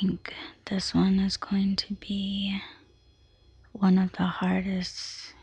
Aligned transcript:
think 0.00 0.32
this 0.70 0.94
one 0.94 1.18
is 1.18 1.36
going 1.36 1.76
to 1.76 1.92
be 1.94 2.58
one 3.72 3.98
of 3.98 4.12
the 4.12 4.24
hardest 4.24 5.34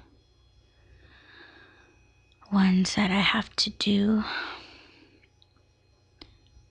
ones 2.52 2.96
that 2.96 3.12
I 3.12 3.20
have 3.20 3.56
to 3.58 3.70
do. 3.72 4.24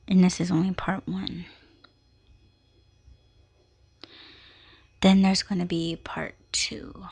And 0.08 0.24
this 0.24 0.40
is 0.40 0.50
only 0.50 0.72
part 0.72 1.06
one. 1.06 1.44
Then 5.00 5.22
there's 5.22 5.42
going 5.44 5.60
to 5.60 5.66
be 5.66 5.96
part 6.02 6.34
two. 6.52 7.04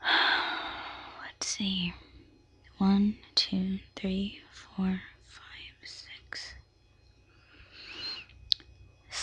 Let's 0.02 1.46
see. 1.46 1.94
One, 2.78 3.16
two, 3.34 3.78
three, 3.94 4.40
four, 4.50 5.00
five, 5.28 5.72
six. 5.84 6.54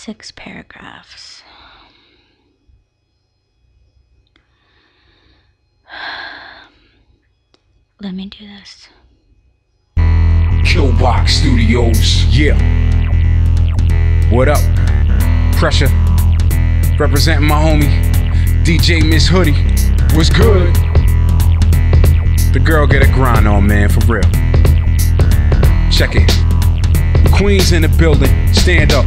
Six 0.10 0.32
paragraphs. 0.32 1.44
Let 8.02 8.16
me 8.16 8.26
do 8.26 8.48
this. 8.48 8.90
Killbox 10.66 11.30
Studios. 11.30 12.26
Yeah. 12.36 12.58
What 14.32 14.48
up? 14.48 14.58
Pressure. 15.58 15.86
Representing 16.98 17.48
my 17.48 17.62
homie, 17.62 17.94
DJ 18.64 19.08
Miss 19.08 19.28
Hoodie. 19.28 19.54
What's 20.16 20.32
good? 20.32 20.74
The 22.52 22.60
girl 22.66 22.88
get 22.88 23.04
a 23.08 23.12
grind 23.14 23.48
on, 23.48 23.68
man, 23.68 23.90
for 23.90 24.00
real. 24.12 24.24
Check 25.92 26.16
it. 26.16 26.32
Queens 27.32 27.74
in 27.74 27.84
the 27.84 27.96
building. 28.00 28.52
Stand 28.56 28.92
up. 28.92 29.06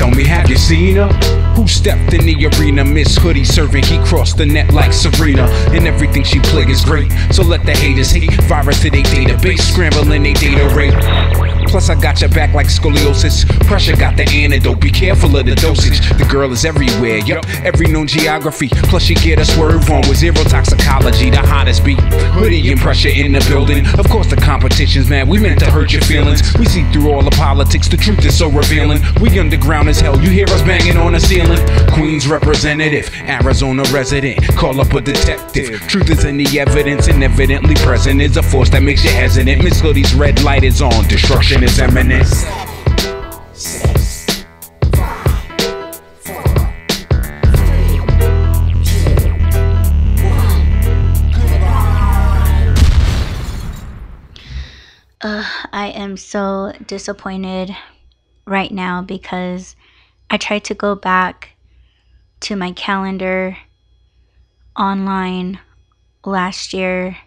Tell 0.00 0.10
me, 0.10 0.24
have 0.24 0.48
you 0.48 0.56
seen 0.56 0.96
her? 0.96 1.08
Who 1.56 1.68
stepped 1.68 2.14
in 2.14 2.24
the 2.24 2.46
arena? 2.56 2.82
Miss 2.82 3.18
Hoodie 3.18 3.44
serving, 3.44 3.84
he 3.84 3.98
crossed 3.98 4.38
the 4.38 4.46
net 4.46 4.72
like 4.72 4.94
Serena. 4.94 5.42
And 5.74 5.86
everything 5.86 6.24
she 6.24 6.40
play 6.40 6.62
is 6.62 6.82
great. 6.82 7.12
So 7.32 7.42
let 7.42 7.66
the 7.66 7.72
haters 7.72 8.10
hate. 8.10 8.32
Virus 8.44 8.80
to 8.80 8.90
their 8.90 9.02
database, 9.02 9.60
scrambling 9.60 10.22
their 10.22 10.32
data 10.32 10.74
rate. 10.74 11.49
Plus, 11.70 11.88
I 11.88 11.94
got 11.94 12.20
your 12.20 12.30
back 12.30 12.52
like 12.52 12.66
scoliosis. 12.66 13.46
Pressure 13.66 13.94
got 13.94 14.16
the 14.16 14.28
antidote. 14.28 14.80
Be 14.80 14.90
careful 14.90 15.36
of 15.36 15.46
the 15.46 15.54
dosage. 15.54 16.00
The 16.18 16.26
girl 16.28 16.50
is 16.50 16.64
everywhere, 16.64 17.18
yup, 17.18 17.48
every 17.64 17.86
known 17.86 18.08
geography. 18.08 18.68
Plus, 18.90 19.04
she 19.04 19.14
get 19.14 19.38
a 19.38 19.44
swerve 19.44 19.88
on 19.88 20.00
with 20.08 20.18
zero 20.18 20.34
toxicology. 20.34 21.30
The 21.30 21.38
hottest 21.38 21.84
beat. 21.84 22.00
Hoodie 22.34 22.72
and 22.72 22.80
pressure 22.80 23.08
in 23.08 23.30
the 23.32 23.40
building. 23.48 23.86
Of 23.98 24.08
course, 24.10 24.28
the 24.28 24.34
competition's 24.34 25.08
mad. 25.08 25.28
We 25.28 25.38
meant 25.38 25.60
to 25.60 25.70
hurt 25.70 25.92
your 25.92 26.02
feelings. 26.02 26.42
We 26.58 26.66
see 26.66 26.82
through 26.92 27.12
all 27.12 27.22
the 27.22 27.30
politics. 27.30 27.88
The 27.88 27.96
truth 27.96 28.24
is 28.24 28.36
so 28.36 28.48
revealing. 28.50 29.00
We 29.20 29.38
underground 29.38 29.88
as 29.88 30.00
hell. 30.00 30.20
You 30.20 30.30
hear 30.30 30.48
us 30.48 30.62
banging 30.62 30.96
on 30.96 31.12
the 31.12 31.20
ceiling. 31.20 31.64
Queens 31.92 32.26
representative, 32.26 33.14
Arizona 33.28 33.84
resident. 33.92 34.42
Call 34.56 34.80
up 34.80 34.92
a 34.92 35.00
detective. 35.00 35.80
Truth 35.82 36.10
is 36.10 36.24
in 36.24 36.36
the 36.36 36.58
evidence, 36.58 37.06
and 37.06 37.22
evidently 37.22 37.76
present 37.76 38.20
is 38.20 38.36
a 38.36 38.42
force 38.42 38.70
that 38.70 38.82
makes 38.82 39.04
you 39.04 39.10
hesitant. 39.10 39.62
Miss 39.62 39.80
Hoodie's 39.80 40.12
red 40.14 40.42
light 40.42 40.64
is 40.64 40.82
on. 40.82 41.06
Destruction 41.06 41.59
is. 41.62 42.44
Uh, 55.20 55.44
I 55.70 55.92
am 55.94 56.16
so 56.16 56.72
disappointed 56.86 57.76
right 58.46 58.72
now 58.72 59.02
because 59.02 59.76
I 60.30 60.38
tried 60.38 60.64
to 60.64 60.74
go 60.74 60.94
back 60.94 61.50
to 62.40 62.56
my 62.56 62.72
calendar 62.72 63.58
online 64.78 65.60
last 66.24 66.72
year 66.72 67.18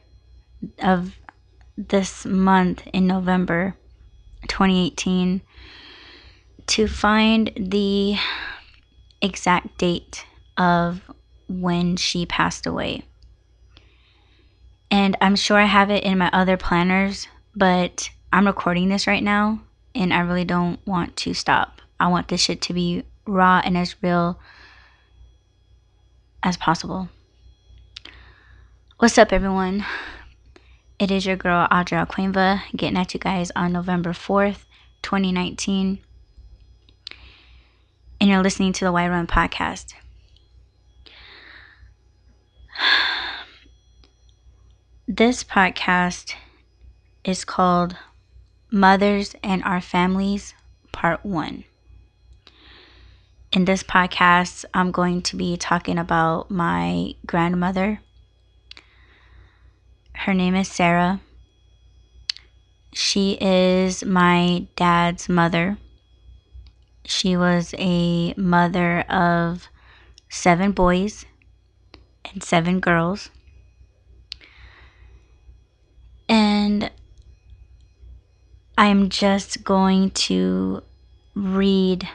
of 0.79 1.15
this 1.77 2.25
month 2.25 2.81
in 2.93 3.05
November 3.05 3.75
2018 4.47 5.41
to 6.65 6.87
find 6.87 7.51
the 7.55 8.15
exact 9.21 9.77
date 9.77 10.25
of 10.57 11.01
when 11.47 11.95
she 11.95 12.25
passed 12.25 12.65
away. 12.65 13.03
And 14.91 15.17
I'm 15.21 15.35
sure 15.35 15.57
I 15.57 15.65
have 15.65 15.89
it 15.89 16.03
in 16.03 16.17
my 16.17 16.29
other 16.31 16.57
planners, 16.57 17.27
but 17.55 18.09
I'm 18.31 18.47
recording 18.47 18.89
this 18.89 19.07
right 19.07 19.23
now 19.23 19.61
and 19.95 20.13
I 20.13 20.19
really 20.19 20.45
don't 20.45 20.79
want 20.85 21.15
to 21.17 21.33
stop. 21.33 21.81
I 21.99 22.07
want 22.07 22.27
this 22.27 22.41
shit 22.41 22.61
to 22.63 22.73
be 22.73 23.03
raw 23.25 23.61
and 23.63 23.77
as 23.77 23.95
real 24.01 24.39
as 26.41 26.57
possible. 26.57 27.09
What's 28.99 29.17
up, 29.17 29.31
everyone? 29.31 29.85
It 30.99 31.09
is 31.09 31.25
your 31.25 31.35
girl 31.35 31.67
Audra 31.69 32.07
Aquinva 32.07 32.61
getting 32.75 32.97
at 32.97 33.13
you 33.13 33.19
guys 33.19 33.51
on 33.55 33.73
November 33.73 34.11
4th, 34.11 34.65
2019. 35.01 35.99
And 38.21 38.29
you're 38.29 38.43
listening 38.43 38.73
to 38.73 38.85
the 38.85 38.91
Why 38.91 39.07
Run 39.07 39.27
podcast. 39.27 39.93
This 45.05 45.43
podcast 45.43 46.33
is 47.25 47.43
called 47.43 47.97
Mothers 48.71 49.35
and 49.43 49.61
Our 49.63 49.81
Families, 49.81 50.53
Part 50.93 51.25
1. 51.25 51.65
In 53.51 53.65
this 53.65 53.83
podcast, 53.83 54.63
I'm 54.73 54.91
going 54.91 55.21
to 55.23 55.35
be 55.35 55.57
talking 55.57 55.97
about 55.97 56.49
my 56.49 57.15
grandmother. 57.27 57.99
Her 60.23 60.33
name 60.33 60.55
is 60.55 60.69
Sarah. 60.69 61.19
She 62.93 63.37
is 63.41 64.05
my 64.05 64.67
dad's 64.77 65.27
mother. 65.27 65.77
She 67.03 67.35
was 67.35 67.75
a 67.77 68.33
mother 68.35 69.01
of 69.09 69.67
seven 70.29 70.71
boys 70.71 71.25
and 72.23 72.41
seven 72.41 72.79
girls. 72.79 73.31
And 76.29 76.89
I'm 78.77 79.09
just 79.09 79.65
going 79.65 80.11
to 80.11 80.83
read 81.35 82.07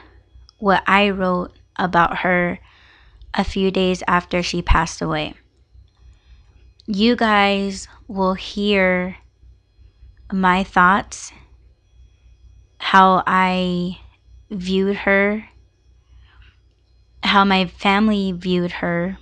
what 0.57 0.81
I 0.87 1.11
wrote 1.11 1.51
about 1.75 2.17
her 2.17 2.57
a 3.35 3.43
few 3.43 3.69
days 3.69 4.01
after 4.07 4.41
she 4.41 4.63
passed 4.63 4.99
away. 4.99 5.35
You 6.91 7.15
guys 7.15 7.87
will 8.07 8.33
hear 8.33 9.15
my 10.33 10.63
thoughts, 10.63 11.31
how 12.79 13.21
I 13.27 13.99
viewed 14.49 14.95
her, 15.05 15.45
how 17.21 17.45
my 17.45 17.67
family 17.67 18.31
viewed 18.31 18.71
her, 18.81 19.19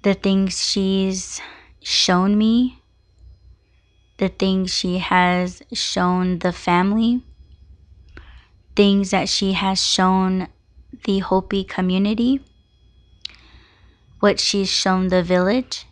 the 0.00 0.14
things 0.14 0.66
she's 0.66 1.38
shown 1.82 2.38
me, 2.38 2.80
the 4.16 4.30
things 4.30 4.72
she 4.72 4.96
has 5.00 5.60
shown 5.74 6.38
the 6.38 6.52
family, 6.52 7.20
things 8.74 9.10
that 9.10 9.28
she 9.28 9.52
has 9.52 9.84
shown 9.84 10.48
the 11.04 11.18
Hopi 11.18 11.62
community, 11.62 12.40
what 14.24 14.40
she's 14.40 14.70
shown 14.70 15.08
the 15.08 15.22
village, 15.22 15.84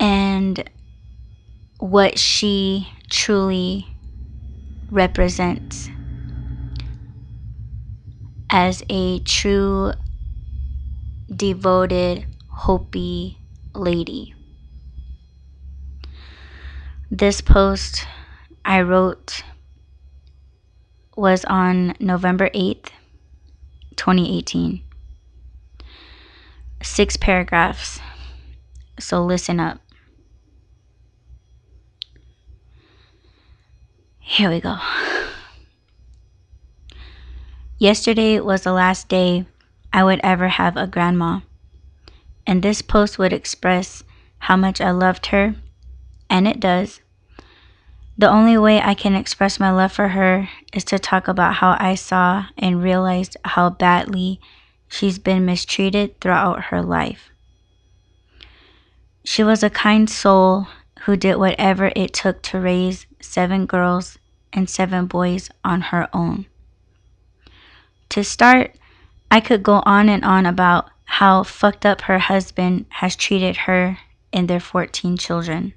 and 0.00 0.70
what 1.78 2.18
she 2.18 2.88
truly 3.10 3.86
represents 4.90 5.90
as 8.48 8.82
a 8.88 9.18
true 9.18 9.92
devoted 11.30 12.24
Hopi 12.48 13.36
lady. 13.74 14.34
This 17.10 17.42
post 17.42 18.06
I 18.64 18.80
wrote 18.80 19.42
was 21.14 21.44
on 21.44 21.94
November 22.00 22.48
8th, 22.54 22.88
2018. 23.98 24.82
Six 26.82 27.16
paragraphs. 27.16 28.00
So 28.98 29.24
listen 29.24 29.60
up. 29.60 29.80
Here 34.20 34.48
we 34.48 34.60
go. 34.60 34.78
Yesterday 37.78 38.40
was 38.40 38.62
the 38.62 38.72
last 38.72 39.08
day 39.08 39.46
I 39.92 40.04
would 40.04 40.20
ever 40.22 40.48
have 40.48 40.76
a 40.76 40.86
grandma, 40.86 41.40
and 42.46 42.62
this 42.62 42.82
post 42.82 43.18
would 43.18 43.32
express 43.32 44.04
how 44.38 44.56
much 44.56 44.80
I 44.80 44.90
loved 44.90 45.26
her, 45.26 45.56
and 46.30 46.46
it 46.46 46.60
does. 46.60 47.00
The 48.18 48.28
only 48.28 48.58
way 48.58 48.82
I 48.82 48.94
can 48.94 49.14
express 49.14 49.60
my 49.60 49.70
love 49.70 49.92
for 49.92 50.08
her 50.08 50.48
is 50.72 50.82
to 50.86 50.98
talk 50.98 51.28
about 51.28 51.54
how 51.54 51.76
I 51.78 51.94
saw 51.94 52.46
and 52.58 52.82
realized 52.82 53.36
how 53.44 53.70
badly 53.70 54.40
she's 54.88 55.20
been 55.20 55.46
mistreated 55.46 56.20
throughout 56.20 56.64
her 56.64 56.82
life. 56.82 57.30
She 59.24 59.44
was 59.44 59.62
a 59.62 59.70
kind 59.70 60.10
soul 60.10 60.66
who 61.02 61.16
did 61.16 61.36
whatever 61.36 61.92
it 61.94 62.12
took 62.12 62.42
to 62.42 62.58
raise 62.58 63.06
seven 63.20 63.66
girls 63.66 64.18
and 64.52 64.68
seven 64.68 65.06
boys 65.06 65.48
on 65.64 65.80
her 65.92 66.08
own. 66.12 66.46
To 68.08 68.24
start, 68.24 68.74
I 69.30 69.38
could 69.38 69.62
go 69.62 69.80
on 69.86 70.08
and 70.08 70.24
on 70.24 70.44
about 70.44 70.90
how 71.04 71.44
fucked 71.44 71.86
up 71.86 72.00
her 72.02 72.18
husband 72.18 72.86
has 72.88 73.14
treated 73.14 73.68
her 73.68 73.98
and 74.32 74.48
their 74.48 74.58
14 74.60 75.16
children. 75.16 75.74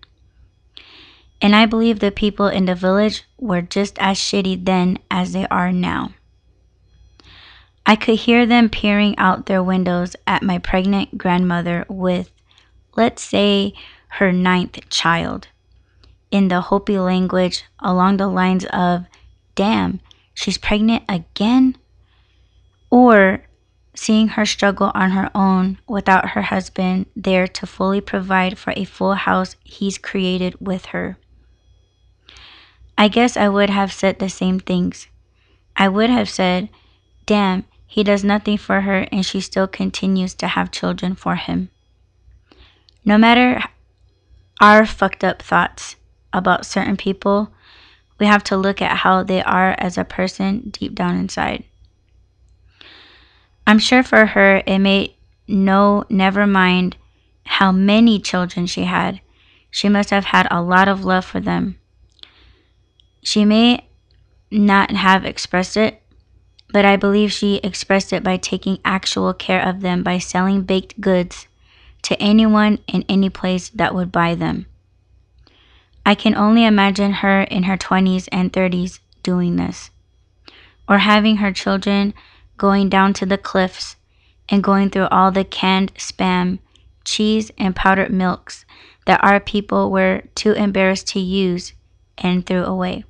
And 1.42 1.56
I 1.56 1.66
believe 1.66 2.00
the 2.00 2.12
people 2.12 2.48
in 2.48 2.66
the 2.66 2.76
village 2.76 3.24
were 3.38 3.64
just 3.64 3.98
as 3.98 4.18
shitty 4.18 4.64
then 4.64 5.00
as 5.10 5.34
they 5.34 5.48
are 5.48 5.72
now. 5.72 6.14
I 7.84 7.96
could 7.96 8.20
hear 8.20 8.46
them 8.46 8.70
peering 8.70 9.18
out 9.18 9.48
their 9.48 9.64
windows 9.64 10.16
at 10.28 10.44
my 10.44 10.60
pregnant 10.60 11.18
grandmother 11.18 11.84
with, 11.90 12.30
let's 12.96 13.24
say, 13.24 13.74
her 14.20 14.32
ninth 14.32 14.88
child, 14.90 15.48
in 16.30 16.48
the 16.48 16.62
Hopi 16.62 17.00
language 17.00 17.64
along 17.80 18.18
the 18.18 18.28
lines 18.28 18.66
of, 18.66 19.06
damn, 19.56 20.00
she's 20.34 20.60
pregnant 20.60 21.04
again? 21.10 21.76
Or 22.92 23.44
seeing 23.96 24.30
her 24.30 24.46
struggle 24.46 24.92
on 24.94 25.12
her 25.12 25.32
own 25.34 25.80
without 25.88 26.30
her 26.30 26.44
husband 26.44 27.08
there 27.16 27.48
to 27.48 27.66
fully 27.66 28.00
provide 28.00 28.58
for 28.58 28.74
a 28.76 28.86
full 28.86 29.16
house 29.16 29.56
he's 29.64 29.98
created 29.98 30.56
with 30.62 30.86
her. 30.88 31.18
I 33.02 33.08
guess 33.08 33.36
I 33.36 33.50
would 33.50 33.72
have 33.72 33.92
said 33.92 34.20
the 34.20 34.30
same 34.30 34.60
things. 34.60 35.08
I 35.76 35.88
would 35.88 36.12
have 36.12 36.30
said, 36.30 36.70
Damn, 37.26 37.66
he 37.88 38.04
does 38.04 38.24
nothing 38.24 38.60
for 38.60 38.82
her 38.82 39.08
and 39.12 39.26
she 39.26 39.42
still 39.42 39.68
continues 39.68 40.36
to 40.36 40.48
have 40.48 40.70
children 40.70 41.16
for 41.16 41.34
him. 41.34 41.72
No 43.04 43.18
matter 43.18 43.64
our 44.62 44.86
fucked 44.86 45.24
up 45.24 45.42
thoughts 45.42 45.96
about 46.32 46.68
certain 46.68 46.96
people, 46.96 47.52
we 48.20 48.28
have 48.28 48.44
to 48.44 48.56
look 48.56 48.84
at 48.84 48.98
how 48.98 49.24
they 49.24 49.42
are 49.42 49.74
as 49.80 49.98
a 49.98 50.06
person 50.06 50.70
deep 50.70 50.94
down 50.94 51.16
inside. 51.16 51.64
I'm 53.66 53.80
sure 53.80 54.04
for 54.04 54.28
her, 54.28 54.62
it 54.68 54.78
made 54.78 55.16
no, 55.48 56.04
never 56.08 56.46
mind 56.46 56.98
how 57.48 57.72
many 57.72 58.20
children 58.20 58.68
she 58.68 58.84
had. 58.84 59.22
She 59.72 59.90
must 59.90 60.12
have 60.12 60.26
had 60.26 60.48
a 60.52 60.62
lot 60.62 60.88
of 60.88 61.04
love 61.04 61.26
for 61.26 61.40
them. 61.40 61.80
She 63.24 63.46
may 63.46 63.88
not 64.50 64.92
have 64.92 65.26
expressed 65.26 65.78
it, 65.78 66.02
but 66.70 66.86
I 66.86 66.96
believe 66.96 67.32
she 67.32 67.58
expressed 67.58 68.12
it 68.14 68.24
by 68.24 68.38
taking 68.38 68.80
actual 68.84 69.34
care 69.34 69.62
of 69.62 69.82
them 69.82 70.04
by 70.04 70.18
selling 70.18 70.64
baked 70.64 71.00
goods 71.00 71.48
to 72.04 72.20
anyone 72.22 72.80
in 72.88 73.06
any 73.08 73.30
place 73.30 73.70
that 73.70 73.94
would 73.94 74.12
buy 74.12 74.36
them. 74.36 74.66
I 76.06 76.16
can 76.16 76.36
only 76.36 76.66
imagine 76.66 77.14
her 77.14 77.44
in 77.44 77.64
her 77.64 77.78
20s 77.78 78.28
and 78.32 78.52
30s 78.52 79.00
doing 79.22 79.56
this, 79.56 79.92
or 80.90 80.98
having 81.00 81.38
her 81.38 81.52
children 81.52 82.14
going 82.58 82.90
down 82.90 83.14
to 83.14 83.26
the 83.26 83.38
cliffs 83.38 83.96
and 84.50 84.64
going 84.64 84.90
through 84.90 85.08
all 85.08 85.32
the 85.32 85.44
canned 85.44 85.94
spam, 85.94 86.60
cheese, 87.06 87.52
and 87.58 87.76
powdered 87.76 88.12
milks 88.12 88.66
that 89.06 89.24
our 89.24 89.40
people 89.40 89.92
were 89.92 90.24
too 90.34 90.54
embarrassed 90.54 91.08
to 91.10 91.20
use 91.20 91.74
and 92.18 92.46
threw 92.46 92.64
away. 92.64 93.04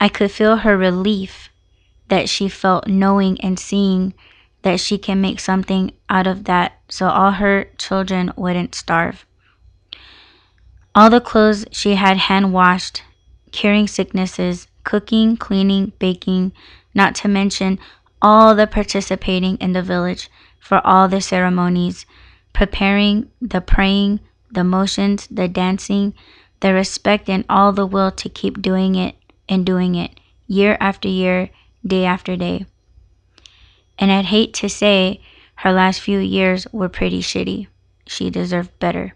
I 0.00 0.08
could 0.08 0.30
feel 0.30 0.58
her 0.58 0.76
relief 0.76 1.48
that 2.08 2.28
she 2.28 2.48
felt 2.48 2.86
knowing 2.86 3.40
and 3.40 3.58
seeing 3.58 4.14
that 4.62 4.80
she 4.80 4.98
can 4.98 5.20
make 5.20 5.40
something 5.40 5.92
out 6.08 6.26
of 6.26 6.44
that 6.44 6.78
so 6.88 7.08
all 7.08 7.32
her 7.32 7.68
children 7.78 8.32
wouldn't 8.36 8.74
starve. 8.74 9.24
All 10.94 11.10
the 11.10 11.20
clothes 11.20 11.66
she 11.70 11.94
had 11.94 12.16
hand 12.16 12.52
washed, 12.52 13.02
curing 13.52 13.86
sicknesses, 13.86 14.66
cooking, 14.84 15.36
cleaning, 15.36 15.92
baking, 15.98 16.52
not 16.94 17.14
to 17.16 17.28
mention 17.28 17.78
all 18.22 18.54
the 18.54 18.66
participating 18.66 19.56
in 19.56 19.72
the 19.72 19.82
village 19.82 20.30
for 20.58 20.84
all 20.86 21.08
the 21.08 21.20
ceremonies, 21.20 22.06
preparing, 22.52 23.30
the 23.40 23.60
praying, 23.60 24.20
the 24.50 24.64
motions, 24.64 25.26
the 25.30 25.48
dancing, 25.48 26.14
the 26.60 26.72
respect, 26.72 27.28
and 27.28 27.44
all 27.48 27.72
the 27.72 27.86
will 27.86 28.10
to 28.10 28.28
keep 28.28 28.62
doing 28.62 28.94
it 28.94 29.14
and 29.48 29.64
doing 29.64 29.94
it 29.94 30.18
year 30.46 30.76
after 30.80 31.08
year, 31.08 31.50
day 31.86 32.04
after 32.04 32.36
day. 32.36 32.66
And 33.98 34.12
I'd 34.12 34.26
hate 34.26 34.54
to 34.54 34.68
say 34.68 35.20
her 35.56 35.72
last 35.72 36.00
few 36.00 36.18
years 36.18 36.66
were 36.72 36.88
pretty 36.88 37.20
shitty. 37.20 37.68
She 38.06 38.30
deserved 38.30 38.78
better. 38.78 39.14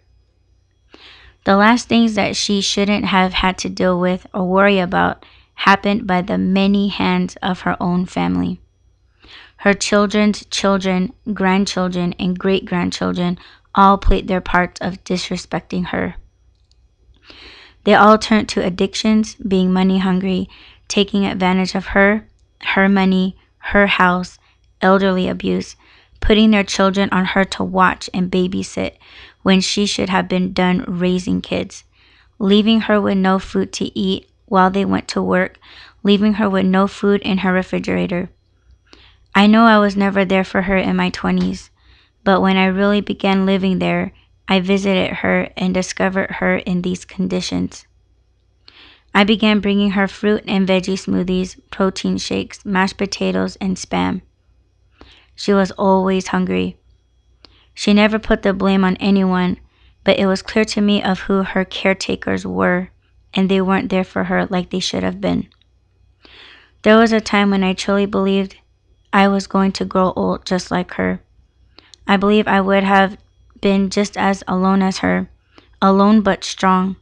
The 1.44 1.56
last 1.56 1.88
things 1.88 2.14
that 2.14 2.36
she 2.36 2.60
shouldn't 2.60 3.06
have 3.06 3.32
had 3.32 3.58
to 3.58 3.68
deal 3.68 3.98
with 3.98 4.26
or 4.34 4.44
worry 4.44 4.78
about 4.78 5.24
happened 5.54 6.06
by 6.06 6.22
the 6.22 6.38
many 6.38 6.88
hands 6.88 7.36
of 7.42 7.60
her 7.60 7.76
own 7.80 8.06
family. 8.06 8.60
Her 9.56 9.74
children's 9.74 10.44
children, 10.46 11.12
grandchildren, 11.34 12.14
and 12.18 12.38
great 12.38 12.64
grandchildren 12.64 13.38
all 13.74 13.98
played 13.98 14.26
their 14.26 14.40
parts 14.40 14.80
of 14.80 15.04
disrespecting 15.04 15.88
her. 15.88 16.16
They 17.84 17.94
all 17.94 18.18
turned 18.18 18.48
to 18.50 18.64
addictions, 18.64 19.34
being 19.36 19.72
money 19.72 19.98
hungry, 19.98 20.48
taking 20.88 21.24
advantage 21.24 21.74
of 21.74 21.86
her, 21.86 22.26
her 22.60 22.88
money, 22.88 23.36
her 23.58 23.86
house, 23.86 24.38
elderly 24.82 25.28
abuse, 25.28 25.76
putting 26.20 26.50
their 26.50 26.64
children 26.64 27.08
on 27.10 27.26
her 27.26 27.44
to 27.44 27.64
watch 27.64 28.10
and 28.12 28.30
babysit 28.30 28.96
when 29.42 29.60
she 29.60 29.86
should 29.86 30.10
have 30.10 30.28
been 30.28 30.52
done 30.52 30.84
raising 30.86 31.40
kids, 31.40 31.84
leaving 32.38 32.82
her 32.82 33.00
with 33.00 33.16
no 33.16 33.38
food 33.38 33.72
to 33.72 33.98
eat 33.98 34.28
while 34.46 34.70
they 34.70 34.84
went 34.84 35.08
to 35.08 35.22
work, 35.22 35.58
leaving 36.02 36.34
her 36.34 36.50
with 36.50 36.66
no 36.66 36.86
food 36.86 37.22
in 37.22 37.38
her 37.38 37.52
refrigerator. 37.52 38.28
I 39.34 39.46
know 39.46 39.64
I 39.64 39.78
was 39.78 39.96
never 39.96 40.24
there 40.24 40.44
for 40.44 40.62
her 40.62 40.76
in 40.76 40.96
my 40.96 41.10
20s, 41.10 41.70
but 42.24 42.42
when 42.42 42.56
I 42.56 42.66
really 42.66 43.00
began 43.00 43.46
living 43.46 43.78
there, 43.78 44.12
I 44.50 44.58
visited 44.58 45.18
her 45.18 45.48
and 45.56 45.72
discovered 45.72 46.32
her 46.32 46.56
in 46.56 46.82
these 46.82 47.04
conditions. 47.04 47.86
I 49.14 49.22
began 49.22 49.60
bringing 49.60 49.92
her 49.92 50.08
fruit 50.08 50.42
and 50.44 50.66
veggie 50.66 50.98
smoothies, 50.98 51.60
protein 51.70 52.18
shakes, 52.18 52.64
mashed 52.64 52.98
potatoes, 52.98 53.54
and 53.60 53.76
spam. 53.76 54.22
She 55.36 55.52
was 55.52 55.70
always 55.72 56.28
hungry. 56.28 56.76
She 57.74 57.94
never 57.94 58.18
put 58.18 58.42
the 58.42 58.52
blame 58.52 58.84
on 58.84 58.96
anyone, 58.96 59.56
but 60.02 60.18
it 60.18 60.26
was 60.26 60.42
clear 60.42 60.64
to 60.64 60.80
me 60.80 61.00
of 61.00 61.20
who 61.20 61.44
her 61.44 61.64
caretakers 61.64 62.44
were, 62.44 62.90
and 63.32 63.48
they 63.48 63.60
weren't 63.60 63.88
there 63.88 64.04
for 64.04 64.24
her 64.24 64.46
like 64.46 64.70
they 64.70 64.80
should 64.80 65.04
have 65.04 65.20
been. 65.20 65.48
There 66.82 66.98
was 66.98 67.12
a 67.12 67.20
time 67.20 67.50
when 67.50 67.62
I 67.62 67.72
truly 67.72 68.06
believed 68.06 68.56
I 69.12 69.28
was 69.28 69.46
going 69.46 69.70
to 69.72 69.84
grow 69.84 70.12
old 70.16 70.44
just 70.44 70.72
like 70.72 70.94
her. 70.94 71.20
I 72.08 72.16
believe 72.16 72.48
I 72.48 72.60
would 72.60 72.82
have 72.82 73.16
been 73.60 73.90
just 73.90 74.16
as 74.16 74.42
alone 74.48 74.82
as 74.82 74.98
her, 74.98 75.30
alone 75.80 76.20
but 76.20 76.44
strong. 76.44 76.96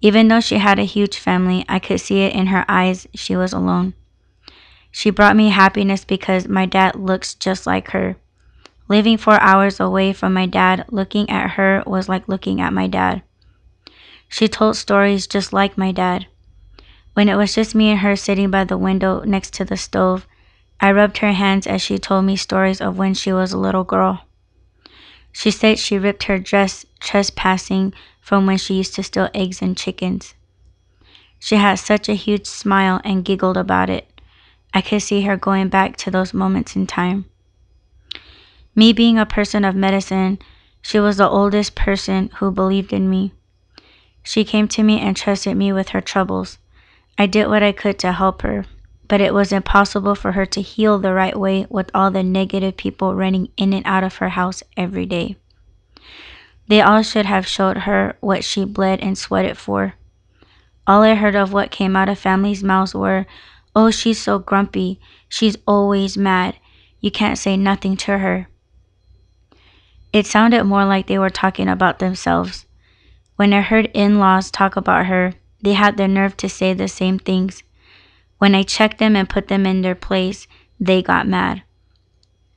Even 0.00 0.28
though 0.28 0.40
she 0.40 0.58
had 0.58 0.78
a 0.78 0.84
huge 0.84 1.18
family, 1.18 1.64
I 1.68 1.78
could 1.78 2.00
see 2.00 2.20
it 2.20 2.34
in 2.34 2.46
her 2.46 2.64
eyes 2.68 3.06
she 3.14 3.36
was 3.36 3.52
alone. 3.52 3.94
She 4.90 5.10
brought 5.10 5.36
me 5.36 5.50
happiness 5.50 6.04
because 6.04 6.48
my 6.48 6.66
dad 6.66 6.96
looks 6.96 7.34
just 7.34 7.66
like 7.66 7.90
her. 7.90 8.16
Living 8.88 9.16
four 9.16 9.40
hours 9.40 9.80
away 9.80 10.12
from 10.12 10.32
my 10.32 10.46
dad, 10.46 10.84
looking 10.90 11.28
at 11.28 11.52
her 11.52 11.82
was 11.86 12.08
like 12.08 12.28
looking 12.28 12.60
at 12.60 12.72
my 12.72 12.86
dad. 12.86 13.22
She 14.28 14.48
told 14.48 14.76
stories 14.76 15.26
just 15.26 15.52
like 15.52 15.78
my 15.78 15.92
dad. 15.92 16.26
When 17.14 17.28
it 17.28 17.36
was 17.36 17.54
just 17.54 17.74
me 17.74 17.90
and 17.90 18.00
her 18.00 18.16
sitting 18.16 18.50
by 18.50 18.64
the 18.64 18.76
window 18.76 19.22
next 19.24 19.54
to 19.54 19.64
the 19.64 19.76
stove, 19.76 20.26
I 20.80 20.92
rubbed 20.92 21.18
her 21.18 21.32
hands 21.32 21.66
as 21.66 21.80
she 21.80 21.98
told 21.98 22.26
me 22.26 22.36
stories 22.36 22.80
of 22.80 22.98
when 22.98 23.14
she 23.14 23.32
was 23.32 23.52
a 23.52 23.58
little 23.58 23.84
girl. 23.84 24.25
She 25.38 25.50
said 25.50 25.78
she 25.78 25.98
ripped 25.98 26.22
her 26.24 26.38
dress 26.38 26.86
trespassing 26.98 27.92
from 28.22 28.46
when 28.46 28.56
she 28.56 28.72
used 28.72 28.94
to 28.94 29.02
steal 29.02 29.28
eggs 29.34 29.60
and 29.60 29.76
chickens. 29.76 30.34
She 31.38 31.56
had 31.56 31.74
such 31.74 32.08
a 32.08 32.14
huge 32.14 32.46
smile 32.46 33.02
and 33.04 33.22
giggled 33.22 33.58
about 33.58 33.90
it. 33.90 34.08
I 34.72 34.80
could 34.80 35.02
see 35.02 35.20
her 35.22 35.36
going 35.36 35.68
back 35.68 35.98
to 35.98 36.10
those 36.10 36.32
moments 36.32 36.74
in 36.74 36.86
time. 36.86 37.26
Me 38.74 38.94
being 38.94 39.18
a 39.18 39.26
person 39.26 39.62
of 39.66 39.76
medicine, 39.76 40.38
she 40.80 40.98
was 40.98 41.18
the 41.18 41.28
oldest 41.28 41.74
person 41.74 42.30
who 42.36 42.50
believed 42.50 42.94
in 42.94 43.10
me. 43.10 43.34
She 44.22 44.42
came 44.42 44.68
to 44.68 44.82
me 44.82 44.98
and 45.00 45.14
trusted 45.14 45.54
me 45.54 45.70
with 45.70 45.90
her 45.90 46.00
troubles. 46.00 46.56
I 47.18 47.26
did 47.26 47.48
what 47.48 47.62
I 47.62 47.72
could 47.72 47.98
to 47.98 48.12
help 48.12 48.40
her, 48.40 48.64
but 49.08 49.20
it 49.20 49.34
was 49.34 49.52
impossible 49.52 50.14
for 50.14 50.32
her 50.32 50.46
to 50.46 50.60
heal 50.60 50.98
the 50.98 51.12
right 51.12 51.38
way 51.38 51.66
with 51.68 51.90
all 51.94 52.10
the 52.10 52.22
negative 52.22 52.76
people 52.76 53.14
running 53.14 53.48
in 53.56 53.72
and 53.72 53.86
out 53.86 54.04
of 54.04 54.16
her 54.16 54.30
house 54.30 54.62
every 54.76 55.06
day. 55.06 55.36
They 56.68 56.80
all 56.80 57.02
should 57.02 57.26
have 57.26 57.46
showed 57.46 57.78
her 57.78 58.16
what 58.20 58.44
she 58.44 58.64
bled 58.64 59.00
and 59.00 59.16
sweated 59.16 59.56
for. 59.56 59.94
All 60.86 61.02
I 61.02 61.14
heard 61.14 61.36
of 61.36 61.52
what 61.52 61.70
came 61.70 61.96
out 61.96 62.08
of 62.08 62.18
families' 62.18 62.64
mouths 62.64 62.94
were, 62.94 63.26
Oh, 63.74 63.90
she's 63.90 64.20
so 64.20 64.38
grumpy. 64.38 65.00
She's 65.28 65.56
always 65.66 66.16
mad. 66.16 66.56
You 67.00 67.10
can't 67.10 67.38
say 67.38 67.56
nothing 67.56 67.96
to 67.98 68.18
her. 68.18 68.48
It 70.12 70.26
sounded 70.26 70.64
more 70.64 70.84
like 70.84 71.06
they 71.06 71.18
were 71.18 71.30
talking 71.30 71.68
about 71.68 71.98
themselves. 71.98 72.64
When 73.36 73.52
I 73.52 73.60
heard 73.60 73.90
in 73.92 74.18
laws 74.18 74.50
talk 74.50 74.76
about 74.76 75.06
her, 75.06 75.34
they 75.60 75.74
had 75.74 75.98
the 75.98 76.08
nerve 76.08 76.36
to 76.38 76.48
say 76.48 76.72
the 76.72 76.88
same 76.88 77.18
things. 77.18 77.62
When 78.38 78.54
I 78.54 78.62
checked 78.62 78.98
them 78.98 79.16
and 79.16 79.28
put 79.28 79.48
them 79.48 79.66
in 79.66 79.82
their 79.82 79.94
place, 79.94 80.46
they 80.78 81.02
got 81.02 81.26
mad. 81.26 81.62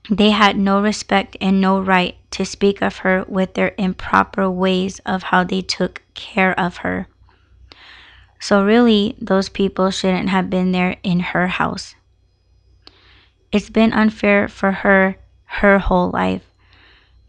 They 0.10 0.32
had 0.32 0.58
no 0.58 0.82
respect 0.82 1.38
and 1.40 1.62
no 1.62 1.80
right 1.80 2.18
to 2.32 2.46
speak 2.46 2.82
of 2.82 2.98
her 2.98 3.26
with 3.28 3.54
their 3.54 3.74
improper 3.78 4.50
ways 4.50 5.00
of 5.06 5.24
how 5.24 5.44
they 5.44 5.62
took 5.62 6.02
care 6.16 6.60
of 6.60 6.78
her. 6.78 7.08
So, 8.40 8.64
really, 8.64 9.16
those 9.20 9.50
people 9.50 9.92
shouldn't 9.92 10.30
have 10.30 10.50
been 10.50 10.72
there 10.72 10.98
in 11.04 11.20
her 11.20 11.48
house. 11.48 11.96
It's 13.52 13.70
been 13.70 13.94
unfair 13.94 14.48
for 14.48 14.72
her 14.72 15.18
her 15.46 15.80
whole 15.80 16.10
life. 16.12 16.44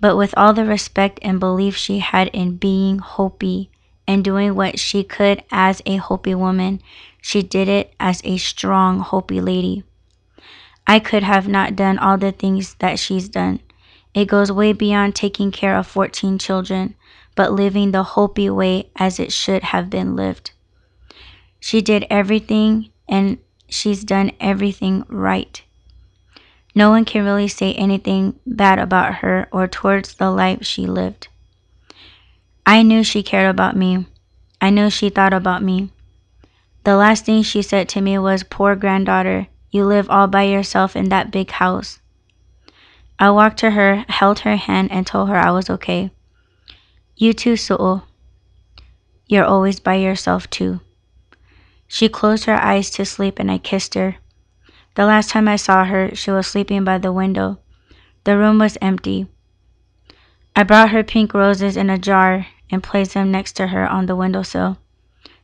But 0.01 0.17
with 0.17 0.35
all 0.37 0.53
the 0.53 0.65
respect 0.65 1.19
and 1.23 1.41
belief 1.41 1.77
she 1.77 1.99
had 1.99 2.29
in 2.29 2.57
being 2.57 2.99
Hopi 2.99 3.71
and 4.07 4.25
doing 4.25 4.55
what 4.55 4.79
she 4.79 5.05
could 5.05 5.43
as 5.51 5.83
a 5.85 5.97
Hopi 5.97 6.35
woman, 6.35 6.81
she 7.21 7.43
did 7.43 7.69
it 7.69 7.95
as 8.01 8.21
a 8.25 8.37
strong 8.37 9.01
Hopi 9.01 9.41
lady. 9.41 9.85
I 10.87 10.99
could 10.99 11.23
have 11.23 11.47
not 11.47 11.77
done 11.77 11.99
all 11.99 12.19
the 12.19 12.33
things 12.33 12.75
that 12.81 12.99
she's 12.99 13.29
done. 13.29 13.61
It 14.15 14.27
goes 14.27 14.51
way 14.51 14.73
beyond 14.73 15.15
taking 15.15 15.53
care 15.53 15.77
of 15.77 15.87
14 15.87 16.39
children, 16.39 16.95
but 17.37 17.53
living 17.53 17.93
the 17.93 18.03
Hopi 18.03 18.51
way 18.51 18.91
as 18.97 19.21
it 19.21 19.33
should 19.33 19.63
have 19.63 19.89
been 19.89 20.17
lived. 20.17 20.51
She 21.61 21.81
did 21.81 22.07
everything 22.11 22.91
and 23.09 23.39
she's 23.69 24.03
done 24.03 24.33
everything 24.41 25.05
right. 25.09 25.63
No 26.75 26.91
one 26.91 27.05
can 27.05 27.25
really 27.25 27.49
say 27.49 27.75
anything 27.75 28.39
bad 28.47 28.79
about 28.79 29.17
her 29.17 29.49
or 29.53 29.67
towards 29.69 30.15
the 30.15 30.31
life 30.31 30.65
she 30.65 30.87
lived. 30.87 31.29
I 32.65 32.83
knew 32.83 33.03
she 33.03 33.23
cared 33.23 33.51
about 33.51 33.77
me. 33.77 34.07
I 34.61 34.71
knew 34.71 34.91
she 34.91 35.09
thought 35.09 35.33
about 35.33 35.63
me. 35.63 35.91
The 36.85 36.97
last 36.97 37.27
thing 37.27 37.43
she 37.43 37.63
said 37.63 37.89
to 37.91 38.01
me 38.01 38.19
was, 38.19 38.43
Poor 38.43 38.75
granddaughter, 38.75 39.49
you 39.71 39.85
live 39.85 40.09
all 40.09 40.27
by 40.27 40.45
yourself 40.45 40.97
in 40.97 41.11
that 41.11 41.31
big 41.31 41.51
house. 41.51 42.01
I 43.19 43.31
walked 43.31 43.59
to 43.59 43.73
her, 43.73 44.05
held 44.09 44.41
her 44.41 44.57
hand, 44.57 44.91
and 44.91 45.07
told 45.07 45.29
her 45.29 45.37
I 45.37 45.51
was 45.51 45.69
okay. 45.69 46.11
You 47.17 47.35
too, 47.35 47.53
Su'ul. 47.53 48.05
You're 49.29 49.45
always 49.45 49.79
by 49.79 49.95
yourself 49.95 50.51
too. 50.51 50.81
She 51.87 52.09
closed 52.09 52.47
her 52.47 52.61
eyes 52.61 52.91
to 52.91 53.05
sleep 53.05 53.39
and 53.39 53.51
I 53.51 53.59
kissed 53.59 53.95
her. 53.95 54.17
The 54.97 55.07
last 55.07 55.31
time 55.31 55.47
I 55.47 55.57
saw 55.57 55.85
her, 55.85 56.15
she 56.17 56.33
was 56.33 56.49
sleeping 56.49 56.83
by 56.83 56.99
the 56.99 57.13
window. 57.13 57.61
The 58.25 58.37
room 58.37 58.59
was 58.59 58.77
empty. 58.83 59.29
I 60.57 60.65
brought 60.65 60.91
her 60.91 61.05
pink 61.05 61.33
roses 61.33 61.77
in 61.77 61.91
a 61.91 61.99
jar 61.99 62.47
and 62.71 62.83
placed 62.83 63.15
them 63.15 63.31
next 63.31 63.53
to 63.53 63.69
her 63.69 63.87
on 63.87 64.07
the 64.07 64.17
windowsill. 64.17 64.79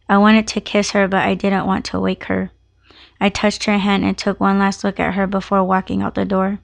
I 0.09 0.19
wanted 0.19 0.47
to 0.49 0.61
kiss 0.61 0.93
her, 0.93 1.09
but 1.09 1.23
I 1.23 1.35
didn't 1.35 1.67
want 1.67 1.85
to 1.87 2.01
wake 2.01 2.25
her. 2.25 2.53
I 3.21 3.29
touched 3.29 3.65
her 3.65 3.79
hand 3.79 4.05
and 4.05 4.17
took 4.17 4.39
one 4.39 4.59
last 4.59 4.85
look 4.85 5.01
at 5.01 5.15
her 5.15 5.27
before 5.27 5.65
walking 5.65 6.03
out 6.03 6.15
the 6.15 6.25
door. 6.25 6.61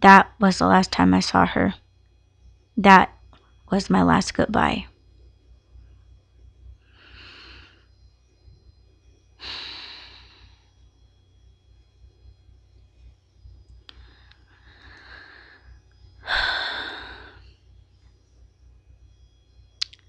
That 0.00 0.32
was 0.40 0.58
the 0.58 0.66
last 0.66 0.90
time 0.90 1.14
I 1.14 1.20
saw 1.20 1.46
her. 1.46 1.74
That 2.76 3.12
was 3.70 3.90
my 3.90 4.02
last 4.02 4.34
goodbye. 4.34 4.86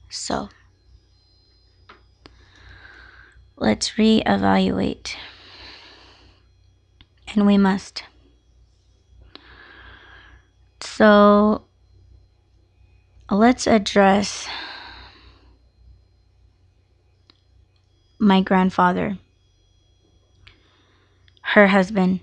So 0.09 0.47
let's 3.63 3.91
reevaluate. 3.91 5.15
And 7.33 7.47
we 7.47 7.57
must. 7.57 8.03
So 10.81 11.63
let's 13.31 13.65
address 13.65 14.47
my 18.19 18.41
grandfather, 18.41 19.17
her 21.41 21.67
husband. 21.67 22.19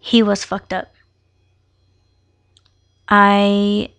He 0.00 0.22
was 0.22 0.44
fucked 0.44 0.72
up. 0.72 0.94
I 3.06 3.90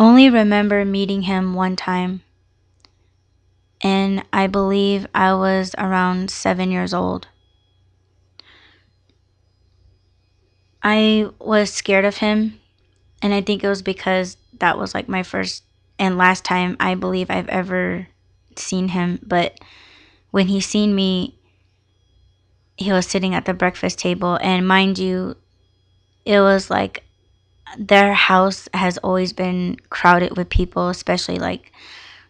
only 0.00 0.30
remember 0.30 0.84
meeting 0.84 1.22
him 1.22 1.52
one 1.54 1.76
time. 1.76 2.22
And 3.82 4.24
I 4.32 4.46
believe 4.46 5.06
I 5.14 5.34
was 5.34 5.74
around 5.76 6.30
seven 6.30 6.70
years 6.70 6.94
old. 6.94 7.28
I 10.82 11.28
was 11.38 11.70
scared 11.70 12.06
of 12.06 12.16
him. 12.16 12.58
And 13.22 13.34
I 13.34 13.42
think 13.42 13.62
it 13.62 13.68
was 13.68 13.82
because 13.82 14.38
that 14.58 14.78
was 14.78 14.94
like 14.94 15.08
my 15.08 15.22
first 15.22 15.64
and 15.98 16.16
last 16.16 16.44
time 16.44 16.78
I 16.80 16.94
believe 16.94 17.30
I've 17.30 17.48
ever 17.48 18.08
seen 18.56 18.88
him. 18.88 19.18
But 19.22 19.60
when 20.30 20.46
he 20.46 20.62
seen 20.62 20.94
me, 20.94 21.38
he 22.78 22.90
was 22.90 23.06
sitting 23.06 23.34
at 23.34 23.44
the 23.44 23.52
breakfast 23.52 23.98
table. 23.98 24.38
And 24.40 24.66
mind 24.66 24.98
you, 24.98 25.36
it 26.24 26.40
was 26.40 26.70
like 26.70 27.04
their 27.78 28.14
house 28.14 28.68
has 28.74 28.98
always 28.98 29.32
been 29.32 29.76
crowded 29.90 30.36
with 30.36 30.48
people, 30.48 30.88
especially 30.88 31.38
like 31.38 31.72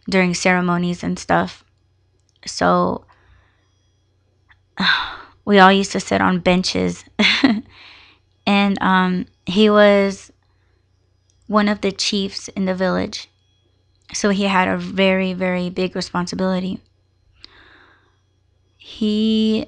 during 0.09 0.35
ceremonies 0.35 1.03
and 1.03 1.19
stuff. 1.19 1.65
So 2.47 3.05
we 5.45 5.59
all 5.59 5.73
used 5.73 5.93
to 5.93 6.01
sit 6.01 6.21
on 6.21 6.41
benches. 6.41 7.05
and 8.47 8.83
um, 8.83 9.27
he 9.47 9.71
was 9.71 10.33
one 11.47 11.69
of 11.69 11.81
the 11.81 11.93
chiefs 11.93 12.49
in 12.49 12.65
the 12.65 12.75
village. 12.75 13.29
So 14.13 14.31
he 14.31 14.45
had 14.45 14.69
a 14.69 14.77
very, 14.77 15.33
very 15.33 15.71
big 15.71 15.95
responsibility. 15.95 16.81
He 18.77 19.67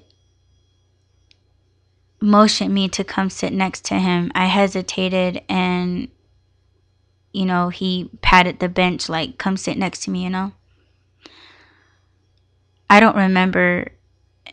motioned 2.22 2.72
me 2.72 2.88
to 2.88 3.04
come 3.04 3.28
sit 3.28 3.52
next 3.52 3.84
to 3.86 3.98
him. 3.98 4.30
I 4.34 4.46
hesitated 4.46 5.42
and 5.48 6.08
you 7.32 7.46
know, 7.46 7.70
he 7.70 8.10
patted 8.20 8.58
the 8.58 8.68
bench 8.68 9.08
like 9.08 9.38
come 9.38 9.56
sit 9.56 9.78
next 9.78 10.02
to 10.04 10.10
me, 10.10 10.22
you 10.24 10.30
know. 10.30 10.52
I 12.90 13.00
don't 13.00 13.16
remember 13.16 13.88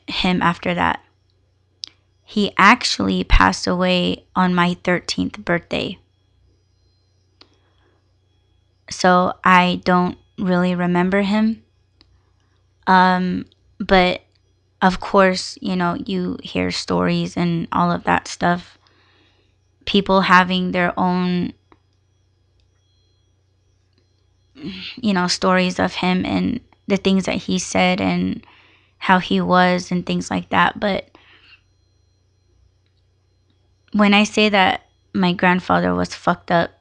him 0.08 0.42
after 0.42 0.74
that. 0.74 1.04
He 2.24 2.54
actually 2.58 3.24
passed 3.24 3.68
away 3.68 4.26
on 4.36 4.56
my 4.56 4.76
13th 4.84 5.44
birthday. 5.44 5.98
So 8.90 9.34
I 9.44 9.82
don't 9.84 10.18
really 10.38 10.74
remember 10.74 11.22
him. 11.22 11.64
Um, 12.88 13.46
but 13.78 14.22
of 14.82 15.00
course, 15.00 15.58
you 15.62 15.76
know, 15.76 15.96
you 16.06 16.38
hear 16.44 16.72
stories 16.72 17.36
and 17.36 17.68
all 17.72 17.92
of 17.92 18.04
that 18.06 18.28
stuff. 18.28 18.78
People 19.86 20.22
having 20.22 20.72
their 20.72 20.98
own, 20.98 21.54
you 24.96 25.14
know, 25.14 25.28
stories 25.28 25.80
of 25.80 25.94
him 25.96 26.26
and 26.26 26.60
the 26.88 26.98
things 26.98 27.26
that 27.26 27.36
he 27.36 27.60
said 27.60 28.02
and 28.02 28.46
how 28.98 29.20
he 29.20 29.42
was 29.42 29.92
and 29.92 30.06
things 30.06 30.30
like 30.30 30.50
that. 30.50 30.80
But 30.80 31.10
when 33.94 34.14
I 34.14 34.24
say 34.24 34.50
that 34.50 34.86
my 35.14 35.34
grandfather 35.34 35.94
was 35.94 36.14
fucked 36.14 36.52
up, 36.52 36.72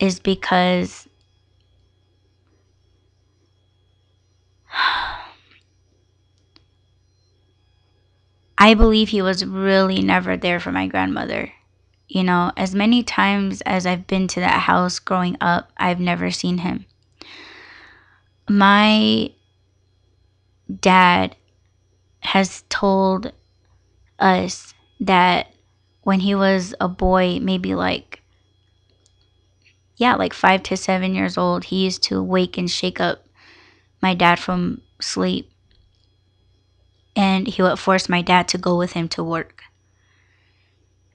is 0.00 0.18
because 0.18 1.06
I 8.62 8.74
believe 8.74 9.08
he 9.08 9.22
was 9.22 9.44
really 9.44 10.02
never 10.02 10.36
there 10.36 10.60
for 10.60 10.70
my 10.70 10.86
grandmother. 10.86 11.52
You 12.06 12.22
know, 12.22 12.52
as 12.56 12.76
many 12.76 13.02
times 13.02 13.60
as 13.62 13.86
I've 13.86 14.06
been 14.06 14.28
to 14.28 14.40
that 14.40 14.60
house 14.60 15.00
growing 15.00 15.36
up, 15.40 15.72
I've 15.76 15.98
never 15.98 16.30
seen 16.30 16.58
him. 16.58 16.86
My 18.48 19.32
dad 20.80 21.34
has 22.20 22.62
told 22.68 23.32
us 24.20 24.74
that 25.00 25.48
when 26.02 26.20
he 26.20 26.36
was 26.36 26.72
a 26.80 26.86
boy, 26.86 27.40
maybe 27.40 27.74
like 27.74 28.22
yeah, 29.96 30.14
like 30.14 30.34
five 30.34 30.62
to 30.64 30.76
seven 30.76 31.16
years 31.16 31.36
old, 31.36 31.64
he 31.64 31.84
used 31.84 32.04
to 32.04 32.22
wake 32.22 32.56
and 32.56 32.70
shake 32.70 33.00
up 33.00 33.26
my 34.00 34.14
dad 34.14 34.38
from 34.38 34.82
sleep. 35.00 35.51
And 37.14 37.46
he 37.46 37.62
would 37.62 37.78
force 37.78 38.08
my 38.08 38.22
dad 38.22 38.48
to 38.48 38.58
go 38.58 38.76
with 38.76 38.92
him 38.92 39.08
to 39.08 39.22
work. 39.22 39.62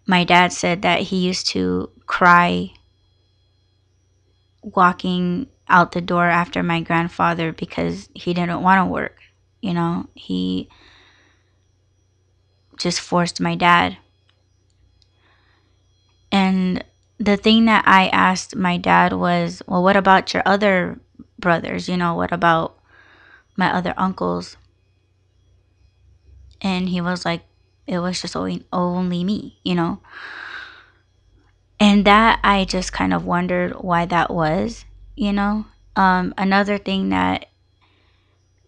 My 0.05 0.23
dad 0.23 0.53
said 0.53 0.83
that 0.83 1.01
he 1.01 1.17
used 1.17 1.47
to 1.47 1.89
cry 2.05 2.71
walking 4.61 5.47
out 5.67 5.91
the 5.91 6.01
door 6.01 6.25
after 6.25 6.63
my 6.63 6.81
grandfather 6.81 7.51
because 7.51 8.09
he 8.13 8.33
didn't 8.33 8.61
want 8.61 8.79
to 8.79 8.91
work. 8.91 9.17
You 9.61 9.73
know, 9.73 10.07
he 10.13 10.69
just 12.77 12.99
forced 12.99 13.41
my 13.41 13.55
dad. 13.55 13.97
And 16.31 16.83
the 17.17 17.37
thing 17.37 17.65
that 17.65 17.83
I 17.87 18.07
asked 18.09 18.55
my 18.55 18.77
dad 18.77 19.13
was, 19.13 19.61
well, 19.67 19.83
what 19.83 19.95
about 19.95 20.33
your 20.33 20.43
other 20.45 20.99
brothers? 21.39 21.89
You 21.89 21.97
know, 21.97 22.15
what 22.15 22.31
about 22.31 22.77
my 23.55 23.73
other 23.73 23.93
uncles? 23.97 24.57
And 26.61 26.89
he 26.89 27.01
was 27.01 27.25
like, 27.25 27.43
it 27.85 27.99
was 27.99 28.21
just 28.21 28.35
only, 28.35 28.65
only 28.73 29.23
me, 29.23 29.59
you 29.63 29.75
know? 29.75 29.99
And 31.79 32.05
that 32.05 32.39
I 32.43 32.65
just 32.65 32.91
kind 32.91 33.13
of 33.13 33.25
wondered 33.25 33.73
why 33.73 34.05
that 34.05 34.31
was, 34.31 34.85
you 35.15 35.31
know? 35.31 35.65
Um, 35.95 36.33
another 36.37 36.77
thing 36.77 37.09
that 37.09 37.47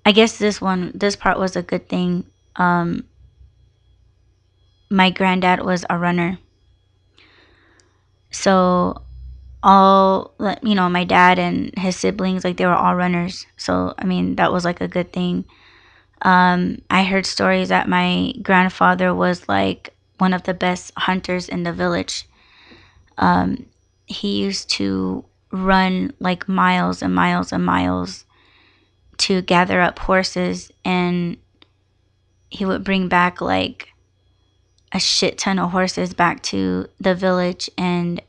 I 0.05 0.11
guess 0.11 0.37
this 0.37 0.61
one, 0.61 0.91
this 0.95 1.15
part 1.15 1.37
was 1.37 1.55
a 1.55 1.61
good 1.61 1.89
thing. 1.89 2.25
Um, 2.55 3.05
my 4.89 5.09
granddad 5.09 5.63
was 5.63 5.85
a 5.89 5.97
runner 5.97 6.39
so 8.31 9.01
all 9.61 10.33
you 10.63 10.73
know 10.73 10.89
my 10.89 11.03
dad 11.03 11.37
and 11.37 11.77
his 11.77 11.95
siblings 11.95 12.43
like 12.43 12.57
they 12.57 12.65
were 12.65 12.73
all 12.73 12.95
runners 12.95 13.45
so 13.57 13.93
i 13.97 14.05
mean 14.05 14.35
that 14.35 14.51
was 14.51 14.63
like 14.63 14.81
a 14.81 14.87
good 14.87 15.11
thing 15.11 15.45
um, 16.21 16.81
i 16.89 17.03
heard 17.03 17.25
stories 17.25 17.69
that 17.69 17.87
my 17.87 18.33
grandfather 18.41 19.13
was 19.13 19.47
like 19.47 19.93
one 20.17 20.33
of 20.33 20.43
the 20.43 20.53
best 20.53 20.91
hunters 20.97 21.47
in 21.47 21.63
the 21.63 21.73
village 21.73 22.27
um, 23.17 23.65
he 24.05 24.41
used 24.41 24.69
to 24.69 25.25
run 25.51 26.13
like 26.19 26.47
miles 26.47 27.01
and 27.01 27.13
miles 27.13 27.51
and 27.51 27.65
miles 27.65 28.25
to 29.17 29.41
gather 29.41 29.81
up 29.81 29.99
horses 29.99 30.71
and 30.85 31.37
he 32.49 32.65
would 32.65 32.83
bring 32.83 33.07
back 33.07 33.41
like 33.41 33.89
a 34.91 34.99
shit 34.99 35.37
ton 35.37 35.59
of 35.59 35.71
horses 35.71 36.13
back 36.13 36.41
to 36.41 36.87
the 36.99 37.13
village 37.13 37.69
and 37.77 38.21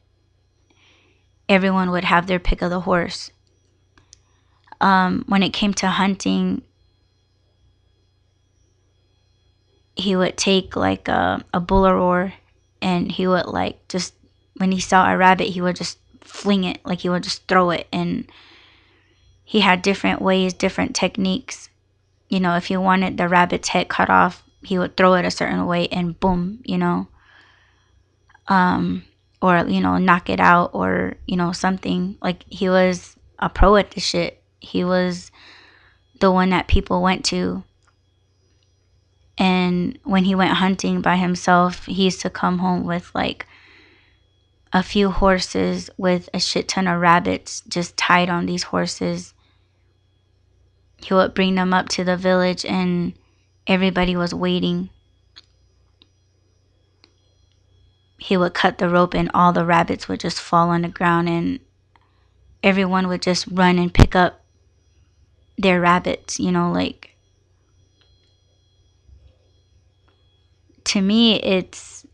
everyone 1.49 1.91
would 1.91 2.05
have 2.05 2.27
their 2.27 2.39
pick 2.39 2.63
of 2.63 2.71
the 2.71 2.81
horse. 2.81 3.31
Um, 4.81 5.25
when 5.27 5.43
it 5.43 5.53
came 5.53 5.75
to 5.75 5.89
hunting, 5.89 6.63
he 9.97 10.17
would 10.17 10.37
take 10.37 10.77
like 10.77 11.09
a, 11.09 11.45
a 11.53 11.61
bull 11.61 11.91
roar 11.93 12.33
and 12.81 13.13
he 13.13 13.27
would 13.27 13.47
like 13.47 13.87
just 13.89 14.15
when 14.57 14.73
he 14.73 14.81
saw 14.81 15.11
a 15.11 15.17
rabbit 15.17 15.49
he 15.49 15.61
would 15.61 15.77
just 15.77 15.99
fling 16.21 16.65
it 16.65 16.79
like 16.85 17.01
he 17.01 17.09
would 17.09 17.23
just 17.23 17.47
throw 17.49 17.71
it 17.71 17.87
and 17.93 18.31
he 19.45 19.61
had 19.61 19.83
different 19.83 20.23
ways 20.23 20.53
different 20.53 20.95
techniques 20.95 21.69
you 22.29 22.39
know 22.39 22.57
if 22.57 22.67
he 22.67 22.77
wanted 22.77 23.17
the 23.17 23.29
rabbit's 23.29 23.69
head 23.69 23.89
cut 23.89 24.09
off 24.09 24.43
he 24.63 24.79
would 24.79 24.97
throw 24.97 25.15
it 25.15 25.25
a 25.25 25.31
certain 25.31 25.67
way 25.67 25.89
and 25.89 26.19
boom, 26.19 26.61
you 26.65 26.79
know. 26.79 27.09
Um, 28.49 29.05
or 29.41 29.65
you 29.67 29.81
know, 29.81 29.97
knock 29.97 30.29
it 30.29 30.41
out 30.41 30.71
or, 30.75 31.15
you 31.27 31.37
know, 31.37 31.53
something. 31.53 32.17
Like 32.21 32.45
he 32.49 32.69
was 32.69 33.17
a 33.39 33.49
pro 33.49 33.77
at 33.77 33.93
the 33.93 34.01
shit. 34.01 34.43
He 34.61 34.85
was 34.85 35.31
the 36.21 36.31
one 36.31 36.51
that 36.51 36.69
people 36.69 37.01
went 37.01 37.25
to. 37.27 37.63
And 39.41 39.99
when 40.05 40.23
he 40.25 40.37
went 40.37 40.53
hunting 40.53 41.01
by 41.01 41.17
himself, 41.17 41.87
he 41.87 42.05
used 42.05 42.21
to 42.21 42.31
come 42.31 42.59
home 42.59 42.85
with 42.85 43.11
like 43.15 43.47
a 44.73 44.85
few 44.85 45.11
horses 45.11 45.91
with 45.97 46.29
a 46.33 46.39
shit 46.39 46.69
ton 46.69 46.87
of 46.87 47.01
rabbits 47.01 47.63
just 47.63 47.97
tied 47.97 48.31
on 48.31 48.47
these 48.47 48.63
horses. 48.65 49.35
He 50.99 51.13
would 51.13 51.35
bring 51.35 51.57
them 51.57 51.75
up 51.75 51.89
to 51.89 52.05
the 52.05 52.17
village 52.17 52.65
and 52.65 53.15
Everybody 53.71 54.17
was 54.17 54.35
waiting. 54.35 54.91
He 58.19 58.37
would 58.37 58.53
cut 58.53 58.79
the 58.79 58.89
rope, 58.89 59.15
and 59.15 59.31
all 59.33 59.53
the 59.53 59.65
rabbits 59.65 60.09
would 60.09 60.19
just 60.19 60.41
fall 60.41 60.71
on 60.71 60.83
the 60.83 60.89
ground, 60.89 61.29
and 61.29 61.61
everyone 62.65 63.07
would 63.07 63.23
just 63.23 63.47
run 63.47 63.79
and 63.79 63.95
pick 63.95 64.17
up 64.17 64.41
their 65.57 65.81
rabbits, 65.81 66.41
you 66.41 66.51
know, 66.51 66.73
like. 66.73 67.10
To 70.85 71.01
me, 71.01 71.41
it's, 71.41 72.07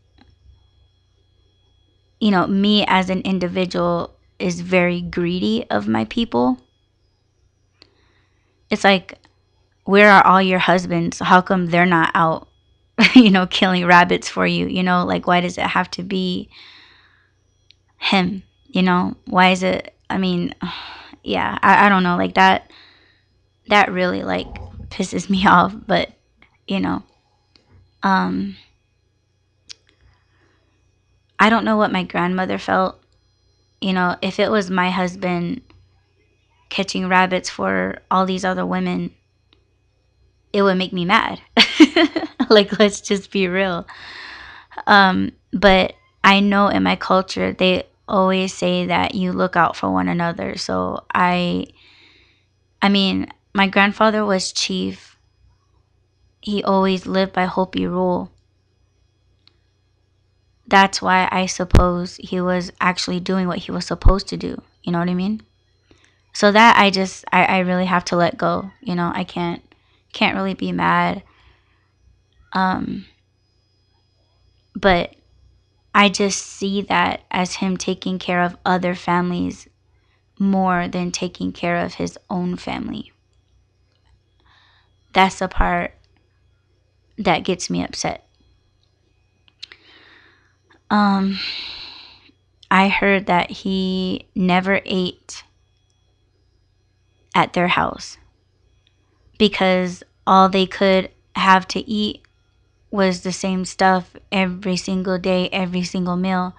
you 2.19 2.31
know, 2.31 2.47
me 2.47 2.85
as 2.87 3.09
an 3.09 3.21
individual 3.21 4.15
is 4.39 4.61
very 4.61 5.01
greedy 5.01 5.65
of 5.69 5.87
my 5.87 6.05
people. 6.05 6.59
It's 8.69 8.83
like 8.83 9.17
where 9.87 10.11
are 10.11 10.25
all 10.25 10.41
your 10.41 10.59
husbands? 10.59 11.19
How 11.19 11.39
come 11.41 11.67
they're 11.67 11.85
not 11.85 12.11
out, 12.13 12.49
you 13.15 13.31
know, 13.31 13.47
killing 13.47 13.85
rabbits 13.85 14.27
for 14.27 14.45
you? 14.45 14.67
You 14.67 14.83
know, 14.83 15.05
like, 15.05 15.25
why 15.25 15.39
does 15.39 15.57
it 15.57 15.65
have 15.65 15.89
to 15.91 16.03
be 16.03 16.49
him? 17.97 18.43
You 18.67 18.81
know, 18.81 19.15
why 19.25 19.51
is 19.51 19.63
it? 19.63 19.95
I 20.09 20.17
mean, 20.17 20.53
yeah, 21.23 21.57
I, 21.61 21.85
I 21.85 21.89
don't 21.89 22.03
know. 22.03 22.17
Like, 22.17 22.35
that, 22.35 22.69
that 23.69 23.89
really, 23.89 24.23
like, 24.23 24.47
pisses 24.89 25.29
me 25.29 25.47
off. 25.47 25.73
But, 25.87 26.11
you 26.67 26.81
know, 26.81 27.03
um, 28.07 28.55
I 31.39 31.49
don't 31.49 31.65
know 31.65 31.77
what 31.77 31.91
my 31.91 32.03
grandmother 32.03 32.57
felt. 32.57 32.99
You 33.81 33.93
know, 33.93 34.17
if 34.21 34.39
it 34.39 34.51
was 34.51 34.69
my 34.71 34.89
husband 34.91 35.61
catching 36.69 37.07
rabbits 37.09 37.49
for 37.49 37.99
all 38.11 38.25
these 38.25 38.45
other 38.45 38.65
women, 38.65 39.11
it 40.53 40.61
would 40.61 40.77
make 40.77 40.93
me 40.93 41.05
mad. 41.05 41.41
like, 42.49 42.79
let's 42.79 43.01
just 43.01 43.31
be 43.31 43.47
real. 43.47 43.85
Um, 44.85 45.31
but 45.51 45.93
I 46.23 46.39
know 46.39 46.67
in 46.67 46.83
my 46.83 46.95
culture, 46.95 47.53
they 47.53 47.83
always 48.07 48.53
say 48.53 48.85
that 48.87 49.15
you 49.15 49.31
look 49.33 49.55
out 49.55 49.75
for 49.75 49.91
one 49.91 50.07
another. 50.07 50.57
So 50.57 51.03
I, 51.13 51.65
I 52.81 52.89
mean, 52.89 53.31
my 53.53 53.67
grandfather 53.67 54.25
was 54.25 54.51
chief. 54.51 55.16
He 56.47 56.63
always 56.63 57.05
lived 57.05 57.33
by 57.33 57.43
Hopi 57.43 57.85
rule. 57.85 58.31
That's 60.65 61.01
why 61.01 61.27
I 61.29 61.45
suppose 61.45 62.15
he 62.23 62.39
was 62.39 62.71
actually 62.79 63.19
doing 63.19 63.49
what 63.49 63.57
he 63.57 63.71
was 63.73 63.85
supposed 63.85 64.29
to 64.29 64.37
do. 64.37 64.61
You 64.81 64.93
know 64.93 64.99
what 64.99 65.09
I 65.09 65.13
mean? 65.13 65.41
So 66.31 66.53
that 66.53 66.77
I 66.77 66.89
just, 66.89 67.25
I, 67.33 67.43
I 67.43 67.57
really 67.59 67.83
have 67.83 68.05
to 68.05 68.15
let 68.15 68.37
go. 68.37 68.71
You 68.79 68.95
know, 68.95 69.11
I 69.13 69.25
can't 69.25 69.61
can't 70.13 70.37
really 70.37 70.53
be 70.53 70.71
mad. 70.71 71.21
Um, 72.53 73.07
but 74.73 75.15
I 75.93 76.07
just 76.07 76.45
see 76.45 76.81
that 76.83 77.23
as 77.29 77.55
him 77.55 77.75
taking 77.75 78.19
care 78.19 78.41
of 78.41 78.55
other 78.65 78.95
families 78.95 79.67
more 80.39 80.87
than 80.87 81.11
taking 81.11 81.51
care 81.51 81.83
of 81.83 81.95
his 81.95 82.17
own 82.29 82.55
family. 82.55 83.11
That's 85.11 85.39
the 85.39 85.49
part 85.49 85.96
that 87.17 87.43
gets 87.43 87.69
me 87.69 87.83
upset. 87.83 88.23
Um, 90.89 91.37
I 92.71 92.87
heard 92.87 93.25
that 93.25 93.49
he 93.49 94.27
never 94.35 94.81
ate 94.85 95.43
at 97.35 97.53
their 97.53 97.67
house 97.67 98.17
because 99.37 100.03
all 100.25 100.49
they 100.49 100.65
could 100.65 101.09
have 101.35 101.67
to 101.69 101.79
eat 101.89 102.21
was 102.89 103.21
the 103.21 103.31
same 103.31 103.65
stuff 103.65 104.15
every 104.31 104.77
single 104.77 105.17
day, 105.17 105.49
every 105.49 105.83
single 105.83 106.15
meal. 106.15 106.55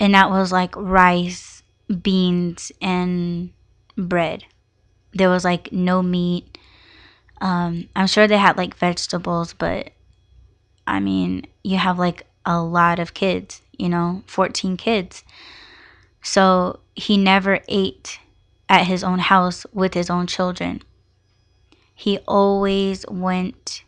And 0.00 0.14
that 0.14 0.30
was 0.30 0.52
like 0.52 0.74
rice, 0.76 1.62
beans, 2.02 2.72
and 2.82 3.50
bread. 3.96 4.44
There 5.12 5.30
was 5.30 5.44
like 5.44 5.72
no 5.72 6.02
meat. 6.02 6.53
Um, 7.40 7.88
I'm 7.94 8.06
sure 8.06 8.26
they 8.26 8.38
had 8.38 8.56
like 8.56 8.76
vegetables, 8.76 9.52
but 9.52 9.92
I 10.86 11.00
mean, 11.00 11.46
you 11.62 11.78
have 11.78 11.98
like 11.98 12.26
a 12.46 12.62
lot 12.62 12.98
of 12.98 13.14
kids, 13.14 13.62
you 13.78 13.88
know, 13.88 14.22
14 14.26 14.76
kids. 14.76 15.24
So 16.22 16.80
he 16.94 17.16
never 17.16 17.60
ate 17.68 18.18
at 18.68 18.86
his 18.86 19.04
own 19.04 19.18
house 19.18 19.66
with 19.72 19.94
his 19.94 20.08
own 20.08 20.26
children 20.26 20.82
he 21.94 22.18
always 22.26 23.06
went 23.08 23.84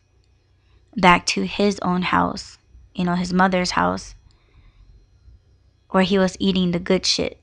back 0.96 1.26
to 1.26 1.42
his 1.42 1.78
own 1.80 2.02
house, 2.02 2.56
you 2.94 3.04
know, 3.04 3.14
his 3.14 3.32
mother's 3.32 3.72
house, 3.72 4.14
where 5.90 6.04
he 6.04 6.18
was 6.18 6.36
eating 6.38 6.70
the 6.70 6.78
good 6.78 7.04
shit. 7.04 7.42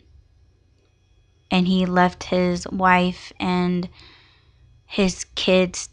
And 1.52 1.68
he 1.68 1.86
left 1.86 2.24
his 2.24 2.68
wife 2.70 3.34
and 3.40 3.90
his 4.86 5.26
kids 5.36 5.90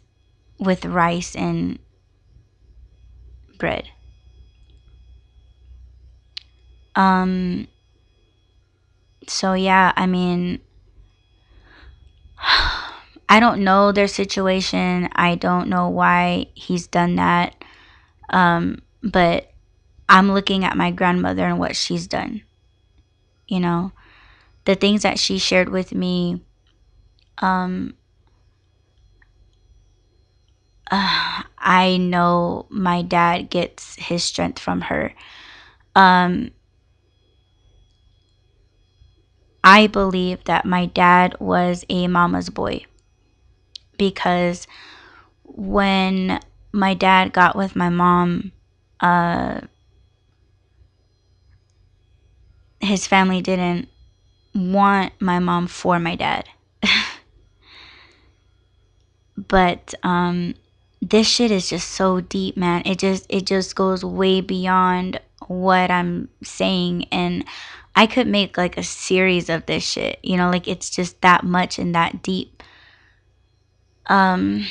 with 0.61 0.85
rice 0.85 1.35
and 1.35 1.81
bread. 3.59 3.89
Um 6.95 7.67
so 9.27 9.55
yeah, 9.55 9.93
I 9.97 10.07
mean 10.07 10.61
I 13.29 13.39
don't 13.39 13.63
know 13.63 13.93
their 13.93 14.09
situation. 14.09 15.09
I 15.13 15.37
don't 15.37 15.69
know 15.69 15.89
why 15.89 16.47
he's 16.55 16.87
done 16.87 17.15
that. 17.17 17.55
Um, 18.31 18.83
but 19.03 19.53
I'm 20.09 20.33
looking 20.33 20.65
at 20.65 20.77
my 20.77 20.91
grandmother 20.91 21.45
and 21.47 21.59
what 21.59 21.77
she's 21.77 22.07
done. 22.07 22.43
You 23.47 23.61
know, 23.61 23.93
the 24.65 24.75
things 24.75 25.03
that 25.03 25.19
she 25.19 25.39
shared 25.39 25.69
with 25.69 25.95
me. 25.95 26.43
Um, 27.39 27.95
uh, 30.91 31.43
I 31.59 31.97
know 31.99 32.67
my 32.69 33.03
dad 33.03 33.51
gets 33.51 33.97
his 33.97 34.25
strength 34.25 34.59
from 34.59 34.83
her. 34.83 35.15
Um, 35.95 36.51
I 39.63 39.87
believe 39.87 40.45
that 40.45 40.65
my 40.65 40.87
dad 40.87 41.37
was 41.39 41.85
a 41.89 42.07
mama's 42.09 42.49
boy 42.49 42.85
because 43.99 44.67
when 45.45 46.41
my 46.73 46.95
dad 46.95 47.33
got 47.33 47.57
with 47.57 47.77
my 47.77 47.91
mom, 47.91 48.53
uh, 49.01 49.61
his 52.81 53.07
family 53.07 53.43
didn't 53.43 53.89
want 54.55 55.13
my 55.21 55.39
mom 55.39 55.67
for 55.67 55.99
my 55.99 56.15
dad. 56.17 56.49
but 59.37 59.95
um, 60.03 60.55
this 61.03 61.27
shit 61.27 61.51
is 61.51 61.69
just 61.69 61.91
so 61.91 62.21
deep, 62.21 62.57
man. 62.57 62.83
It 62.85 62.99
just 62.99 63.27
it 63.29 63.47
just 63.47 63.75
goes 63.75 64.05
way 64.05 64.41
beyond 64.41 65.21
what 65.47 65.91
I'm 65.91 66.29
saying 66.43 67.07
and 67.11 67.45
I 67.97 68.07
could 68.07 68.27
make 68.29 68.57
like 68.57 68.77
a 68.77 68.83
series 68.83 69.49
of 69.49 69.67
this 69.67 69.83
shit. 69.85 70.19
You 70.23 70.37
know, 70.37 70.51
like 70.51 70.69
it's 70.69 70.91
just 70.91 71.21
that 71.23 71.45
much 71.45 71.79
and 71.79 71.95
that 71.95 72.23
deep 72.23 72.63
um, 74.11 74.67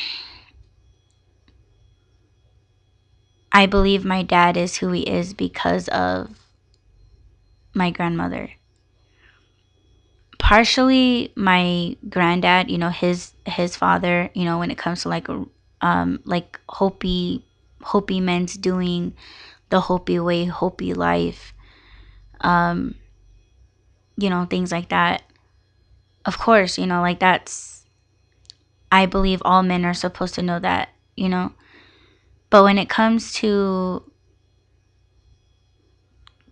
I 3.51 3.65
believe 3.65 4.05
my 4.05 4.21
dad 4.21 4.57
is 4.57 4.77
who 4.77 4.91
he 4.91 5.01
is 5.03 5.33
because 5.33 5.87
of 5.87 6.37
my 7.73 7.89
grandmother. 7.89 8.51
Partially 10.37 11.31
my 11.35 11.95
granddad, 12.09 12.69
you 12.69 12.77
know, 12.77 12.89
his 12.89 13.31
his 13.45 13.75
father, 13.75 14.29
you 14.33 14.43
know, 14.43 14.59
when 14.59 14.71
it 14.71 14.77
comes 14.77 15.03
to 15.03 15.09
like 15.09 15.27
um 15.81 16.19
like 16.25 16.59
Hopi 16.69 17.45
Hopi 17.81 18.19
men's 18.19 18.55
doing 18.55 19.13
the 19.69 19.81
Hopi 19.81 20.19
way, 20.19 20.45
Hopi 20.45 20.93
life. 20.93 21.53
Um 22.41 22.95
you 24.17 24.29
know, 24.29 24.45
things 24.45 24.71
like 24.71 24.89
that. 24.89 25.23
Of 26.25 26.37
course, 26.37 26.77
you 26.77 26.85
know, 26.85 27.01
like 27.01 27.19
that's 27.19 27.85
I 28.91 29.05
believe 29.05 29.41
all 29.45 29.63
men 29.63 29.85
are 29.85 29.93
supposed 29.93 30.35
to 30.35 30.41
know 30.41 30.59
that, 30.59 30.89
you 31.15 31.29
know. 31.29 31.53
But 32.49 32.63
when 32.63 32.77
it 32.77 32.89
comes 32.89 33.33
to 33.35 34.03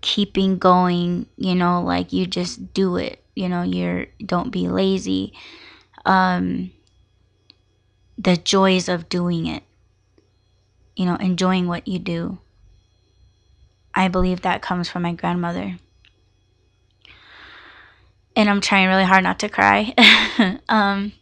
keeping 0.02 0.58
going, 0.58 1.26
you 1.38 1.56
know, 1.56 1.82
like 1.82 2.13
you 2.13 2.26
just 2.28 2.74
do 2.74 2.98
it, 2.98 3.24
you 3.36 3.50
know, 3.50 3.63
you're 3.63 4.08
don't 4.26 4.52
be 4.52 4.68
lazy. 4.68 5.34
Um 6.06 6.72
the 8.17 8.38
joys 8.38 8.89
of 8.89 9.10
doing 9.10 9.47
it. 9.47 9.63
You 10.95 11.06
know, 11.06 11.15
enjoying 11.15 11.67
what 11.67 11.88
you 11.88 11.99
do. 11.99 12.39
I 13.93 14.08
believe 14.08 14.41
that 14.41 14.62
comes 14.62 14.89
from 14.89 15.03
my 15.03 15.13
grandmother. 15.13 15.77
And 18.36 18.49
I'm 18.49 18.62
trying 18.62 18.88
really 18.88 19.03
hard 19.03 19.23
not 19.23 19.39
to 19.39 19.49
cry. 19.49 19.93
um 20.69 21.13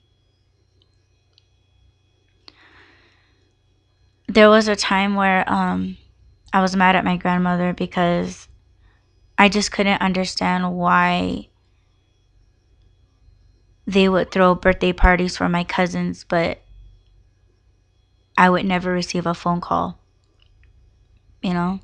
there 4.27 4.49
was 4.49 4.67
a 4.67 4.75
time 4.75 5.15
where 5.15 5.49
um, 5.49 5.97
I 6.51 6.61
was 6.61 6.75
mad 6.75 6.95
at 6.97 7.05
my 7.05 7.15
grandmother 7.15 7.73
because 7.73 8.49
I 9.37 9.47
just 9.49 9.71
couldn't 9.71 10.01
understand 10.01 10.75
why 10.75 11.47
they 13.87 14.09
would 14.09 14.31
throw 14.31 14.55
birthday 14.55 14.91
parties 14.91 15.37
for 15.37 15.47
my 15.47 15.63
cousins, 15.63 16.25
but 16.27 16.59
I 18.37 18.49
would 18.49 18.65
never 18.65 18.91
receive 18.91 19.25
a 19.25 19.33
phone 19.33 19.61
call. 19.61 19.99
You 21.41 21.53
know? 21.53 21.79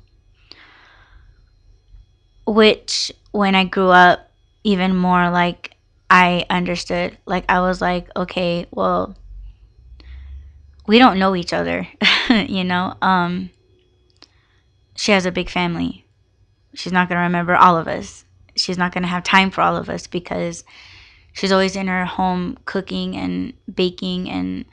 Which, 2.46 3.12
when 3.30 3.54
I 3.54 3.64
grew 3.64 3.90
up, 3.90 4.30
even 4.64 4.96
more 4.96 5.30
like 5.30 5.76
I 6.10 6.44
understood. 6.50 7.16
Like, 7.26 7.44
I 7.48 7.60
was 7.60 7.80
like, 7.80 8.08
okay, 8.16 8.66
well, 8.70 9.16
we 10.86 10.98
don't 10.98 11.18
know 11.18 11.34
each 11.34 11.52
other, 11.52 11.88
you 12.28 12.64
know. 12.64 12.94
Um 13.00 13.50
she 14.94 15.12
has 15.12 15.26
a 15.26 15.32
big 15.32 15.48
family. 15.48 16.04
She's 16.74 16.92
not 16.92 17.08
going 17.08 17.16
to 17.16 17.22
remember 17.22 17.56
all 17.56 17.76
of 17.76 17.88
us. 17.88 18.24
She's 18.56 18.78
not 18.78 18.92
going 18.92 19.02
to 19.02 19.08
have 19.08 19.24
time 19.24 19.50
for 19.50 19.60
all 19.60 19.76
of 19.76 19.88
us 19.88 20.06
because 20.06 20.64
she's 21.32 21.52
always 21.52 21.76
in 21.76 21.88
her 21.88 22.04
home 22.04 22.58
cooking 22.66 23.16
and 23.16 23.54
baking 23.74 24.28
and 24.28 24.64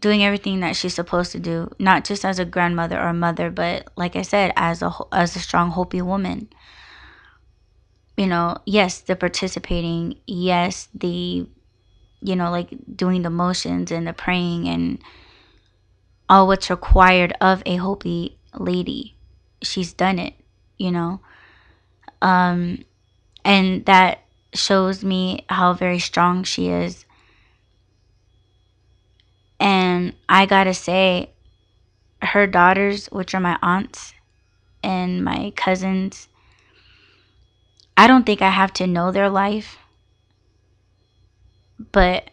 doing 0.00 0.22
everything 0.24 0.60
that 0.60 0.76
she's 0.76 0.94
supposed 0.94 1.32
to 1.32 1.40
do, 1.40 1.70
not 1.78 2.04
just 2.04 2.24
as 2.24 2.38
a 2.38 2.44
grandmother 2.44 2.98
or 3.00 3.08
a 3.08 3.14
mother, 3.14 3.50
but 3.50 3.88
like 3.96 4.16
I 4.16 4.22
said, 4.22 4.52
as 4.56 4.82
a 4.82 4.92
as 5.12 5.36
a 5.36 5.40
strong 5.40 5.70
Hopi 5.72 6.02
woman. 6.02 6.48
You 8.16 8.26
know, 8.26 8.58
yes, 8.66 9.00
the 9.00 9.14
participating, 9.14 10.18
yes, 10.26 10.88
the 10.94 11.46
you 12.22 12.36
know, 12.36 12.50
like 12.50 12.70
doing 12.96 13.22
the 13.22 13.30
motions 13.30 13.92
and 13.92 14.06
the 14.06 14.12
praying 14.12 14.68
and 14.68 14.98
all 16.28 16.46
what's 16.46 16.70
required 16.70 17.32
of 17.40 17.62
a 17.66 17.76
Hopi 17.76 18.38
lady. 18.54 19.16
She's 19.62 19.92
done 19.92 20.18
it, 20.18 20.34
you 20.76 20.90
know. 20.90 21.20
Um, 22.20 22.84
and 23.44 23.84
that 23.86 24.24
shows 24.54 25.04
me 25.04 25.46
how 25.48 25.72
very 25.74 25.98
strong 25.98 26.44
she 26.44 26.68
is. 26.68 27.04
And 29.60 30.14
I 30.28 30.46
gotta 30.46 30.74
say, 30.74 31.30
her 32.22 32.46
daughters, 32.46 33.06
which 33.06 33.34
are 33.34 33.40
my 33.40 33.58
aunts 33.62 34.12
and 34.82 35.24
my 35.24 35.52
cousins, 35.56 36.28
I 37.96 38.06
don't 38.06 38.24
think 38.24 38.42
I 38.42 38.50
have 38.50 38.72
to 38.74 38.86
know 38.86 39.10
their 39.10 39.28
life 39.28 39.78
but 41.92 42.30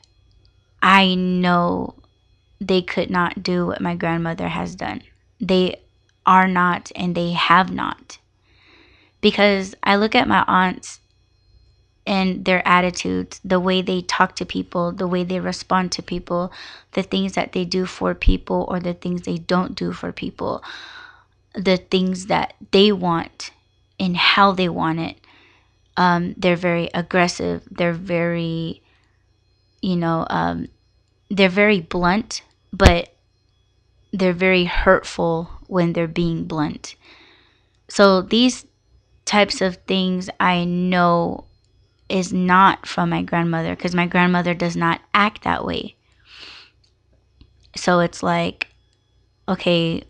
I 0.82 1.16
know 1.16 1.96
they 2.60 2.82
could 2.82 3.10
not 3.10 3.44
do 3.44 3.68
what 3.68 3.82
my 3.82 3.96
grandmother 3.96 4.48
has 4.48 4.76
done. 4.76 5.02
They 5.40 5.82
are 6.26 6.48
not 6.48 6.92
and 6.96 7.16
they 7.16 7.32
have 7.32 7.72
not. 7.72 8.18
Because 9.22 9.76
I 9.84 9.96
look 9.96 10.16
at 10.16 10.28
my 10.28 10.44
aunts 10.48 11.00
and 12.08 12.46
their 12.46 12.65
attitudes, 12.68 13.39
the 13.44 13.60
way 13.60 13.82
they 13.82 14.02
talk 14.02 14.36
to 14.36 14.46
people, 14.46 14.91
the 14.91 15.08
way 15.08 15.24
they 15.24 15.39
respond 15.39 15.91
to 15.94 16.04
people, 16.04 16.52
the 16.94 17.04
things 17.04 17.34
that 17.34 17.52
they 17.54 17.65
do 17.65 17.86
for 17.86 18.13
people 18.13 18.65
or 18.70 18.80
the 18.80 18.94
things 18.94 19.24
they 19.24 19.38
don't 19.38 19.76
do 19.76 19.91
for 19.91 20.12
people, 20.12 20.63
the 21.54 21.78
things 21.78 22.28
that 22.28 22.54
they 22.72 22.91
want 22.91 23.52
and 24.00 24.15
how 24.18 24.52
they 24.52 24.70
want 24.70 25.00
it. 25.00 25.18
Um, 25.98 26.36
they're 26.38 26.56
very 26.56 26.89
aggressive. 26.94 27.63
They're 27.72 27.94
very 27.94 28.82
you 29.86 29.96
know, 29.96 30.26
um, 30.32 30.68
they're 31.30 31.48
very 31.48 31.80
blunt, 31.80 32.41
but 32.74 33.13
they're 34.12 34.34
very 34.34 34.65
hurtful 34.65 35.48
when 35.68 35.94
they're 35.94 36.08
being 36.08 36.46
blunt. 36.46 36.96
So 37.88 38.24
these 38.24 38.65
types 39.26 39.62
of 39.62 39.76
things 39.88 40.28
I 40.39 40.65
know 40.65 41.46
is 42.10 42.32
not 42.32 42.86
from 42.86 43.10
my 43.10 43.22
grandmother 43.24 43.76
because 43.76 43.96
my 43.96 44.06
grandmother 44.08 44.54
does 44.54 44.76
not 44.76 45.02
act 45.13 45.44
that 45.44 45.65
way. 45.65 45.96
So 47.76 48.00
it's 48.00 48.24
like, 48.24 48.68
okay, 49.48 50.04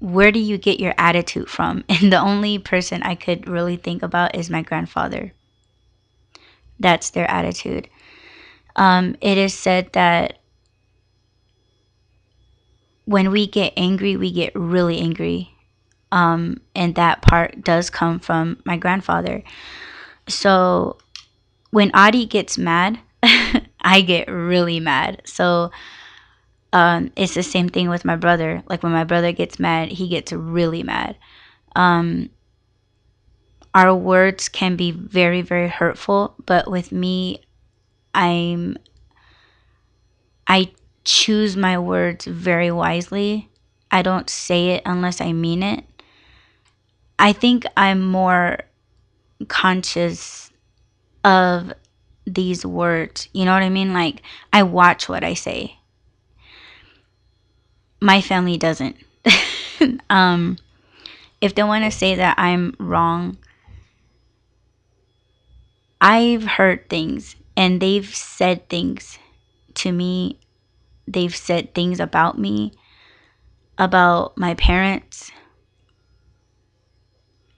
where 0.00 0.32
do 0.32 0.38
you 0.38 0.58
get 0.58 0.80
your 0.80 0.94
attitude 0.98 1.48
from? 1.48 1.84
And 1.88 2.12
the 2.12 2.20
only 2.20 2.58
person 2.58 3.02
I 3.02 3.14
could 3.14 3.48
really 3.48 3.76
think 3.76 4.02
about 4.02 4.34
is 4.34 4.50
my 4.50 4.62
grandfather. 4.62 5.32
That's 6.80 7.10
their 7.10 7.30
attitude 7.30 7.88
um, 8.76 9.16
it 9.20 9.38
is 9.38 9.54
said 9.54 9.92
that 9.92 10.38
when 13.04 13.30
we 13.30 13.46
get 13.46 13.72
angry, 13.76 14.16
we 14.16 14.32
get 14.32 14.54
really 14.54 14.98
angry. 14.98 15.50
Um, 16.10 16.60
and 16.74 16.94
that 16.94 17.22
part 17.22 17.62
does 17.62 17.90
come 17.90 18.20
from 18.20 18.62
my 18.64 18.76
grandfather. 18.76 19.42
So 20.28 20.98
when 21.72 21.90
Adi 21.94 22.26
gets 22.26 22.56
mad, 22.56 23.00
I 23.80 24.02
get 24.02 24.30
really 24.30 24.78
mad. 24.78 25.22
So 25.24 25.72
um, 26.72 27.10
it's 27.16 27.34
the 27.34 27.42
same 27.42 27.68
thing 27.68 27.88
with 27.88 28.04
my 28.04 28.16
brother. 28.16 28.62
Like 28.68 28.82
when 28.82 28.92
my 28.92 29.04
brother 29.04 29.32
gets 29.32 29.58
mad, 29.58 29.88
he 29.88 30.08
gets 30.08 30.32
really 30.32 30.82
mad. 30.82 31.16
Um, 31.74 32.30
our 33.74 33.94
words 33.94 34.48
can 34.48 34.76
be 34.76 34.90
very, 34.90 35.40
very 35.40 35.68
hurtful, 35.68 36.34
but 36.44 36.70
with 36.70 36.92
me, 36.92 37.40
I'm 38.14 38.76
I 40.46 40.72
choose 41.04 41.56
my 41.56 41.78
words 41.78 42.26
very 42.26 42.70
wisely. 42.70 43.48
I 43.90 44.02
don't 44.02 44.28
say 44.28 44.70
it 44.70 44.82
unless 44.84 45.20
I 45.22 45.32
mean 45.32 45.62
it. 45.62 45.84
I 47.18 47.32
think 47.32 47.64
I'm 47.76 48.04
more 48.04 48.58
conscious 49.48 50.51
of 51.24 51.72
these 52.26 52.64
words. 52.64 53.28
You 53.32 53.44
know 53.44 53.52
what 53.52 53.62
I 53.62 53.68
mean? 53.68 53.92
Like, 53.92 54.22
I 54.52 54.62
watch 54.62 55.08
what 55.08 55.24
I 55.24 55.34
say. 55.34 55.76
My 58.00 58.20
family 58.20 58.56
doesn't. 58.56 58.96
um, 60.10 60.58
if 61.40 61.54
they 61.54 61.62
want 61.62 61.84
to 61.84 61.90
say 61.90 62.16
that 62.16 62.38
I'm 62.38 62.74
wrong, 62.78 63.38
I've 66.00 66.44
heard 66.44 66.88
things 66.88 67.36
and 67.56 67.80
they've 67.80 68.12
said 68.12 68.68
things 68.68 69.18
to 69.74 69.92
me. 69.92 70.38
They've 71.06 71.34
said 71.34 71.74
things 71.74 72.00
about 72.00 72.38
me, 72.38 72.72
about 73.78 74.36
my 74.36 74.54
parents. 74.54 75.30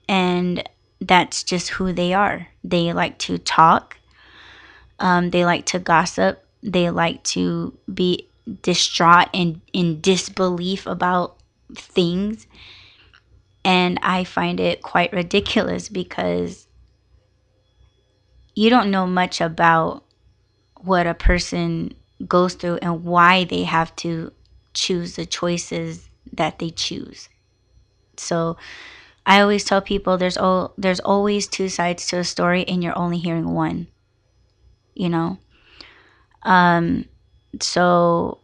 And 0.07 0.67
that's 1.01 1.43
just 1.43 1.69
who 1.69 1.93
they 1.93 2.13
are. 2.13 2.47
They 2.63 2.93
like 2.93 3.17
to 3.19 3.37
talk, 3.37 3.97
um, 4.99 5.31
they 5.31 5.45
like 5.45 5.65
to 5.67 5.79
gossip, 5.79 6.43
they 6.63 6.89
like 6.89 7.23
to 7.23 7.77
be 7.93 8.27
distraught 8.61 9.29
and 9.33 9.61
in 9.73 10.01
disbelief 10.01 10.85
about 10.85 11.37
things. 11.75 12.47
And 13.63 13.99
I 14.03 14.23
find 14.23 14.59
it 14.59 14.81
quite 14.81 15.11
ridiculous 15.11 15.89
because 15.89 16.67
you 18.53 18.69
don't 18.69 18.91
know 18.91 19.07
much 19.07 19.41
about 19.41 20.03
what 20.77 21.07
a 21.07 21.13
person 21.13 21.93
goes 22.27 22.53
through 22.53 22.77
and 22.81 23.03
why 23.03 23.43
they 23.43 23.63
have 23.63 23.95
to 23.97 24.31
choose 24.73 25.15
the 25.15 25.25
choices 25.25 26.09
that 26.31 26.59
they 26.59 26.69
choose. 26.69 27.29
So 28.17 28.57
I 29.25 29.41
always 29.41 29.63
tell 29.63 29.81
people 29.81 30.17
there's 30.17 30.37
all 30.37 30.73
there's 30.77 30.99
always 30.99 31.47
two 31.47 31.69
sides 31.69 32.05
to 32.07 32.17
a 32.19 32.23
story 32.23 32.63
and 32.67 32.83
you're 32.83 32.97
only 32.97 33.17
hearing 33.17 33.53
one. 33.53 33.87
You 34.93 35.09
know? 35.09 35.39
Um 36.43 37.05
so 37.59 38.39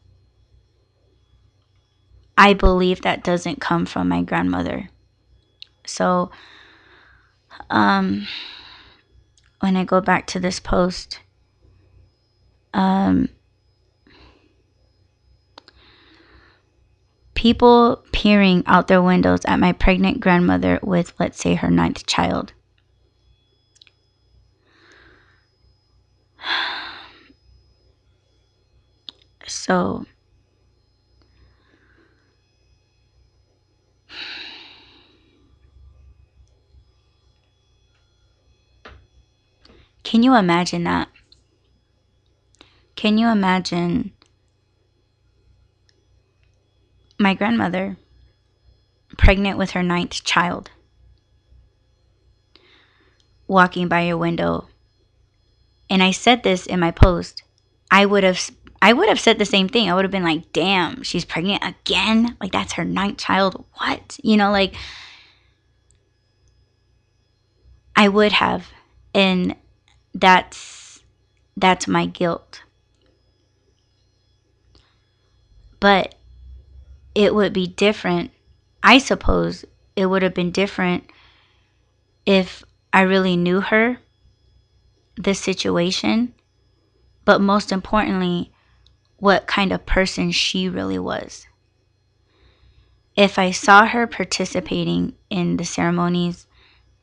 I 2.38 2.54
believe 2.54 3.02
that 3.02 3.24
doesn't 3.24 3.62
come 3.62 3.86
from 3.86 4.10
my 4.10 4.24
grandmother. 4.24 4.89
So 5.86 6.32
um 7.70 8.28
when 9.60 9.78
I 9.78 9.84
go 9.84 10.02
back 10.02 10.26
to 10.28 10.39
this 10.39 10.60
post 10.60 11.20
um 12.74 13.30
people 17.42 18.04
peering 18.12 18.62
out 18.68 18.88
their 18.88 19.02
windows 19.02 19.44
at 19.46 19.60
my 19.60 19.72
pregnant 19.72 20.20
grandmother 20.20 20.80
with, 20.84 21.12
let's 21.20 21.40
say, 21.42 21.56
her 21.56 21.72
ninth 21.72 22.06
child. 22.06 22.54
So, 29.48 30.06
can 40.04 40.22
you 40.24 40.36
imagine 40.36 40.84
that? 40.84 41.10
Can 42.96 43.18
you 43.18 43.28
imagine 43.28 44.12
my 47.22 47.34
grandmother, 47.34 47.98
pregnant 49.18 49.58
with 49.58 49.72
her 49.72 49.84
ninth 49.84 50.24
child, 50.24 50.72
walking 53.48 53.88
by 53.88 54.02
your 54.02 54.18
window. 54.18 54.68
And 55.90 56.02
I 56.02 56.12
said 56.12 56.44
this 56.44 56.66
in 56.66 56.80
my 56.80 56.92
post. 56.92 57.44
I 57.90 58.06
would 58.06 58.24
have 58.24 58.50
I 58.82 58.94
would 58.94 59.10
have 59.10 59.20
said 59.20 59.38
the 59.38 59.46
same 59.46 59.70
thing. 59.70 59.90
I 59.90 59.94
would 59.94 60.06
have 60.06 60.12
been 60.12 60.24
like, 60.24 60.52
"Damn, 60.54 61.04
she's 61.04 61.26
pregnant 61.26 61.64
again? 61.64 62.36
Like 62.42 62.52
that's 62.52 62.74
her 62.74 62.86
ninth 62.86 63.18
child. 63.18 63.66
What?" 63.76 64.20
You 64.24 64.38
know, 64.38 64.52
like 64.52 64.74
I 67.96 68.08
would 68.08 68.32
have 68.32 68.68
and 69.14 69.56
that's 70.14 71.04
that's 71.58 71.88
my 71.88 72.06
guilt. 72.06 72.62
But 75.80 76.16
it 77.15 77.36
would 77.36 77.54
be 77.54 77.67
different. 77.67 78.32
I 78.84 78.97
suppose 78.97 79.65
it 79.95 80.06
would 80.06 80.24
have 80.24 80.34
been 80.34 80.52
different 80.52 81.06
if 82.26 82.63
I 82.93 83.02
really 83.02 83.36
knew 83.36 83.62
her, 83.62 84.00
the 85.15 85.34
situation, 85.34 86.34
but 87.26 87.41
most 87.41 87.71
importantly, 87.71 88.52
what 89.17 89.47
kind 89.47 89.71
of 89.71 89.86
person 89.86 90.32
she 90.32 90.67
really 90.67 90.97
was. 90.97 91.45
If 93.15 93.38
I 93.38 93.52
saw 93.52 93.86
her 93.86 94.08
participating 94.08 95.13
in 95.30 95.58
the 95.58 95.65
ceremonies, 95.65 96.47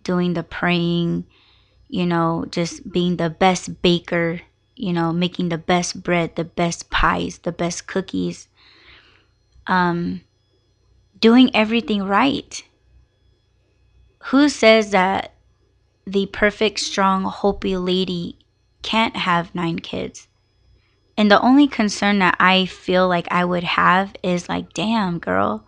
doing 0.02 0.34
the 0.34 0.42
praying, 0.42 1.26
you 1.88 2.06
know, 2.06 2.46
just 2.50 2.90
being 2.90 3.16
the 3.16 3.30
best 3.30 3.82
baker, 3.82 4.40
you 4.74 4.92
know, 4.92 5.12
making 5.12 5.50
the 5.50 5.58
best 5.58 6.02
bread, 6.02 6.34
the 6.34 6.44
best 6.44 6.90
pies, 6.90 7.38
the 7.38 7.52
best 7.52 7.86
cookies, 7.86 8.47
um, 9.68 10.22
doing 11.20 11.54
everything 11.54 12.02
right. 12.02 12.62
Who 14.24 14.48
says 14.48 14.90
that 14.90 15.34
the 16.06 16.26
perfect, 16.26 16.80
strong, 16.80 17.24
Hopi 17.24 17.76
lady 17.76 18.38
can't 18.82 19.16
have 19.16 19.54
nine 19.54 19.78
kids? 19.78 20.26
And 21.16 21.30
the 21.30 21.40
only 21.40 21.66
concern 21.66 22.20
that 22.20 22.36
I 22.38 22.66
feel 22.66 23.08
like 23.08 23.26
I 23.30 23.44
would 23.44 23.64
have 23.64 24.14
is 24.22 24.48
like, 24.48 24.72
damn, 24.72 25.18
girl, 25.18 25.66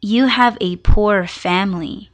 you 0.00 0.26
have 0.26 0.58
a 0.60 0.76
poor 0.76 1.26
family. 1.26 2.10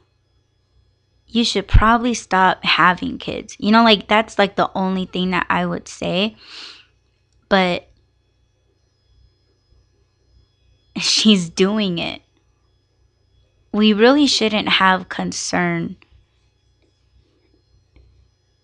You 1.27 1.43
should 1.43 1.67
probably 1.67 2.13
stop 2.13 2.63
having 2.63 3.17
kids. 3.17 3.55
You 3.59 3.71
know, 3.71 3.83
like 3.83 4.07
that's 4.07 4.37
like 4.37 4.55
the 4.55 4.69
only 4.75 5.05
thing 5.05 5.31
that 5.31 5.47
I 5.49 5.65
would 5.65 5.87
say. 5.87 6.35
But 7.49 7.90
she's 11.05 11.49
doing 11.49 11.97
it. 11.97 12.21
We 13.73 13.93
really 13.93 14.27
shouldn't 14.27 14.67
have 14.69 15.09
concern 15.09 15.95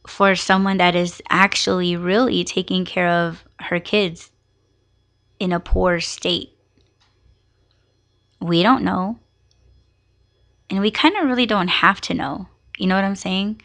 for 0.05 0.35
someone 0.35 0.77
that 0.77 0.95
is 0.95 1.21
actually 1.29 1.95
really 1.95 2.43
taking 2.43 2.85
care 2.85 3.09
of 3.09 3.43
her 3.59 3.79
kids 3.79 4.31
in 5.39 5.51
a 5.51 5.59
poor 5.59 5.99
state. 5.99 6.51
We 8.39 8.63
don't 8.63 8.83
know. 8.83 9.19
And 10.69 10.79
we 10.79 10.91
kind 10.91 11.15
of 11.17 11.25
really 11.25 11.45
don't 11.45 11.69
have 11.69 12.01
to 12.01 12.13
know. 12.13 12.47
You 12.77 12.87
know 12.87 12.95
what 12.95 13.03
I'm 13.03 13.15
saying? 13.15 13.61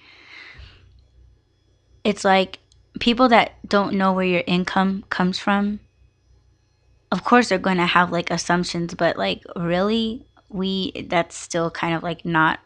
It's 2.05 2.25
like 2.25 2.59
people 3.01 3.29
that 3.29 3.53
don't 3.69 3.95
know 3.95 4.13
where 4.13 4.25
your 4.25 4.45
income 4.47 5.05
comes 5.11 5.39
from 5.39 5.81
of 7.13 7.25
course 7.25 7.51
they're 7.51 7.59
going 7.59 7.77
to 7.77 7.87
have 7.87 8.11
like 8.11 8.31
assumptions 8.31 8.95
but 8.95 9.17
like 9.19 9.45
really 9.55 10.25
we 10.49 11.07
that's 11.09 11.37
still 11.37 11.71
kind 11.71 11.95
of 11.95 12.03
like 12.03 12.25
not 12.25 12.59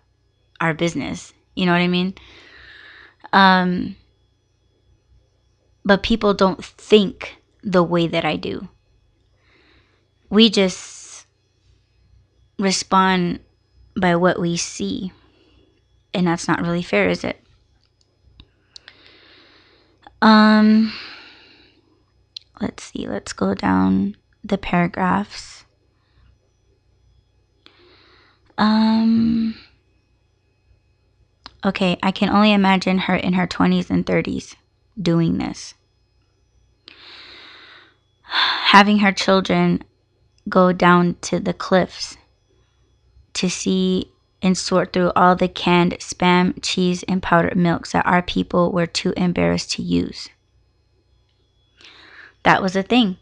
our 0.61 0.73
business. 0.73 1.35
You 1.55 1.67
know 1.67 1.73
what 1.73 1.83
i 1.83 1.89
mean? 1.89 2.15
Um 3.33 3.97
but 5.85 6.03
people 6.03 6.33
don't 6.33 6.65
think 6.65 7.37
the 7.63 7.83
way 7.83 8.07
that 8.07 8.25
i 8.25 8.37
do. 8.37 8.69
We 10.31 10.49
just 10.49 11.27
respond 12.59 13.41
by 14.01 14.15
what 14.17 14.41
we 14.41 14.57
see 14.57 15.13
and 16.15 16.27
that's 16.27 16.47
not 16.47 16.63
really 16.63 16.83
fair 16.83 17.09
is 17.09 17.25
it? 17.25 17.43
Um 20.23 20.93
let's 22.61 22.85
see 22.85 23.09
let's 23.09 23.33
go 23.33 23.53
down 23.53 24.17
the 24.47 24.59
paragraphs. 24.59 25.65
Um 28.59 29.55
Okay, 31.65 31.99
I 32.03 32.13
can 32.13 32.29
only 32.29 32.53
imagine 32.53 32.99
her 32.99 33.17
in 33.17 33.33
her 33.33 33.47
20s 33.47 33.91
and 33.91 34.07
30s 34.07 34.55
doing 35.01 35.39
this. 35.39 35.75
Having 38.23 38.99
her 38.99 39.13
children 39.13 39.83
go 40.49 40.73
down 40.73 41.17
to 41.23 41.41
the 41.41 41.53
cliffs 41.53 42.17
to 43.35 43.51
see 43.51 44.13
and 44.43 44.57
sort 44.57 44.93
through 44.93 45.11
all 45.17 45.35
the 45.35 45.49
canned 45.49 45.95
spam, 45.95 46.55
cheese, 46.63 47.03
and 47.09 47.23
powdered 47.23 47.57
milks 47.57 47.93
that 47.93 48.07
our 48.07 48.23
people 48.23 48.71
were 48.71 48.87
too 48.87 49.13
embarrassed 49.17 49.73
to 49.73 49.83
use. 49.83 50.29
That 52.45 52.63
was 52.63 52.77
a 52.77 52.83
thing. 52.83 53.17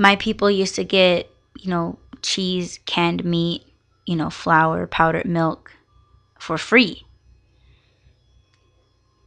My 0.00 0.16
people 0.16 0.50
used 0.50 0.76
to 0.76 0.84
get, 0.84 1.30
you 1.58 1.68
know, 1.68 1.98
cheese, 2.22 2.80
canned 2.86 3.22
meat, 3.22 3.66
you 4.06 4.16
know, 4.16 4.30
flour, 4.30 4.86
powdered 4.86 5.26
milk 5.26 5.74
for 6.38 6.56
free. 6.56 7.04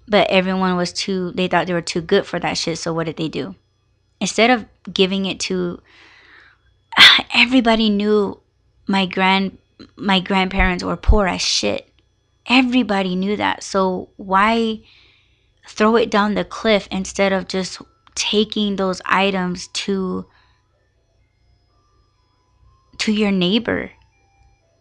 But 0.07 0.31
everyone 0.31 0.75
was 0.75 0.91
too, 0.91 1.31
they 1.35 1.47
thought 1.47 1.67
they 1.67 1.75
were 1.75 1.81
too 1.81 2.01
good 2.01 2.25
for 2.25 2.39
that 2.39 2.57
shit. 2.57 2.79
So 2.79 2.91
what 2.91 3.05
did 3.05 3.17
they 3.17 3.29
do? 3.29 3.53
Instead 4.19 4.49
of 4.49 4.65
giving 4.91 5.27
it 5.27 5.39
to, 5.41 5.79
everybody 7.35 7.91
knew 7.91 8.39
my 8.87 9.05
grand, 9.05 9.59
my 9.95 10.19
grandparents 10.19 10.83
were 10.83 10.97
poor 10.97 11.27
as 11.27 11.43
shit. 11.43 11.87
Everybody 12.47 13.15
knew 13.15 13.37
that. 13.37 13.61
So 13.61 14.09
why 14.17 14.79
throw 15.67 15.97
it 15.97 16.09
down 16.09 16.33
the 16.33 16.43
cliff 16.43 16.87
instead 16.89 17.31
of 17.31 17.47
just 17.47 17.79
taking 18.15 18.77
those 18.77 19.03
items 19.05 19.67
to 19.67 20.25
to 22.99 23.11
your 23.11 23.31
neighbor 23.31 23.91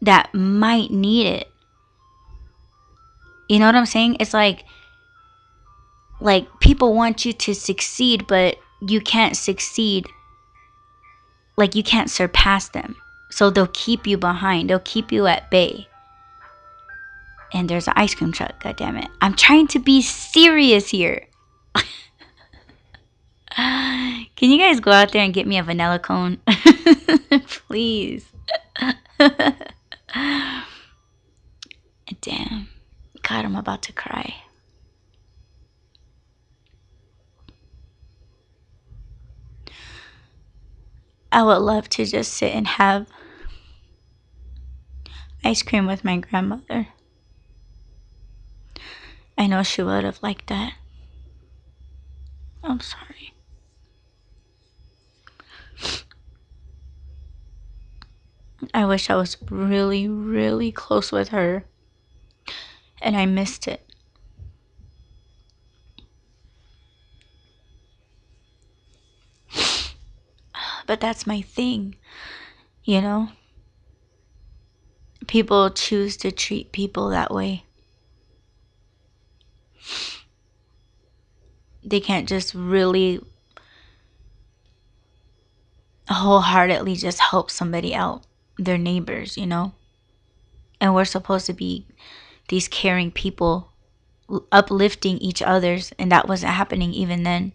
that 0.00 0.34
might 0.34 0.90
need 0.90 1.26
it. 1.26 1.48
You 3.48 3.58
know 3.58 3.66
what 3.66 3.74
I'm 3.74 3.86
saying? 3.86 4.16
It's 4.20 4.34
like 4.34 4.64
like 6.20 6.46
people 6.60 6.94
want 6.94 7.24
you 7.24 7.32
to 7.32 7.54
succeed, 7.54 8.26
but 8.26 8.56
you 8.80 9.00
can't 9.00 9.36
succeed. 9.36 10.06
Like 11.56 11.74
you 11.74 11.82
can't 11.82 12.10
surpass 12.10 12.68
them. 12.68 12.96
So 13.30 13.50
they'll 13.50 13.66
keep 13.68 14.06
you 14.06 14.18
behind. 14.18 14.70
They'll 14.70 14.78
keep 14.80 15.10
you 15.10 15.26
at 15.26 15.50
bay. 15.50 15.88
And 17.52 17.68
there's 17.68 17.88
an 17.88 17.94
ice 17.96 18.14
cream 18.14 18.32
truck, 18.32 18.62
god 18.62 18.76
damn 18.76 18.96
it. 18.96 19.08
I'm 19.20 19.34
trying 19.34 19.66
to 19.68 19.78
be 19.78 20.00
serious 20.00 20.88
here. 20.88 21.26
Can 23.54 24.26
you 24.38 24.58
guys 24.58 24.80
go 24.80 24.90
out 24.90 25.12
there 25.12 25.22
and 25.22 25.34
get 25.34 25.46
me 25.46 25.58
a 25.58 25.62
vanilla 25.62 25.98
cone? 25.98 26.38
Please. 27.72 28.26
Damn. 32.20 32.68
God, 33.22 33.46
I'm 33.46 33.56
about 33.56 33.80
to 33.84 33.94
cry. 33.94 34.34
I 41.32 41.42
would 41.42 41.60
love 41.60 41.88
to 41.88 42.04
just 42.04 42.34
sit 42.34 42.54
and 42.54 42.66
have 42.66 43.06
ice 45.42 45.62
cream 45.62 45.86
with 45.86 46.04
my 46.04 46.18
grandmother. 46.18 46.88
I 49.38 49.46
know 49.46 49.62
she 49.62 49.82
would 49.82 50.04
have 50.04 50.22
liked 50.22 50.48
that. 50.48 50.74
I'm 52.62 52.80
sorry. 52.80 53.21
I 58.72 58.84
wish 58.86 59.10
I 59.10 59.16
was 59.16 59.36
really, 59.50 60.08
really 60.08 60.70
close 60.70 61.10
with 61.10 61.28
her 61.28 61.64
and 63.00 63.16
I 63.16 63.26
missed 63.26 63.66
it. 63.66 63.84
But 70.86 71.00
that's 71.00 71.26
my 71.26 71.40
thing, 71.40 71.94
you 72.84 73.00
know? 73.00 73.28
People 75.26 75.70
choose 75.70 76.16
to 76.18 76.30
treat 76.32 76.72
people 76.72 77.08
that 77.10 77.32
way. 77.32 77.64
They 81.84 81.98
can't 81.98 82.28
just 82.28 82.54
really 82.54 83.20
wholeheartedly 86.08 86.94
just 86.94 87.18
help 87.18 87.50
somebody 87.50 87.92
out, 87.92 88.22
their 88.58 88.78
neighbors, 88.78 89.36
you 89.36 89.46
know? 89.46 89.72
And 90.80 90.94
we're 90.94 91.04
supposed 91.04 91.46
to 91.46 91.52
be 91.52 91.86
these 92.48 92.68
caring 92.68 93.10
people 93.10 93.72
uplifting 94.50 95.18
each 95.18 95.42
other's 95.42 95.92
and 95.98 96.10
that 96.10 96.28
wasn't 96.28 96.52
happening 96.52 96.92
even 96.92 97.22
then. 97.22 97.52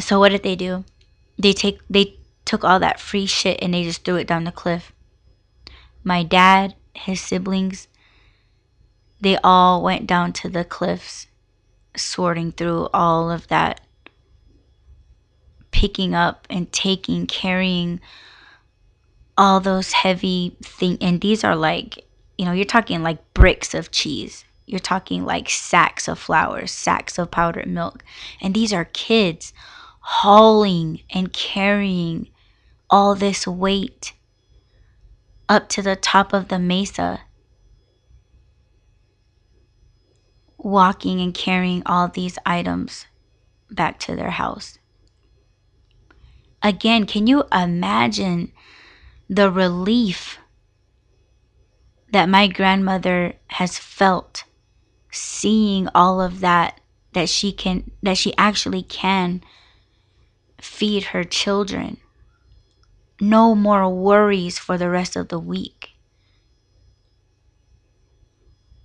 So 0.00 0.18
what 0.18 0.30
did 0.30 0.42
they 0.42 0.56
do? 0.56 0.84
They 1.38 1.52
take 1.52 1.80
they 1.88 2.16
took 2.44 2.64
all 2.64 2.80
that 2.80 3.00
free 3.00 3.26
shit 3.26 3.58
and 3.62 3.72
they 3.72 3.84
just 3.84 4.04
threw 4.04 4.16
it 4.16 4.26
down 4.26 4.44
the 4.44 4.52
cliff. 4.52 4.92
My 6.04 6.22
dad 6.22 6.74
his 6.94 7.20
siblings 7.20 7.88
they 9.20 9.38
all 9.42 9.82
went 9.82 10.06
down 10.06 10.32
to 10.32 10.48
the 10.48 10.64
cliffs 10.64 11.26
sorting 11.96 12.52
through 12.52 12.88
all 12.92 13.30
of 13.30 13.48
that 13.48 13.80
picking 15.72 16.14
up 16.14 16.46
and 16.48 16.70
taking 16.72 17.26
carrying 17.26 18.00
all 19.36 19.58
those 19.58 19.92
heavy 19.92 20.56
things 20.62 20.98
and 21.00 21.20
these 21.20 21.42
are 21.42 21.56
like 21.56 22.04
you 22.38 22.44
know, 22.44 22.52
you're 22.52 22.64
talking 22.64 23.04
like 23.04 23.34
bricks 23.34 23.72
of 23.72 23.92
cheese. 23.92 24.44
You're 24.66 24.80
talking 24.80 25.24
like 25.24 25.48
sacks 25.48 26.08
of 26.08 26.18
flour, 26.18 26.66
sacks 26.66 27.16
of 27.18 27.30
powdered 27.30 27.68
milk. 27.68 28.02
And 28.40 28.52
these 28.52 28.72
are 28.72 28.84
kids 28.84 29.52
hauling 30.00 31.02
and 31.10 31.32
carrying 31.32 32.30
all 32.90 33.14
this 33.14 33.46
weight 33.46 34.14
up 35.48 35.68
to 35.68 35.82
the 35.82 35.94
top 35.94 36.32
of 36.32 36.48
the 36.48 36.58
mesa, 36.58 37.20
walking 40.58 41.20
and 41.20 41.32
carrying 41.34 41.82
all 41.86 42.08
these 42.08 42.38
items 42.46 43.06
back 43.70 44.00
to 44.00 44.16
their 44.16 44.30
house. 44.30 44.78
Again, 46.62 47.06
can 47.06 47.26
you 47.26 47.44
imagine 47.52 48.52
the 49.28 49.50
relief 49.50 50.38
that 52.12 52.28
my 52.28 52.46
grandmother 52.46 53.34
has 53.48 53.78
felt 53.78 54.44
seeing 55.10 55.88
all 55.94 56.20
of 56.20 56.40
that 56.40 56.80
that 57.14 57.28
she 57.28 57.52
can 57.52 57.90
that 58.02 58.16
she 58.16 58.34
actually 58.38 58.82
can 58.82 59.42
feed 60.60 61.04
her 61.04 61.24
children? 61.24 61.96
No 63.20 63.54
more 63.54 63.88
worries 63.88 64.58
for 64.58 64.78
the 64.78 64.88
rest 64.90 65.16
of 65.16 65.28
the 65.28 65.38
week. 65.38 65.90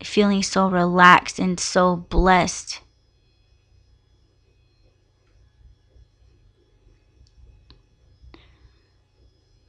Feeling 0.04 0.42
so 0.42 0.68
relaxed 0.68 1.38
and 1.38 1.60
so 1.60 1.96
blessed 1.96 2.82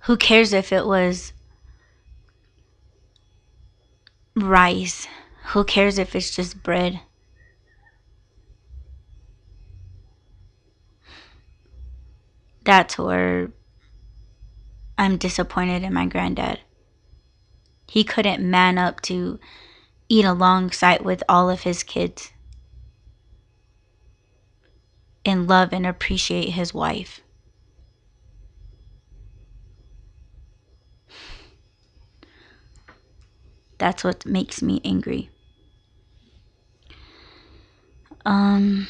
who 0.09 0.17
cares 0.17 0.55
if 0.55 0.73
it 0.73 0.87
was 0.87 1.35
rice. 4.35 5.07
Who 5.49 5.65
cares 5.65 5.99
if 5.99 6.17
it's 6.17 6.35
just 6.35 6.63
bread? 6.63 7.01
That's 12.65 12.97
where 12.97 13.51
I'm 14.97 15.19
disappointed 15.19 15.83
in 15.83 15.93
my 15.93 16.07
granddad. 16.07 16.61
He 17.87 18.03
couldn't 18.03 18.51
man 18.51 18.79
up 18.79 19.03
to 19.03 19.39
eat 20.09 20.25
alongside 20.25 21.03
with 21.03 21.23
all 21.29 21.51
of 21.51 21.65
his 21.65 21.83
kids 21.83 22.33
and 25.27 25.47
love 25.47 25.75
and 25.75 25.87
appreciate 25.87 26.53
his 26.53 26.73
wife. 26.73 27.21
That's 33.79 34.05
what 34.05 34.27
makes 34.27 34.61
me 34.61 34.81
angry. 34.85 35.31
Um, 38.25 38.89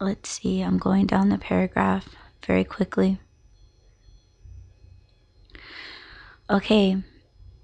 let's 0.00 0.30
see, 0.30 0.62
I'm 0.62 0.78
going 0.78 1.06
down 1.06 1.28
the 1.28 1.38
paragraph 1.38 2.14
very 2.46 2.64
quickly. 2.64 3.18
Okay, 6.48 7.02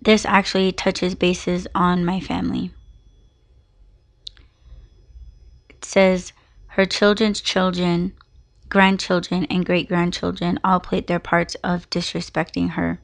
this 0.03 0.25
actually 0.27 0.73
touches 0.73 1.14
bases 1.14 1.66
on 1.75 2.05
my 2.05 2.21
family. 2.21 2.73
It 5.68 5.85
says, 5.85 6.33
her 6.68 6.87
children's 6.87 7.41
children 7.41 8.12
grandchildren 8.71 9.45
and 9.51 9.66
great 9.66 9.89
grandchildren 9.89 10.59
all 10.64 10.81
played 10.81 11.09
their 11.09 11.18
parts 11.18 11.57
of 11.57 11.91
disrespecting 11.91 12.71
her. 12.71 13.01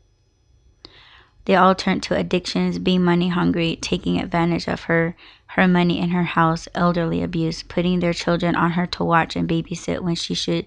They 1.47 1.55
all 1.55 1.75
turned 1.77 2.03
to 2.05 2.17
addictions, 2.17 2.81
being 2.81 3.05
money 3.05 3.29
hungry, 3.29 3.79
taking 3.81 4.21
advantage 4.21 4.67
of 4.67 4.83
her, 4.83 5.17
her 5.47 5.69
money 5.69 6.01
in 6.01 6.11
her 6.11 6.25
house, 6.25 6.67
elderly 6.75 7.23
abuse, 7.23 7.63
putting 7.63 8.01
their 8.01 8.13
children 8.13 8.57
on 8.57 8.73
her 8.73 8.85
to 8.87 9.05
watch 9.05 9.37
and 9.37 9.49
babysit 9.49 10.01
when 10.01 10.17
she 10.17 10.35
should 10.35 10.67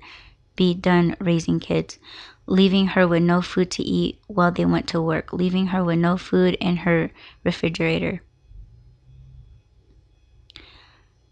be 0.55 0.73
done 0.73 1.17
raising 1.19 1.59
kids, 1.59 1.99
leaving 2.45 2.88
her 2.88 3.05
with 3.05 3.23
no 3.23 3.41
food 3.41 3.69
to 3.71 3.84
eat 3.84 4.21
while 4.27 4.53
they 4.53 4.63
went 4.65 4.88
to 4.88 5.01
work, 5.01 5.34
leaving 5.34 5.67
her 5.67 5.84
with 5.84 5.99
no 5.99 6.15
food 6.15 6.53
in 6.61 6.77
her 6.77 7.11
refrigerator. 7.43 8.21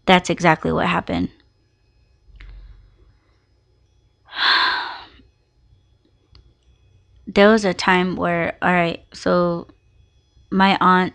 That's 0.04 0.28
exactly 0.28 0.72
what 0.72 0.86
happened. 0.86 1.30
there 7.28 7.50
was 7.50 7.66
a 7.66 7.74
time 7.74 8.16
where, 8.16 8.56
all 8.62 8.72
right, 8.72 9.04
so 9.12 9.68
my 10.50 10.78
aunt, 10.80 11.12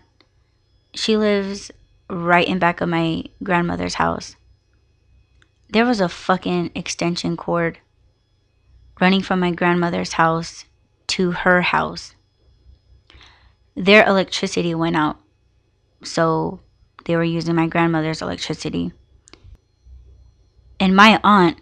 she 0.94 1.16
lives 1.16 1.72
right 2.08 2.46
in 2.46 2.60
back 2.60 2.80
of 2.80 2.88
my 2.88 3.24
grandmother's 3.42 3.94
house. 3.94 4.36
There 5.70 5.84
was 5.84 6.00
a 6.00 6.08
fucking 6.08 6.70
extension 6.76 7.36
cord 7.36 7.78
running 9.00 9.22
from 9.22 9.40
my 9.40 9.50
grandmother's 9.50 10.12
house 10.12 10.66
to 11.08 11.32
her 11.32 11.62
house. 11.62 12.14
Their 13.74 14.06
electricity 14.06 14.72
went 14.72 14.94
out. 14.94 15.18
So 16.04 16.60
they 17.06 17.16
were 17.16 17.24
using 17.24 17.56
my 17.56 17.66
grandmother's 17.66 18.22
electricity. 18.22 18.92
And 20.78 20.94
my 20.94 21.18
aunt 21.24 21.58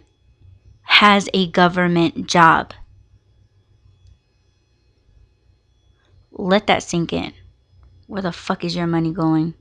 has 0.83 1.31
a 1.33 1.51
government 1.51 2.27
job. 2.27 2.75
Let 6.33 6.67
that 6.67 6.83
sink 6.83 7.13
in. 7.13 7.33
Where 8.07 8.23
the 8.23 8.33
fuck 8.33 8.65
is 8.65 8.75
your 8.75 8.87
money 8.87 9.13
going? 9.13 9.55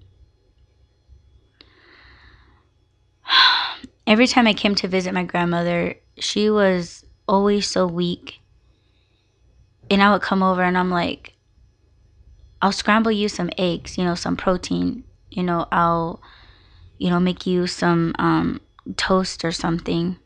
Every 4.07 4.27
time 4.27 4.47
I 4.47 4.53
came 4.53 4.75
to 4.75 4.87
visit 4.87 5.13
my 5.13 5.23
grandmother, 5.23 5.95
she 6.17 6.49
was 6.49 7.05
always 7.27 7.67
so 7.67 7.85
weak. 7.85 8.39
And 9.89 10.01
I 10.01 10.11
would 10.11 10.21
come 10.21 10.41
over 10.41 10.63
and 10.63 10.77
I'm 10.77 10.89
like, 10.89 11.33
I'll 12.61 12.71
scramble 12.71 13.11
you 13.11 13.27
some 13.27 13.49
eggs, 13.57 13.97
you 13.97 14.05
know, 14.05 14.15
some 14.15 14.37
protein. 14.37 15.03
You 15.29 15.43
know, 15.43 15.67
I'll, 15.71 16.21
you 16.97 17.09
know, 17.09 17.19
make 17.19 17.45
you 17.45 17.67
some 17.67 18.13
um, 18.19 18.61
toast 18.95 19.43
or 19.43 19.51
something. 19.51 20.17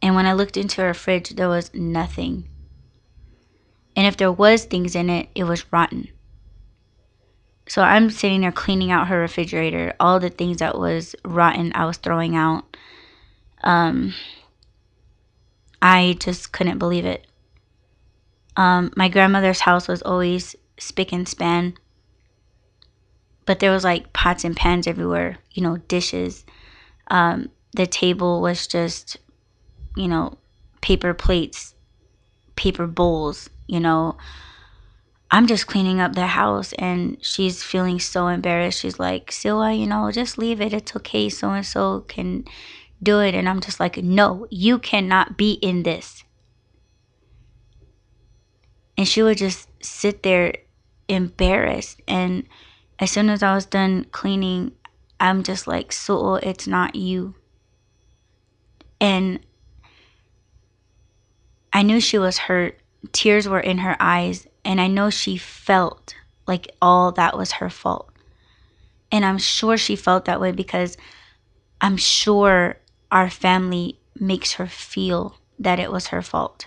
And 0.00 0.14
when 0.14 0.26
I 0.26 0.32
looked 0.32 0.56
into 0.56 0.80
her 0.80 0.94
fridge, 0.94 1.30
there 1.30 1.48
was 1.48 1.72
nothing. 1.74 2.48
And 3.98 4.06
if 4.06 4.16
there 4.16 4.30
was 4.30 4.64
things 4.64 4.94
in 4.94 5.10
it, 5.10 5.28
it 5.34 5.42
was 5.42 5.72
rotten. 5.72 6.08
So 7.66 7.82
I'm 7.82 8.10
sitting 8.10 8.42
there 8.42 8.52
cleaning 8.52 8.92
out 8.92 9.08
her 9.08 9.18
refrigerator. 9.18 9.92
All 9.98 10.20
the 10.20 10.30
things 10.30 10.58
that 10.58 10.78
was 10.78 11.16
rotten, 11.24 11.72
I 11.74 11.84
was 11.84 11.96
throwing 11.96 12.36
out. 12.36 12.76
Um, 13.64 14.14
I 15.82 16.16
just 16.20 16.52
couldn't 16.52 16.78
believe 16.78 17.04
it. 17.04 17.26
Um, 18.56 18.92
my 18.94 19.08
grandmother's 19.08 19.58
house 19.58 19.88
was 19.88 20.00
always 20.02 20.54
spick 20.78 21.12
and 21.12 21.26
span, 21.26 21.74
but 23.46 23.58
there 23.58 23.72
was 23.72 23.82
like 23.82 24.12
pots 24.12 24.44
and 24.44 24.54
pans 24.54 24.86
everywhere. 24.86 25.38
You 25.50 25.64
know, 25.64 25.78
dishes. 25.88 26.46
Um, 27.08 27.50
the 27.74 27.88
table 27.88 28.40
was 28.42 28.68
just, 28.68 29.16
you 29.96 30.06
know, 30.06 30.38
paper 30.82 31.14
plates, 31.14 31.74
paper 32.54 32.86
bowls 32.86 33.50
you 33.68 33.78
know, 33.78 34.16
I'm 35.30 35.46
just 35.46 35.66
cleaning 35.66 36.00
up 36.00 36.14
the 36.14 36.26
house 36.26 36.72
and 36.74 37.18
she's 37.20 37.62
feeling 37.62 38.00
so 38.00 38.28
embarrassed. 38.28 38.80
She's 38.80 38.98
like, 38.98 39.30
Sila, 39.30 39.72
you 39.72 39.86
know, 39.86 40.10
just 40.10 40.38
leave 40.38 40.60
it. 40.60 40.72
It's 40.72 40.96
okay. 40.96 41.28
So 41.28 41.50
and 41.50 41.66
so 41.66 42.00
can 42.00 42.44
do 43.02 43.20
it. 43.20 43.34
And 43.34 43.48
I'm 43.48 43.60
just 43.60 43.78
like, 43.78 43.98
no, 43.98 44.46
you 44.50 44.78
cannot 44.78 45.36
be 45.36 45.52
in 45.52 45.82
this. 45.82 46.24
And 48.96 49.06
she 49.06 49.22
would 49.22 49.38
just 49.38 49.68
sit 49.84 50.22
there 50.22 50.54
embarrassed. 51.08 52.00
And 52.08 52.44
as 52.98 53.10
soon 53.10 53.28
as 53.28 53.42
I 53.42 53.54
was 53.54 53.66
done 53.66 54.06
cleaning, 54.10 54.72
I'm 55.20 55.42
just 55.42 55.66
like, 55.66 55.92
so 55.92 56.36
it's 56.36 56.66
not 56.66 56.96
you. 56.96 57.34
And 59.00 59.40
I 61.72 61.82
knew 61.82 62.00
she 62.00 62.18
was 62.18 62.38
hurt 62.38 62.77
tears 63.12 63.48
were 63.48 63.60
in 63.60 63.78
her 63.78 63.96
eyes, 64.00 64.46
and 64.64 64.80
I 64.80 64.86
know 64.86 65.10
she 65.10 65.36
felt 65.36 66.14
like 66.46 66.70
all 66.80 67.12
that 67.12 67.36
was 67.36 67.52
her 67.52 67.70
fault. 67.70 68.10
And 69.10 69.24
I'm 69.24 69.38
sure 69.38 69.76
she 69.76 69.96
felt 69.96 70.26
that 70.26 70.40
way 70.40 70.52
because 70.52 70.96
I'm 71.80 71.96
sure 71.96 72.76
our 73.10 73.30
family 73.30 73.98
makes 74.18 74.52
her 74.54 74.66
feel 74.66 75.36
that 75.58 75.78
it 75.80 75.90
was 75.92 76.08
her 76.08 76.22
fault. 76.22 76.66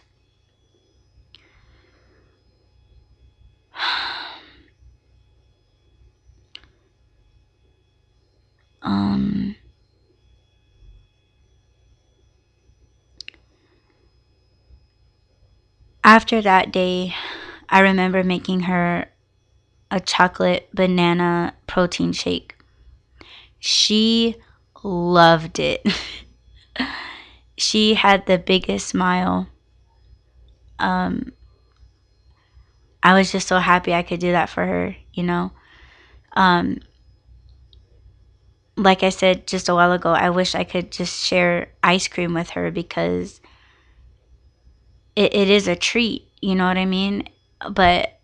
um 8.82 9.56
after 16.04 16.42
that 16.42 16.72
day, 16.72 17.14
I 17.70 17.80
remember 17.82 18.24
making 18.24 18.62
her 18.62 19.08
a 19.90 20.00
chocolate 20.00 20.70
banana 20.74 21.54
protein 21.68 22.14
shake. 22.14 22.56
She 23.60 24.36
loved 24.84 25.60
it. 25.60 25.86
she 27.58 27.94
had 27.94 28.26
the 28.26 28.38
biggest 28.38 28.88
smile. 28.88 29.48
Um, 30.80 31.34
I 33.04 33.14
was 33.14 33.32
just 33.32 33.48
so 33.48 33.60
happy 33.60 33.94
I 33.94 34.04
could 34.04 34.20
do 34.20 34.32
that 34.32 34.50
for 34.50 34.66
her, 34.66 34.96
you 35.14 35.24
know. 35.24 35.52
Um, 36.34 36.80
like 38.78 39.04
I 39.04 39.10
said 39.10 39.48
just 39.48 39.70
a 39.70 39.76
while 39.76 39.92
ago, 39.92 40.12
I 40.12 40.30
wish 40.30 40.56
I 40.56 40.64
could 40.64 40.92
just 40.92 41.24
share 41.24 41.70
ice 41.84 42.08
cream 42.08 42.34
with 42.34 42.52
her 42.52 42.72
because 42.72 43.42
it, 45.16 45.34
it 45.34 45.50
is 45.50 45.68
a 45.68 45.76
treat, 45.76 46.28
you 46.42 46.56
know 46.56 46.68
what 46.68 46.78
I 46.78 46.86
mean? 46.86 47.28
But 47.70 48.20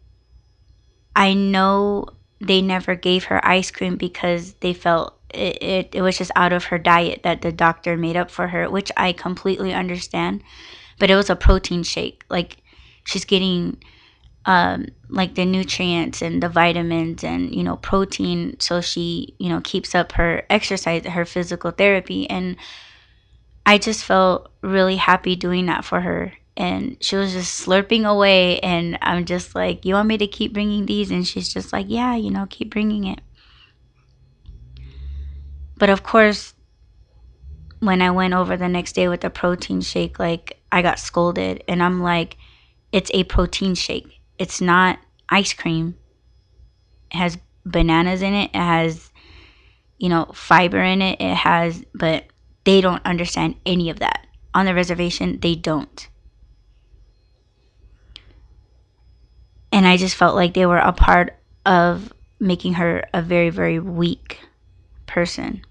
I 1.15 1.33
know 1.33 2.07
they 2.39 2.61
never 2.61 2.95
gave 2.95 3.25
her 3.25 3.45
ice 3.45 3.71
cream 3.71 3.97
because 3.97 4.53
they 4.61 4.73
felt 4.73 5.19
it, 5.33 5.61
it, 5.61 5.89
it 5.95 6.01
was 6.01 6.17
just 6.17 6.31
out 6.35 6.53
of 6.53 6.65
her 6.65 6.77
diet 6.77 7.23
that 7.23 7.41
the 7.41 7.51
doctor 7.51 7.97
made 7.97 8.15
up 8.15 8.31
for 8.31 8.47
her, 8.47 8.69
which 8.69 8.91
I 8.95 9.11
completely 9.13 9.73
understand. 9.73 10.43
But 10.99 11.09
it 11.09 11.15
was 11.15 11.29
a 11.29 11.35
protein 11.35 11.83
shake. 11.83 12.23
Like 12.29 12.57
she's 13.03 13.25
getting 13.25 13.77
um, 14.47 14.87
like 15.09 15.35
the 15.35 15.45
nutrients 15.45 16.21
and 16.21 16.41
the 16.41 16.47
vitamins 16.47 17.23
and 17.23 17.53
you 17.53 17.63
know 17.63 17.75
protein 17.75 18.57
so 18.59 18.79
she 18.79 19.35
you 19.39 19.49
know 19.49 19.59
keeps 19.61 19.93
up 19.93 20.13
her 20.13 20.43
exercise 20.49 21.05
her 21.05 21.25
physical 21.25 21.71
therapy 21.71 22.29
and 22.29 22.55
i 23.65 23.77
just 23.77 24.05
felt 24.05 24.49
really 24.61 24.95
happy 24.95 25.35
doing 25.35 25.65
that 25.65 25.83
for 25.83 25.99
her 25.99 26.33
and 26.57 26.97
she 26.99 27.15
was 27.15 27.33
just 27.33 27.65
slurping 27.65 28.05
away 28.05 28.59
and 28.59 28.97
i'm 29.01 29.23
just 29.23 29.55
like 29.55 29.85
you 29.85 29.93
want 29.93 30.07
me 30.07 30.17
to 30.17 30.27
keep 30.27 30.53
bringing 30.53 30.85
these? 30.85 31.11
And 31.11 31.25
she's 31.25 31.53
just 31.53 31.71
like 31.71 31.85
yeah 31.87 32.15
you 32.15 32.31
know 32.31 32.47
keep 32.49 32.71
bringing 32.71 33.05
it. 33.05 33.19
But 35.77 35.89
of 35.89 36.03
course 36.03 36.53
when 37.79 38.01
i 38.01 38.09
went 38.09 38.33
over 38.33 38.57
the 38.57 38.67
next 38.67 38.93
day 38.93 39.07
with 39.07 39.21
the 39.21 39.29
protein 39.29 39.81
shake 39.81 40.17
like 40.17 40.59
i 40.71 40.81
got 40.81 40.97
scolded 40.97 41.63
and 41.67 41.83
i'm 41.83 42.01
like 42.01 42.35
it's 42.91 43.11
a 43.13 43.23
protein 43.25 43.75
shake. 43.75 44.19
It's 44.37 44.61
not 44.61 44.99
ice 45.29 45.53
cream. 45.53 45.95
It 47.11 47.17
has 47.17 47.37
bananas 47.65 48.21
in 48.21 48.33
it. 48.33 48.51
It 48.53 48.61
has 48.61 49.11
you 49.97 50.09
know 50.09 50.25
fiber 50.33 50.81
in 50.81 51.01
it. 51.01 51.19
It 51.19 51.35
has 51.35 51.83
but 51.93 52.25
they 52.63 52.81
don't 52.81 53.05
understand 53.05 53.55
any 53.65 53.89
of 53.89 53.99
that. 53.99 54.25
On 54.53 54.65
the 54.65 54.73
reservation 54.73 55.39
they 55.39 55.55
don't 55.55 56.07
and 59.71 59.87
I 59.87 59.97
just 59.97 60.15
felt 60.15 60.35
like 60.35 60.53
they 60.53 60.65
were 60.65 60.77
a 60.77 60.93
part 60.93 61.35
of 61.65 62.13
making 62.39 62.73
her 62.73 63.03
a 63.13 63.21
very, 63.21 63.49
very 63.49 63.79
weak 63.79 64.39
person. 65.05 65.65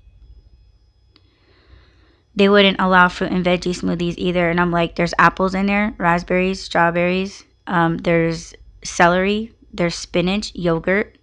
They 2.35 2.49
wouldn't 2.49 2.81
allow 2.81 3.09
fruit 3.09 3.33
and 3.33 3.45
veggie 3.45 3.75
smoothies 3.75 4.15
either. 4.19 4.51
And 4.51 4.61
I'm 4.61 4.71
like, 4.71 4.97
there's 4.97 5.15
apples 5.19 5.55
in 5.55 5.67
there, 5.67 5.95
raspberries, 5.97 6.61
strawberries, 6.63 7.45
um, 7.67 7.97
there's 7.99 8.55
celery, 8.85 9.53
there's 9.73 9.95
spinach, 9.95 10.55
yogurt. 10.55 11.17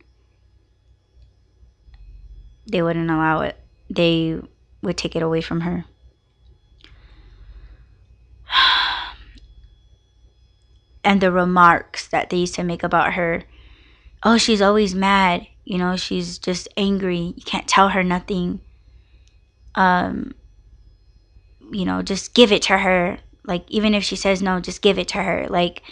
They 2.66 2.82
wouldn't 2.82 3.12
allow 3.12 3.42
it. 3.42 3.60
They 3.90 4.40
would 4.82 4.98
take 4.98 5.16
it 5.16 5.22
away 5.22 5.42
from 5.42 5.62
her. 5.62 5.86
and 11.04 11.22
the 11.22 11.32
remarks 11.32 12.08
that 12.08 12.30
they 12.30 12.38
used 12.38 12.56
to 12.56 12.64
make 12.64 12.84
about 12.84 13.14
her. 13.14 13.44
Oh, 14.24 14.38
she's 14.38 14.62
always 14.62 14.96
mad. 14.96 15.48
You 15.66 15.78
know, 15.78 15.96
she's 15.96 16.38
just 16.38 16.68
angry. 16.78 17.34
You 17.36 17.44
can't 17.46 17.68
tell 17.68 17.90
her 17.90 18.04
nothing. 18.04 18.62
Um, 19.76 20.34
you 21.72 21.86
know, 21.86 22.02
just 22.02 22.34
give 22.34 22.52
it 22.52 22.62
to 22.64 22.78
her. 22.78 23.20
Like, 23.46 23.70
even 23.70 23.94
if 23.94 24.04
she 24.04 24.16
says 24.16 24.42
no, 24.42 24.60
just 24.60 24.82
give 24.82 24.98
it 24.98 25.10
to 25.10 25.24
her. 25.24 25.48
Like, 25.50 25.84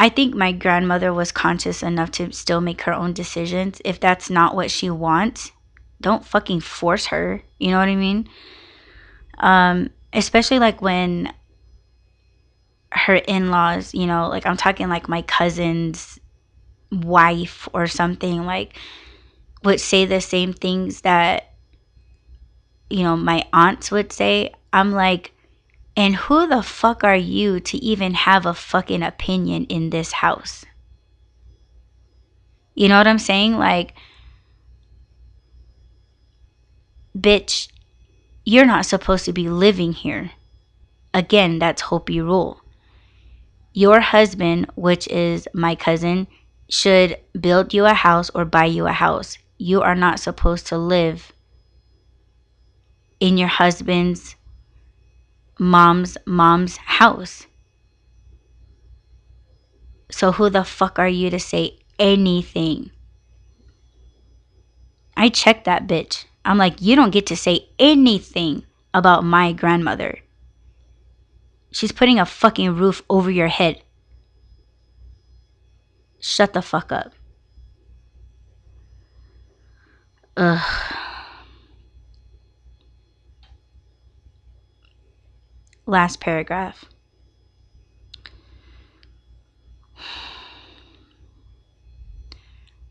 I 0.00 0.08
think 0.08 0.34
my 0.34 0.52
grandmother 0.52 1.12
was 1.12 1.32
conscious 1.32 1.82
enough 1.82 2.10
to 2.12 2.32
still 2.32 2.60
make 2.60 2.82
her 2.82 2.92
own 2.92 3.12
decisions. 3.12 3.80
If 3.84 3.98
that's 3.98 4.30
not 4.30 4.54
what 4.54 4.70
she 4.70 4.90
wants, 4.90 5.52
don't 6.00 6.24
fucking 6.24 6.60
force 6.60 7.06
her. 7.06 7.42
You 7.58 7.72
know 7.72 7.78
what 7.78 7.88
I 7.88 7.96
mean? 7.96 8.28
Um, 9.38 9.90
especially 10.12 10.58
like 10.58 10.80
when 10.80 11.32
her 12.92 13.16
in-laws, 13.16 13.94
you 13.94 14.06
know, 14.06 14.28
like 14.28 14.46
I'm 14.46 14.56
talking 14.56 14.88
like 14.88 15.08
my 15.08 15.22
cousin's 15.22 16.18
wife 16.90 17.68
or 17.72 17.86
something 17.86 18.46
like 18.46 18.78
would 19.62 19.80
say 19.80 20.06
the 20.06 20.20
same 20.20 20.52
things 20.52 21.02
that 21.02 21.52
you 22.88 23.02
know 23.02 23.16
my 23.16 23.44
aunts 23.52 23.90
would 23.90 24.12
say. 24.12 24.52
I'm 24.72 24.92
like 24.92 25.32
and 25.98 26.14
who 26.14 26.46
the 26.46 26.62
fuck 26.62 27.02
are 27.02 27.16
you 27.16 27.58
to 27.58 27.76
even 27.78 28.14
have 28.14 28.46
a 28.46 28.54
fucking 28.54 29.02
opinion 29.02 29.64
in 29.64 29.90
this 29.90 30.12
house? 30.12 30.64
You 32.76 32.86
know 32.86 32.96
what 32.96 33.08
I'm 33.08 33.18
saying? 33.18 33.58
Like, 33.58 33.94
bitch, 37.18 37.66
you're 38.48 38.64
not 38.64 38.86
supposed 38.86 39.26
to 39.26 39.32
be 39.34 39.46
living 39.46 39.92
here. 39.92 40.30
Again, 41.12 41.58
that's 41.58 41.82
Hopi 41.82 42.18
rule. 42.22 42.62
Your 43.74 44.00
husband, 44.00 44.70
which 44.74 45.06
is 45.08 45.46
my 45.52 45.74
cousin, 45.74 46.26
should 46.70 47.18
build 47.38 47.74
you 47.74 47.84
a 47.84 47.92
house 47.92 48.30
or 48.30 48.46
buy 48.46 48.64
you 48.64 48.86
a 48.86 48.92
house. 48.92 49.36
You 49.58 49.82
are 49.82 49.94
not 49.94 50.18
supposed 50.18 50.66
to 50.68 50.78
live 50.78 51.30
in 53.20 53.36
your 53.36 53.48
husband's 53.48 54.34
mom's 55.58 56.16
mom's 56.24 56.78
house. 56.78 57.46
So 60.10 60.32
who 60.32 60.48
the 60.48 60.64
fuck 60.64 60.98
are 60.98 61.06
you 61.06 61.28
to 61.28 61.38
say 61.38 61.80
anything? 61.98 62.92
I 65.18 65.28
checked 65.28 65.66
that 65.66 65.86
bitch. 65.86 66.24
I'm 66.48 66.56
like, 66.56 66.80
you 66.80 66.96
don't 66.96 67.10
get 67.10 67.26
to 67.26 67.36
say 67.36 67.68
anything 67.78 68.64
about 68.94 69.22
my 69.22 69.52
grandmother. 69.52 70.20
She's 71.70 71.92
putting 71.92 72.18
a 72.18 72.24
fucking 72.24 72.74
roof 72.74 73.02
over 73.10 73.30
your 73.30 73.48
head. 73.48 73.82
Shut 76.20 76.54
the 76.54 76.62
fuck 76.62 76.90
up. 76.90 77.12
Ugh. 80.38 80.94
last 85.84 86.20
paragraph. 86.20 86.86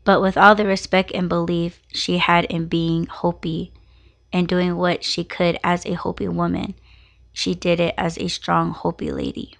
But 0.08 0.22
with 0.22 0.38
all 0.38 0.54
the 0.54 0.64
respect 0.64 1.12
and 1.12 1.28
belief 1.28 1.82
she 1.92 2.16
had 2.16 2.46
in 2.46 2.64
being 2.64 3.04
Hopi 3.08 3.74
and 4.32 4.48
doing 4.48 4.78
what 4.78 5.04
she 5.04 5.22
could 5.22 5.58
as 5.62 5.84
a 5.84 5.92
Hopi 5.92 6.28
woman, 6.28 6.72
she 7.30 7.54
did 7.54 7.78
it 7.78 7.94
as 7.98 8.16
a 8.16 8.28
strong 8.28 8.70
Hopi 8.70 9.12
lady. 9.12 9.58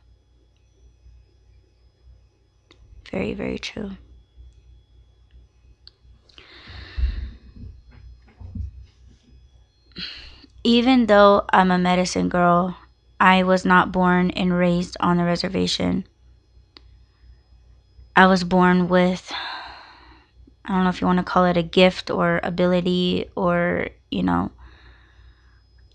Very, 3.10 3.34
very 3.34 3.58
true. 3.58 3.90
Even 10.64 11.08
though 11.08 11.44
I'm 11.52 11.70
a 11.70 11.76
medicine 11.76 12.30
girl 12.30 12.74
I 13.20 13.42
was 13.42 13.66
not 13.66 13.92
born 13.92 14.30
and 14.30 14.58
raised 14.58 14.96
on 14.98 15.18
the 15.18 15.24
reservation. 15.24 16.06
I 18.16 18.26
was 18.26 18.44
born 18.44 18.88
with, 18.88 19.30
I 20.68 20.74
don't 20.74 20.84
know 20.84 20.90
if 20.90 21.00
you 21.00 21.06
want 21.06 21.16
to 21.18 21.24
call 21.24 21.46
it 21.46 21.56
a 21.56 21.62
gift 21.62 22.10
or 22.10 22.40
ability 22.42 23.30
or, 23.34 23.88
you 24.10 24.22
know, 24.22 24.52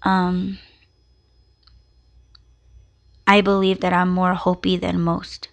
um, 0.01 0.57
I 3.27 3.41
believe 3.41 3.81
that 3.81 3.93
I'm 3.93 4.09
more 4.09 4.33
Hopi 4.33 4.75
than 4.77 4.99
most. 4.99 5.49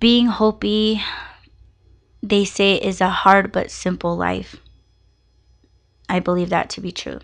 Being 0.00 0.26
Hopi, 0.26 1.00
they 2.20 2.44
say, 2.44 2.74
is 2.74 3.00
a 3.00 3.08
hard 3.08 3.52
but 3.52 3.70
simple 3.70 4.16
life. 4.16 4.56
I 6.08 6.18
believe 6.18 6.50
that 6.50 6.68
to 6.70 6.80
be 6.80 6.90
true. 6.90 7.20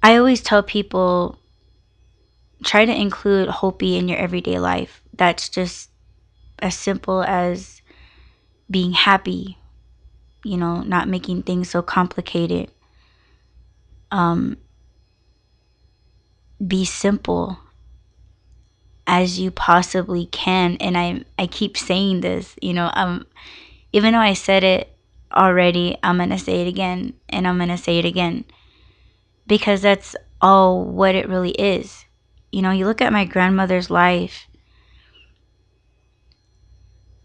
I 0.00 0.16
always 0.16 0.42
tell 0.42 0.62
people 0.62 1.40
try 2.62 2.84
to 2.84 2.94
include 2.94 3.48
Hopi 3.48 3.96
in 3.96 4.06
your 4.06 4.18
everyday 4.18 4.60
life. 4.60 5.03
That's 5.16 5.48
just 5.48 5.90
as 6.58 6.76
simple 6.76 7.22
as 7.22 7.82
being 8.70 8.92
happy, 8.92 9.58
you 10.44 10.56
know, 10.56 10.82
not 10.82 11.08
making 11.08 11.42
things 11.42 11.70
so 11.70 11.82
complicated. 11.82 12.70
Um, 14.10 14.56
be 16.64 16.84
simple 16.84 17.58
as 19.06 19.38
you 19.38 19.50
possibly 19.50 20.26
can 20.26 20.76
and 20.80 20.96
I 20.96 21.24
I 21.38 21.46
keep 21.46 21.76
saying 21.76 22.20
this, 22.20 22.56
you 22.62 22.72
know, 22.72 22.90
um 22.94 23.26
even 23.92 24.12
though 24.12 24.20
I 24.20 24.34
said 24.34 24.64
it 24.64 24.96
already, 25.32 25.96
I'm 26.02 26.16
going 26.16 26.30
to 26.30 26.38
say 26.38 26.62
it 26.62 26.68
again 26.68 27.14
and 27.28 27.46
I'm 27.46 27.58
going 27.58 27.68
to 27.68 27.78
say 27.78 27.98
it 27.98 28.04
again 28.04 28.44
because 29.46 29.82
that's 29.82 30.16
all 30.40 30.84
what 30.84 31.14
it 31.14 31.28
really 31.28 31.52
is. 31.52 32.04
You 32.50 32.62
know, 32.62 32.70
you 32.72 32.86
look 32.86 33.00
at 33.00 33.12
my 33.12 33.24
grandmother's 33.24 33.90
life, 33.90 34.46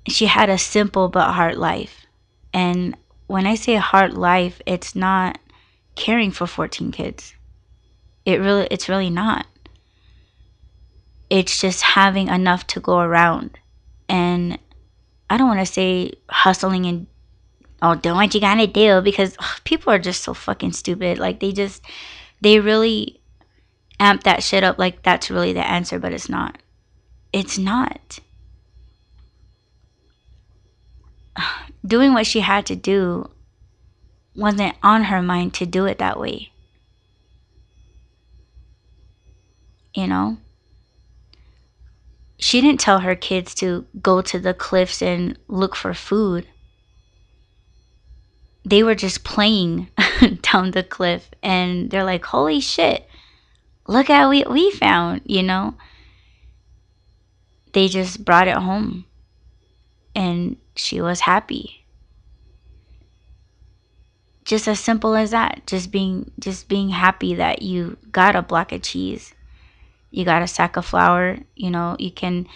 she 0.08 0.26
had 0.26 0.50
a 0.50 0.58
simple 0.58 1.10
but 1.10 1.34
hard 1.34 1.58
life. 1.58 2.06
And 2.54 2.96
when 3.28 3.46
I 3.46 3.56
say 3.56 3.76
hard 3.76 4.14
life, 4.14 4.62
it's 4.66 4.96
not 4.96 5.40
caring 5.96 6.32
for 6.32 6.48
14 6.48 6.92
kids. 6.92 7.34
It 8.26 8.40
really 8.40 8.68
it's 8.72 8.90
really 8.90 9.10
not. 9.10 9.46
It's 11.30 11.60
just 11.62 11.82
having 11.82 12.28
enough 12.28 12.66
to 12.68 12.80
go 12.80 13.00
around. 13.00 13.58
And 14.08 14.58
I 15.30 15.38
don't 15.38 15.48
want 15.48 15.60
to 15.60 15.66
say 15.66 16.14
hustling 16.30 16.86
and 16.86 17.08
oh, 17.82 17.96
do 17.96 18.14
what 18.14 18.34
you 18.34 18.42
gotta 18.42 18.68
do 18.68 19.02
because 19.02 19.36
ugh, 19.40 19.60
people 19.64 19.94
are 19.94 20.00
just 20.00 20.24
so 20.24 20.34
fucking 20.34 20.72
stupid. 20.72 21.20
Like 21.20 21.40
they 21.40 21.52
just, 21.52 21.84
they 22.42 22.60
really 22.60 23.20
amp 24.00 24.24
that 24.24 24.44
shit 24.44 24.64
up 24.64 24.80
like 24.80 25.04
that's 25.04 25.30
really 25.30 25.54
the 25.54 25.68
answer, 25.68 26.00
but 26.00 26.14
it's 26.14 26.30
not. 26.30 26.58
It's 27.32 27.58
not. 27.58 28.20
Doing 31.86 32.14
what 32.14 32.28
she 32.28 32.42
had 32.42 32.66
to 32.68 32.76
do 32.76 33.30
wasn't 34.36 34.76
on 34.84 35.06
her 35.06 35.22
mind 35.22 35.54
to 35.56 35.66
do 35.66 35.86
it 35.86 35.98
that 35.98 36.20
way. 36.20 36.52
You 39.94 40.08
know? 40.08 40.38
She 42.38 42.62
didn't 42.62 42.80
tell 42.80 43.00
her 43.00 43.16
kids 43.16 43.54
to 43.56 43.86
go 44.02 44.22
to 44.22 44.40
the 44.40 44.54
cliffs 44.54 45.02
and 45.02 45.38
look 45.48 45.76
for 45.76 45.94
food 45.94 46.48
they 48.70 48.84
were 48.84 48.96
just 48.96 49.24
playing 49.24 49.90
down 50.42 50.72
the 50.72 50.84
cliff 50.84 51.30
and 51.42 51.90
they're 51.90 52.04
like, 52.04 52.26
holy 52.26 52.60
shit, 52.60 53.08
look 53.88 54.10
at 54.10 54.28
what 54.28 54.52
we 54.52 54.72
found, 54.72 55.22
you 55.26 55.42
know? 55.42 55.76
They 57.74 57.88
just 57.88 58.24
brought 58.24 58.48
it 58.48 58.58
home 58.58 59.06
and 60.16 60.58
she 60.80 61.02
was 61.02 61.22
happy. 61.22 61.86
Just 64.46 64.68
as 64.68 64.80
simple 64.80 65.16
as 65.16 65.32
that. 65.32 65.68
Just 65.68 65.92
being 65.92 66.32
just 66.40 66.68
being 66.68 66.90
happy 66.90 67.36
that 67.36 67.62
you 67.62 67.98
got 68.12 68.36
a 68.36 68.42
block 68.42 68.72
of 68.72 68.82
cheese. 68.82 69.34
You 70.12 70.26
got 70.26 70.42
a 70.42 70.48
sack 70.48 70.76
of 70.76 70.86
flour, 70.86 71.38
you 71.56 71.70
know, 71.70 71.96
you 72.00 72.12
can 72.12 72.48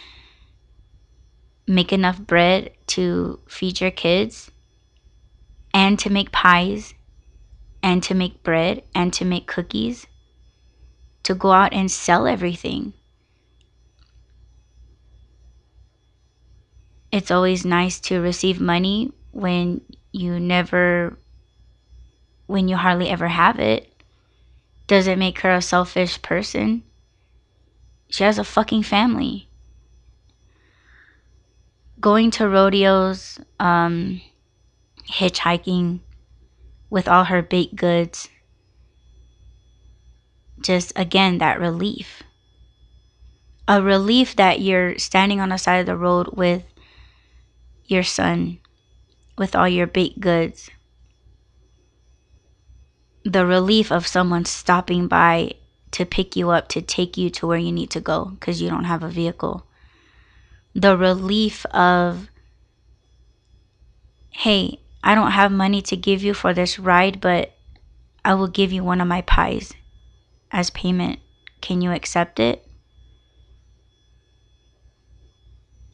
make 1.67 1.93
enough 1.93 2.19
bread 2.19 2.71
to 2.87 3.39
feed 3.47 3.79
your 3.79 3.91
kids 3.91 4.49
and 5.73 5.99
to 5.99 6.09
make 6.09 6.31
pies 6.31 6.95
and 7.83 8.01
to 8.03 8.15
make 8.15 8.41
bread 8.41 8.81
and 8.95 9.13
to 9.13 9.25
make 9.25 9.45
cookies, 9.45 10.07
to 11.21 11.35
go 11.35 11.51
out 11.51 11.73
and 11.73 11.91
sell 11.91 12.25
everything. 12.25 12.93
It's 17.13 17.29
always 17.29 17.63
nice 17.63 17.99
to 18.09 18.19
receive 18.21 18.59
money 18.59 19.11
when 19.33 19.81
you 20.11 20.39
never 20.39 21.15
when 22.47 22.67
you 22.67 22.75
hardly 22.75 23.07
ever 23.07 23.27
have 23.27 23.59
it 23.59 23.87
doesn't 24.87 25.19
make 25.19 25.41
her 25.41 25.51
a 25.51 25.61
selfish 25.61 26.19
person. 26.23 26.81
She 28.09 28.23
has 28.23 28.39
a 28.39 28.43
fucking 28.43 28.81
family. 28.81 29.47
Going 31.99 32.31
to 32.31 32.49
rodeos, 32.49 33.39
um, 33.59 34.19
hitchhiking 35.07 35.99
with 36.89 37.07
all 37.07 37.25
her 37.25 37.43
baked 37.43 37.75
goods. 37.75 38.27
Just 40.59 40.93
again, 40.95 41.37
that 41.37 41.59
relief. 41.59 42.23
A 43.67 43.83
relief 43.83 44.35
that 44.35 44.61
you're 44.61 44.97
standing 44.97 45.39
on 45.39 45.49
the 45.49 45.57
side 45.57 45.77
of 45.77 45.85
the 45.85 45.95
road 45.95 46.35
with 46.35 46.63
your 47.93 48.03
son, 48.03 48.59
with 49.37 49.55
all 49.55 49.69
your 49.69 49.87
baked 49.87 50.19
goods. 50.19 50.69
The 53.23 53.45
relief 53.45 53.91
of 53.91 54.05
someone 54.05 54.43
stopping 54.43 55.07
by 55.07 55.53
to 55.91 56.05
pick 56.05 56.35
you 56.35 56.49
up, 56.49 56.67
to 56.69 56.81
take 56.81 57.15
you 57.17 57.29
to 57.29 57.47
where 57.47 57.57
you 57.57 57.71
need 57.71 57.91
to 57.91 58.01
go 58.01 58.25
because 58.25 58.61
you 58.61 58.69
don't 58.69 58.83
have 58.83 59.03
a 59.03 59.09
vehicle. 59.09 59.65
The 60.75 60.97
relief 60.97 61.65
of, 61.67 62.29
hey, 64.31 64.79
I 65.03 65.15
don't 65.15 65.31
have 65.31 65.51
money 65.51 65.81
to 65.83 65.95
give 65.95 66.23
you 66.23 66.33
for 66.33 66.53
this 66.53 66.79
ride, 66.79 67.21
but 67.21 67.53
I 68.25 68.33
will 68.33 68.47
give 68.47 68.73
you 68.73 68.83
one 68.83 68.99
of 68.99 69.07
my 69.07 69.21
pies 69.21 69.73
as 70.51 70.69
payment. 70.71 71.19
Can 71.61 71.81
you 71.81 71.91
accept 71.91 72.39
it? 72.39 72.67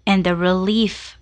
And 0.07 0.23
the 0.23 0.35
relief 0.35 1.18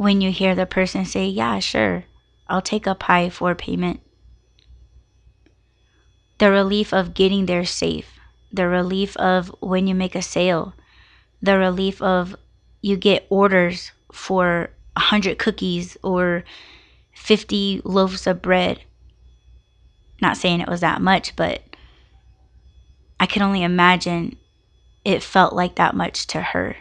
when 0.00 0.22
you 0.22 0.32
hear 0.32 0.54
the 0.54 0.64
person 0.64 1.04
say, 1.04 1.26
Yeah, 1.26 1.58
sure, 1.58 2.04
I'll 2.48 2.62
take 2.62 2.86
a 2.86 2.94
pie 2.94 3.28
for 3.28 3.54
payment. 3.54 4.00
The 6.38 6.50
relief 6.50 6.94
of 6.94 7.12
getting 7.12 7.44
there 7.44 7.66
safe, 7.66 8.18
the 8.50 8.66
relief 8.66 9.14
of 9.18 9.54
when 9.60 9.86
you 9.86 9.94
make 9.94 10.14
a 10.14 10.22
sale, 10.22 10.72
the 11.42 11.58
relief 11.58 12.00
of 12.00 12.34
you 12.80 12.96
get 12.96 13.26
orders 13.28 13.92
for 14.10 14.70
100 14.94 15.38
cookies 15.38 15.98
or 16.02 16.44
50 17.12 17.82
loaves 17.84 18.26
of 18.26 18.40
bread. 18.40 18.80
Not 20.22 20.38
saying 20.38 20.60
it 20.60 20.68
was 20.68 20.80
that 20.80 21.02
much, 21.02 21.36
but 21.36 21.62
I 23.20 23.26
can 23.26 23.42
only 23.42 23.62
imagine 23.62 24.38
it 25.04 25.22
felt 25.22 25.52
like 25.52 25.74
that 25.74 25.94
much 25.94 26.26
to 26.28 26.40
her. 26.40 26.76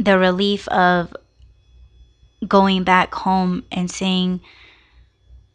The 0.00 0.18
relief 0.18 0.66
of 0.68 1.14
going 2.48 2.84
back 2.84 3.14
home 3.14 3.64
and 3.70 3.90
saying, 3.90 4.40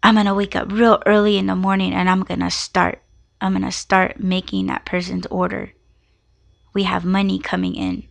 I'm 0.04 0.14
going 0.14 0.28
to 0.28 0.36
wake 0.36 0.56
up 0.56 0.72
real 0.72 1.02
early 1.08 1.40
in 1.40 1.48
the 1.48 1.56
morning 1.56 1.94
and 1.94 2.08
I'm 2.08 2.22
going 2.22 2.42
to 2.42 2.52
start. 2.52 3.02
I'm 3.42 3.54
going 3.54 3.64
to 3.64 3.72
start 3.72 4.20
making 4.20 4.68
that 4.68 4.86
person's 4.86 5.26
order. 5.32 5.74
We 6.76 6.84
have 6.84 7.04
money 7.04 7.40
coming 7.40 7.74
in. 7.74 8.04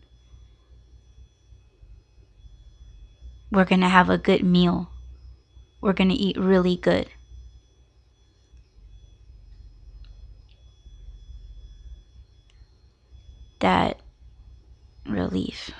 We're 3.52 3.64
going 3.64 3.82
to 3.82 3.88
have 3.88 4.10
a 4.10 4.18
good 4.18 4.42
meal. 4.42 4.90
We're 5.80 5.92
going 5.92 6.10
to 6.10 6.16
eat 6.16 6.36
really 6.36 6.76
good. 6.76 7.06
That 13.60 14.00
relief. 15.06 15.70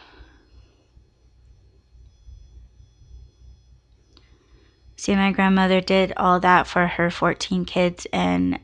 See, 5.05 5.15
my 5.15 5.33
grandmother 5.33 5.83
did 5.83 6.15
all 6.17 6.41
that 6.41 6.67
for 6.67 6.87
her 6.87 7.11
14 7.11 7.67
kids, 7.67 8.07
and 8.11 8.59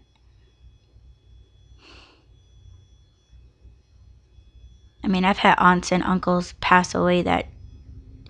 I 5.05 5.09
mean, 5.09 5.27
I've 5.27 5.37
had 5.37 5.57
aunts 5.59 5.93
and 5.93 6.03
uncles 6.03 6.55
pass 6.63 6.95
away 6.95 7.21
that 7.21 7.49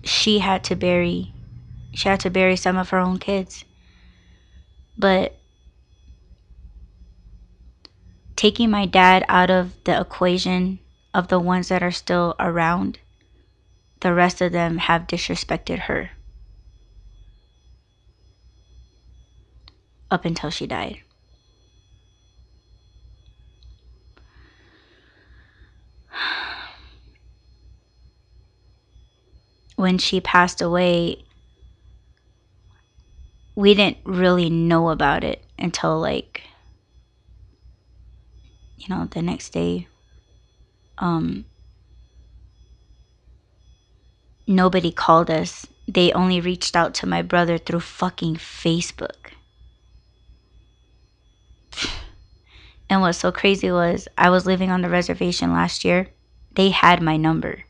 she 0.03 0.39
had 0.39 0.61
to 0.65 0.75
bury 0.75 1.33
she 1.93 2.09
had 2.09 2.19
to 2.19 2.29
bury 2.29 2.57
some 2.57 2.75
of 2.75 2.89
her 2.89 2.97
own 2.97 3.17
kids. 3.17 3.63
But 4.97 5.37
taking 8.35 8.69
my 8.69 8.87
dad 8.87 9.23
out 9.29 9.49
of 9.49 9.81
the 9.85 9.97
equation 9.97 10.79
of 11.13 11.29
the 11.29 11.39
ones 11.39 11.69
that 11.69 11.81
are 11.81 11.91
still 11.91 12.35
around, 12.41 12.99
the 14.01 14.13
rest 14.13 14.41
of 14.41 14.51
them 14.51 14.79
have 14.79 15.07
disrespected 15.07 15.83
her. 15.83 16.11
Up 20.11 20.25
until 20.25 20.49
she 20.49 20.67
died. 20.67 20.99
when 29.77 29.97
she 29.97 30.19
passed 30.19 30.61
away, 30.61 31.23
we 33.55 33.73
didn't 33.73 33.99
really 34.03 34.49
know 34.49 34.89
about 34.89 35.23
it 35.23 35.45
until 35.57 35.97
like 35.99 36.41
you 38.77 38.87
know 38.89 39.07
the 39.11 39.21
next 39.21 39.51
day. 39.51 39.87
Um 40.97 41.45
nobody 44.45 44.91
called 44.91 45.29
us. 45.29 45.65
They 45.87 46.11
only 46.11 46.41
reached 46.41 46.75
out 46.75 46.93
to 46.95 47.07
my 47.07 47.21
brother 47.21 47.57
through 47.57 47.79
fucking 47.79 48.35
facebook 48.35 49.31
and 52.91 53.01
what's 53.01 53.17
so 53.17 53.31
crazy 53.31 53.71
was 53.71 54.07
i 54.19 54.29
was 54.29 54.45
living 54.45 54.69
on 54.69 54.83
the 54.83 54.89
reservation 54.89 55.51
last 55.51 55.83
year 55.83 56.07
they 56.53 56.69
had 56.69 57.01
my 57.01 57.17
number 57.17 57.63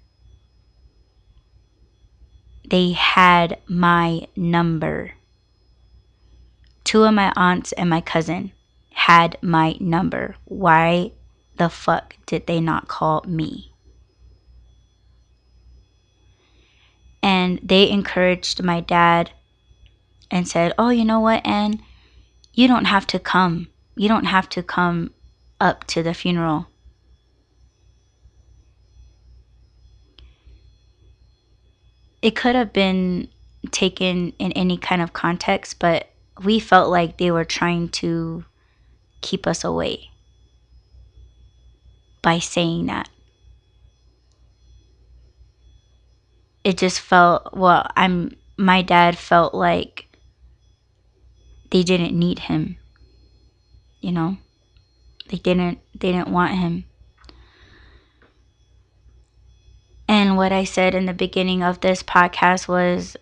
they 2.72 2.94
had 2.94 3.60
my 3.68 4.28
number. 4.34 5.16
Two 6.86 7.04
of 7.04 7.14
my 7.14 7.34
aunts 7.36 7.74
and 7.74 7.90
my 7.90 8.00
cousin 8.00 8.54
had 8.94 9.38
my 9.42 9.76
number. 9.82 10.38
Why 10.46 11.12
the 11.58 11.68
fuck 11.68 12.16
did 12.26 12.48
they 12.48 12.62
not 12.62 12.88
call 12.88 13.26
me? 13.28 13.74
And 17.22 17.60
they 17.62 17.90
encouraged 17.90 18.64
my 18.64 18.80
dad 18.80 19.32
and 20.32 20.48
said, 20.48 20.72
Oh, 20.78 20.90
you 20.90 21.04
know 21.04 21.20
what, 21.20 21.46
Anne? 21.46 21.84
You 22.54 22.70
don't 22.70 22.86
have 22.86 23.06
to 23.08 23.20
come. 23.20 23.68
You 23.96 24.08
don't 24.08 24.26
have 24.26 24.50
to 24.50 24.64
come 24.64 25.12
up 25.60 25.86
to 25.88 26.02
the 26.04 26.14
funeral. 26.14 26.68
it 32.22 32.36
could 32.36 32.56
have 32.56 32.72
been 32.72 33.28
taken 33.72 34.34
in 34.38 34.52
any 34.54 34.78
kind 34.78 35.02
of 35.02 35.14
context, 35.14 35.80
but 35.80 36.10
we 36.44 36.60
felt 36.60 36.90
like 36.90 37.18
they 37.18 37.32
were 37.32 37.46
trying 37.46 37.90
to 37.90 38.46
keep 39.22 39.48
us 39.48 39.64
away 39.64 40.10
by 42.22 42.40
saying 42.40 42.86
that. 42.88 43.10
It 46.64 46.78
just 46.78 47.00
felt, 47.00 47.56
well, 47.56 47.88
I'm, 47.96 48.36
my 48.56 48.84
dad 48.84 49.18
felt 49.18 49.56
like 49.56 50.06
they 51.72 51.82
didn't 51.82 52.18
need 52.18 52.40
him. 52.40 52.78
You 54.02 54.12
know? 54.12 54.38
They 55.30 55.38
didn't, 55.38 55.80
they 55.94 56.12
didn't 56.12 56.28
want 56.30 56.56
him. 56.56 56.84
And 60.08 60.36
what 60.36 60.52
I 60.52 60.66
said 60.66 60.94
in 60.94 61.06
the 61.06 61.14
beginning 61.14 61.64
of 61.64 61.80
this 61.80 62.04
podcast 62.04 62.68
was 62.68 63.16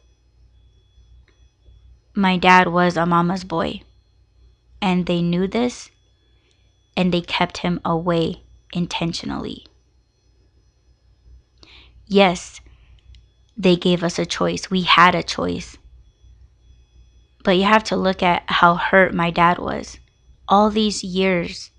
my 2.16 2.38
dad 2.38 2.70
was 2.70 2.98
a 2.98 3.06
mama's 3.06 3.44
boy. 3.44 3.82
And 4.82 5.06
they 5.06 5.22
knew 5.22 5.46
this 5.48 5.92
and 6.98 7.14
they 7.14 7.22
kept 7.22 7.60
him 7.60 7.80
away 7.86 8.42
intentionally. 8.74 9.66
Yes, 12.08 12.60
they 13.56 13.76
gave 13.76 14.04
us 14.04 14.18
a 14.18 14.26
choice. 14.26 14.72
We 14.72 14.82
had 14.82 15.16
a 15.16 15.24
choice. 15.24 15.78
But 17.44 17.52
you 17.52 17.64
have 17.64 17.84
to 17.86 17.96
look 17.96 18.24
at 18.24 18.44
how 18.48 18.76
hurt 18.76 19.14
my 19.14 19.32
dad 19.32 19.60
was. 19.60 20.00
All 20.50 20.72
these 20.72 21.04
years, 21.04 21.70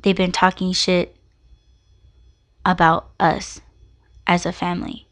they've 0.00 0.16
been 0.16 0.30
talking 0.30 0.70
shit 0.72 1.16
about 2.64 3.10
us 3.18 3.60
as 4.26 4.46
a 4.46 4.52
family. 4.52 5.08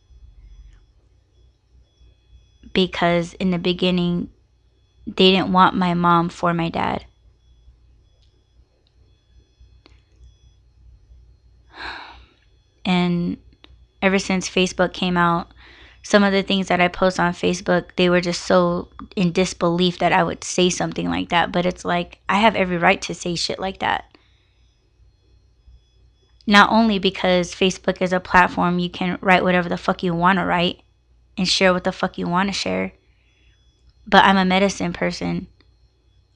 Because 2.72 3.34
in 3.34 3.50
the 3.50 3.58
beginning, 3.58 4.30
they 5.04 5.32
didn't 5.32 5.52
want 5.52 5.74
my 5.74 5.94
mom 5.94 6.28
for 6.28 6.54
my 6.54 6.68
dad. 6.68 7.04
And 12.84 13.38
ever 14.00 14.18
since 14.18 14.48
Facebook 14.48 14.92
came 14.92 15.16
out, 15.16 15.53
some 16.04 16.22
of 16.22 16.32
the 16.32 16.42
things 16.42 16.68
that 16.68 16.82
I 16.82 16.88
post 16.88 17.18
on 17.18 17.32
Facebook, 17.32 17.96
they 17.96 18.10
were 18.10 18.20
just 18.20 18.42
so 18.42 18.90
in 19.16 19.32
disbelief 19.32 19.98
that 19.98 20.12
I 20.12 20.22
would 20.22 20.44
say 20.44 20.68
something 20.68 21.08
like 21.08 21.30
that. 21.30 21.50
But 21.50 21.64
it's 21.64 21.82
like, 21.82 22.18
I 22.28 22.40
have 22.40 22.54
every 22.54 22.76
right 22.76 23.00
to 23.02 23.14
say 23.14 23.34
shit 23.34 23.58
like 23.58 23.78
that. 23.78 24.04
Not 26.46 26.70
only 26.70 26.98
because 26.98 27.54
Facebook 27.54 28.02
is 28.02 28.12
a 28.12 28.20
platform 28.20 28.78
you 28.78 28.90
can 28.90 29.18
write 29.22 29.42
whatever 29.42 29.70
the 29.70 29.78
fuck 29.78 30.02
you 30.02 30.14
want 30.14 30.38
to 30.38 30.44
write 30.44 30.82
and 31.38 31.48
share 31.48 31.72
what 31.72 31.84
the 31.84 31.92
fuck 31.92 32.18
you 32.18 32.28
want 32.28 32.50
to 32.50 32.52
share, 32.52 32.92
but 34.06 34.26
I'm 34.26 34.36
a 34.36 34.44
medicine 34.44 34.92
person. 34.92 35.46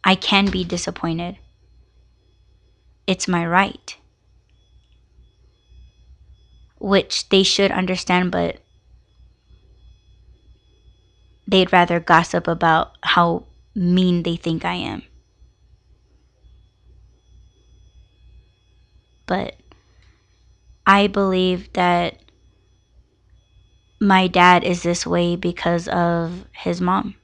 I 0.02 0.14
can 0.14 0.46
be 0.46 0.64
disappointed. 0.64 1.36
It's 3.06 3.28
my 3.28 3.46
right. 3.46 3.94
Which 6.78 7.28
they 7.28 7.42
should 7.42 7.70
understand, 7.70 8.32
but 8.32 8.62
they'd 11.48 11.72
rather 11.72 12.00
gossip 12.00 12.48
about 12.48 12.92
how 13.02 13.46
mean 13.74 14.22
they 14.24 14.36
think 14.36 14.64
I 14.64 14.74
am. 14.74 15.02
But 19.26 19.54
I 20.86 21.06
believe 21.06 21.72
that 21.74 22.18
my 24.00 24.26
dad 24.26 24.64
is 24.64 24.82
this 24.82 25.06
way 25.06 25.36
because 25.36 25.88
of 25.88 26.46
his 26.52 26.80
mom. 26.80 27.14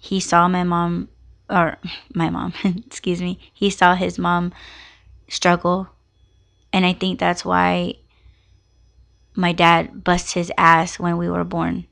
He 0.00 0.20
saw 0.20 0.48
my 0.48 0.64
mom, 0.64 1.08
or 1.48 1.78
my 2.14 2.30
mom, 2.30 2.52
excuse 2.64 3.20
me, 3.22 3.38
he 3.52 3.70
saw 3.70 3.94
his 3.94 4.18
mom 4.18 4.52
struggle. 5.28 5.88
And 6.72 6.86
I 6.86 6.92
think 6.94 7.18
that's 7.20 7.44
why 7.44 7.96
my 9.34 9.52
dad 9.52 10.04
bust 10.04 10.34
his 10.34 10.52
ass 10.56 10.98
when 10.98 11.16
we 11.16 11.28
were 11.28 11.44
born 11.44 11.86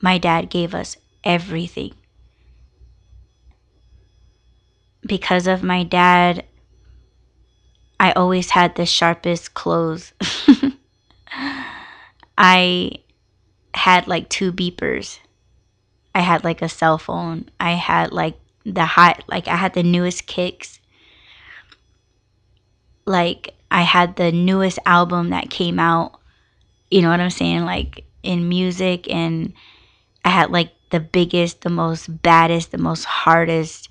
my 0.00 0.18
dad 0.18 0.50
gave 0.50 0.74
us 0.74 0.96
everything. 1.24 1.94
Because 5.06 5.46
of 5.46 5.62
my 5.62 5.84
dad, 5.84 6.44
I 8.00 8.12
always 8.12 8.50
had 8.50 8.74
the 8.74 8.86
sharpest 8.86 9.54
clothes. 9.54 10.12
I 12.38 12.92
had 13.74 14.06
like 14.06 14.28
two 14.28 14.52
beepers. 14.52 15.18
I 16.14 16.20
had 16.20 16.44
like 16.44 16.62
a 16.62 16.68
cell 16.68 16.98
phone. 16.98 17.48
I 17.58 17.72
had 17.72 18.12
like 18.12 18.36
the 18.64 18.84
hot, 18.84 19.24
like 19.28 19.48
I 19.48 19.56
had 19.56 19.74
the 19.74 19.82
newest 19.82 20.26
kicks. 20.26 20.80
Like 23.04 23.54
I 23.70 23.82
had 23.82 24.16
the 24.16 24.32
newest 24.32 24.78
album 24.86 25.30
that 25.30 25.50
came 25.50 25.78
out. 25.78 26.20
You 26.90 27.02
know 27.02 27.10
what 27.10 27.20
I'm 27.20 27.30
saying? 27.30 27.64
Like 27.64 28.04
in 28.22 28.48
music 28.48 29.10
and 29.10 29.52
I 30.28 30.30
had 30.30 30.50
like 30.50 30.72
the 30.90 31.00
biggest, 31.00 31.62
the 31.62 31.70
most 31.70 32.20
baddest, 32.20 32.70
the 32.70 32.76
most 32.76 33.04
hardest 33.04 33.90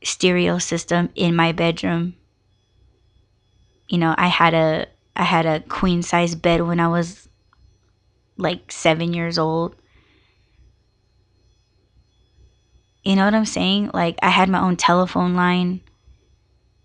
stereo 0.00 0.58
system 0.58 1.08
in 1.16 1.34
my 1.34 1.50
bedroom. 1.50 2.14
You 3.88 3.98
know, 3.98 4.14
I 4.16 4.28
had 4.28 4.54
a 4.54 4.86
I 5.16 5.24
had 5.24 5.44
a 5.44 5.58
queen 5.58 6.04
size 6.04 6.36
bed 6.36 6.60
when 6.60 6.78
I 6.78 6.86
was 6.86 7.28
like 8.36 8.70
7 8.70 9.12
years 9.12 9.40
old. 9.40 9.74
You 13.02 13.16
know 13.16 13.24
what 13.24 13.34
I'm 13.34 13.44
saying? 13.44 13.90
Like 13.92 14.20
I 14.22 14.30
had 14.30 14.48
my 14.48 14.60
own 14.60 14.76
telephone 14.76 15.34
line. 15.34 15.80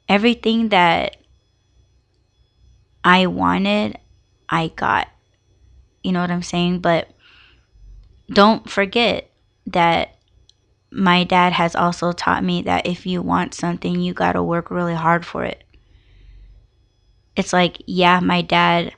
Everything 0.10 0.70
that 0.70 1.18
I 3.04 3.28
wanted, 3.28 4.00
I 4.50 4.70
got. 4.70 5.08
You 6.02 6.14
know 6.14 6.22
what 6.22 6.32
I'm 6.32 6.42
saying? 6.42 6.80
But 6.80 7.12
don't 8.32 8.70
forget 8.70 9.30
that 9.68 10.16
my 10.92 11.24
dad 11.24 11.54
has 11.54 11.76
also 11.76 12.12
taught 12.12 12.44
me 12.44 12.62
that 12.64 12.86
if 12.86 13.06
you 13.06 13.22
want 13.22 13.54
something, 13.54 14.00
you 14.00 14.14
got 14.14 14.34
to 14.34 14.44
work 14.44 14.72
really 14.72 14.94
hard 14.94 15.26
for 15.26 15.44
it. 15.44 15.64
It's 17.36 17.54
like, 17.54 17.82
yeah, 17.86 18.20
my 18.20 18.42
dad 18.42 18.94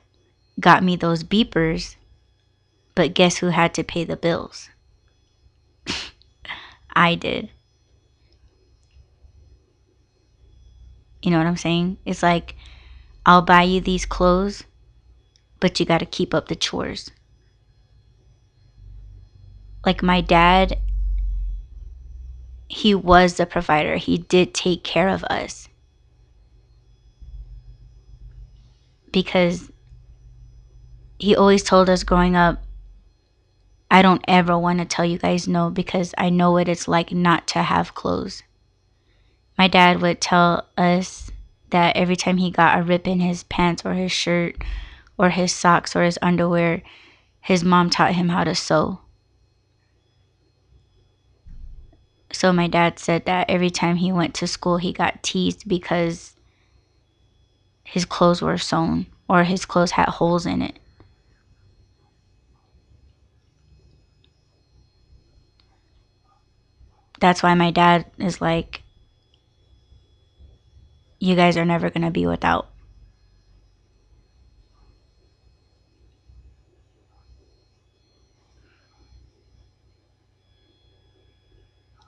got 0.58 0.82
me 0.82 0.96
those 0.96 1.24
beepers, 1.24 1.96
but 2.94 3.14
guess 3.14 3.38
who 3.38 3.48
had 3.48 3.74
to 3.74 3.84
pay 3.84 4.04
the 4.04 4.16
bills? 4.16 4.68
I 6.96 7.14
did. 7.14 7.50
You 11.22 11.30
know 11.30 11.38
what 11.38 11.46
I'm 11.46 11.56
saying? 11.56 11.98
It's 12.04 12.22
like, 12.22 12.56
I'll 13.24 13.42
buy 13.42 13.62
you 13.62 13.80
these 13.80 14.04
clothes, 14.04 14.64
but 15.60 15.80
you 15.80 15.86
got 15.86 15.98
to 15.98 16.06
keep 16.06 16.34
up 16.34 16.48
the 16.48 16.56
chores 16.56 17.10
like 19.84 20.02
my 20.02 20.20
dad 20.20 20.78
he 22.68 22.94
was 22.94 23.34
the 23.34 23.46
provider 23.46 23.96
he 23.96 24.18
did 24.18 24.54
take 24.54 24.82
care 24.82 25.08
of 25.08 25.22
us 25.24 25.68
because 29.12 29.70
he 31.18 31.36
always 31.36 31.62
told 31.62 31.88
us 31.88 32.02
growing 32.02 32.34
up 32.34 32.64
I 33.90 34.02
don't 34.02 34.24
ever 34.26 34.58
want 34.58 34.80
to 34.80 34.84
tell 34.84 35.04
you 35.04 35.18
guys 35.18 35.46
no 35.46 35.70
because 35.70 36.14
I 36.18 36.28
know 36.28 36.50
what 36.50 36.68
it's 36.68 36.88
like 36.88 37.12
not 37.12 37.46
to 37.48 37.62
have 37.62 37.94
clothes. 37.94 38.42
My 39.56 39.68
dad 39.68 40.02
would 40.02 40.20
tell 40.20 40.66
us 40.76 41.30
that 41.70 41.96
every 41.96 42.16
time 42.16 42.38
he 42.38 42.50
got 42.50 42.76
a 42.76 42.82
rip 42.82 43.06
in 43.06 43.20
his 43.20 43.44
pants 43.44 43.84
or 43.84 43.94
his 43.94 44.10
shirt 44.10 44.56
or 45.16 45.30
his 45.30 45.52
socks 45.52 45.94
or 45.94 46.02
his 46.02 46.18
underwear, 46.20 46.82
his 47.40 47.62
mom 47.62 47.88
taught 47.88 48.16
him 48.16 48.30
how 48.30 48.42
to 48.42 48.54
sew. 48.56 48.98
So 52.34 52.52
my 52.52 52.66
dad 52.66 52.98
said 52.98 53.26
that 53.26 53.48
every 53.48 53.70
time 53.70 53.94
he 53.94 54.10
went 54.10 54.34
to 54.34 54.48
school, 54.48 54.76
he 54.78 54.92
got 54.92 55.22
teased 55.22 55.68
because 55.68 56.34
his 57.84 58.04
clothes 58.04 58.42
were 58.42 58.58
sewn 58.58 59.06
or 59.28 59.44
his 59.44 59.64
clothes 59.64 59.92
had 59.92 60.08
holes 60.08 60.44
in 60.44 60.60
it. 60.60 60.78
That's 67.20 67.40
why 67.42 67.54
my 67.54 67.70
dad 67.70 68.06
is 68.18 68.40
like, 68.40 68.82
you 71.20 71.36
guys 71.36 71.56
are 71.56 71.64
never 71.64 71.88
going 71.88 72.04
to 72.04 72.10
be 72.10 72.26
without. 72.26 72.68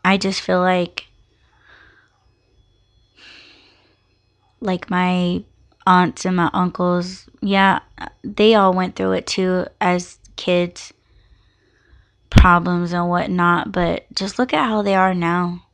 I 0.07 0.19
just 0.19 0.41
feel 0.41 0.61
like 0.61 1.09
like 4.61 4.89
my 4.89 5.43
aunts 5.85 6.25
and 6.25 6.37
my 6.37 6.49
uncles, 6.55 7.29
yeah, 7.43 7.81
they 8.23 8.55
all 8.55 8.73
went 8.73 8.95
through 8.95 9.13
it 9.13 9.27
too 9.27 9.67
as 9.81 10.21
kids, 10.37 10.93
problems 12.31 12.93
and 12.93 13.09
whatnot, 13.09 13.73
but 13.73 14.07
just 14.15 14.39
look 14.39 14.55
at 14.55 14.69
how 14.69 14.81
they 14.81 14.95
are 14.95 15.13
now. 15.13 15.65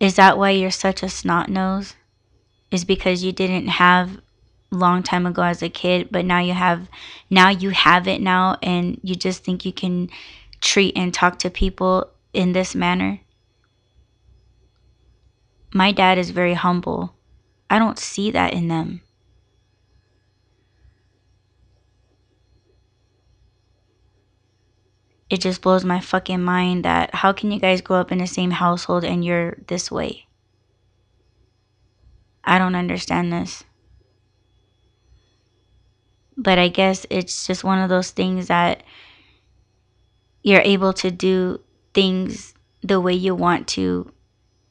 Is 0.00 0.16
that 0.16 0.38
why 0.38 0.52
you're 0.52 0.70
such 0.70 1.02
a 1.02 1.10
snot 1.10 1.50
nose? 1.50 1.94
Is 2.70 2.86
because 2.86 3.22
you 3.22 3.32
didn't 3.32 3.68
have 3.68 4.18
long 4.70 5.02
time 5.02 5.26
ago 5.26 5.42
as 5.42 5.62
a 5.62 5.68
kid, 5.68 6.08
but 6.10 6.24
now 6.24 6.38
you 6.38 6.54
have 6.54 6.88
now 7.28 7.50
you 7.50 7.68
have 7.68 8.08
it 8.08 8.22
now 8.22 8.56
and 8.62 8.98
you 9.02 9.14
just 9.14 9.44
think 9.44 9.66
you 9.66 9.74
can 9.74 10.08
treat 10.60 10.96
and 10.96 11.12
talk 11.12 11.38
to 11.40 11.50
people 11.50 12.10
in 12.32 12.52
this 12.52 12.74
manner. 12.74 13.20
My 15.72 15.92
dad 15.92 16.18
is 16.18 16.30
very 16.30 16.54
humble. 16.54 17.14
I 17.70 17.78
don't 17.78 17.98
see 17.98 18.30
that 18.30 18.54
in 18.54 18.68
them. 18.68 19.02
It 25.30 25.42
just 25.42 25.60
blows 25.60 25.84
my 25.84 26.00
fucking 26.00 26.42
mind 26.42 26.84
that 26.84 27.14
how 27.14 27.32
can 27.32 27.50
you 27.50 27.60
guys 27.60 27.82
grow 27.82 28.00
up 28.00 28.10
in 28.10 28.18
the 28.18 28.26
same 28.26 28.50
household 28.50 29.04
and 29.04 29.22
you're 29.22 29.58
this 29.66 29.90
way? 29.90 30.26
I 32.44 32.58
don't 32.58 32.74
understand 32.74 33.30
this. 33.30 33.64
But 36.38 36.58
I 36.58 36.68
guess 36.68 37.04
it's 37.10 37.46
just 37.46 37.62
one 37.62 37.78
of 37.78 37.90
those 37.90 38.10
things 38.10 38.46
that 38.48 38.84
you're 40.42 40.60
able 40.60 40.92
to 40.94 41.10
do 41.10 41.60
things 41.94 42.54
the 42.82 43.00
way 43.00 43.12
you 43.12 43.34
want 43.34 43.66
to 43.68 44.12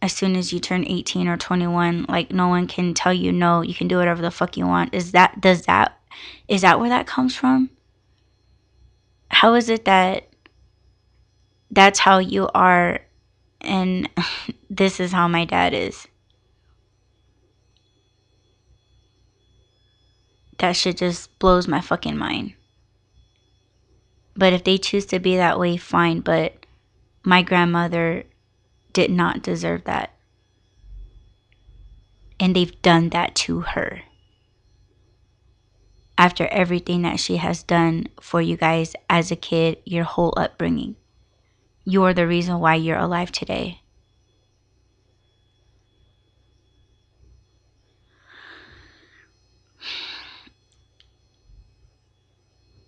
as 0.01 0.13
soon 0.13 0.35
as 0.35 0.53
you 0.53 0.59
turn 0.59 0.85
18 0.85 1.27
or 1.27 1.37
21 1.37 2.05
like 2.07 2.31
no 2.31 2.47
one 2.47 2.67
can 2.67 2.93
tell 2.93 3.13
you 3.13 3.31
no 3.31 3.61
you 3.61 3.73
can 3.73 3.87
do 3.87 3.97
whatever 3.97 4.21
the 4.21 4.31
fuck 4.31 4.57
you 4.57 4.65
want. 4.65 4.93
Is 4.93 5.11
that 5.11 5.41
does 5.41 5.63
that 5.63 5.99
is 6.47 6.61
that 6.61 6.79
where 6.79 6.89
that 6.89 7.07
comes 7.07 7.35
from? 7.35 7.69
How 9.29 9.55
is 9.55 9.69
it 9.69 9.85
that 9.85 10.27
that's 11.71 11.99
how 11.99 12.19
you 12.19 12.47
are 12.53 13.01
and 13.61 14.09
this 14.69 14.99
is 14.99 15.11
how 15.11 15.27
my 15.27 15.45
dad 15.45 15.73
is? 15.73 16.07
That 20.59 20.75
shit 20.75 20.97
just 20.97 21.37
blows 21.37 21.67
my 21.67 21.81
fucking 21.81 22.17
mind. 22.17 22.56
But 24.37 24.53
if 24.53 24.63
they 24.63 24.77
choose 24.77 25.07
to 25.07 25.19
be 25.19 25.35
that 25.35 25.59
way, 25.59 25.77
fine. 25.77 26.19
But 26.19 26.65
my 27.23 27.41
grandmother 27.41 28.23
did 28.93 29.11
not 29.11 29.41
deserve 29.41 29.83
that. 29.85 30.13
And 32.39 32.55
they've 32.55 32.81
done 32.83 33.09
that 33.09 33.33
to 33.35 33.61
her. 33.61 34.01
After 36.19 36.47
everything 36.47 37.01
that 37.01 37.19
she 37.19 37.37
has 37.37 37.63
done 37.63 38.07
for 38.21 38.41
you 38.41 38.57
guys 38.57 38.95
as 39.09 39.31
a 39.31 39.35
kid, 39.35 39.77
your 39.85 40.03
whole 40.03 40.33
upbringing, 40.37 40.95
you're 41.83 42.13
the 42.13 42.27
reason 42.27 42.59
why 42.59 42.75
you're 42.75 42.97
alive 42.97 43.31
today. 43.31 43.81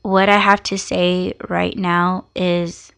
What 0.09 0.27
I 0.27 0.37
have 0.37 0.63
to 0.63 0.77
say 0.77 1.33
right 1.47 1.77
now 1.77 2.25
is 2.35 2.91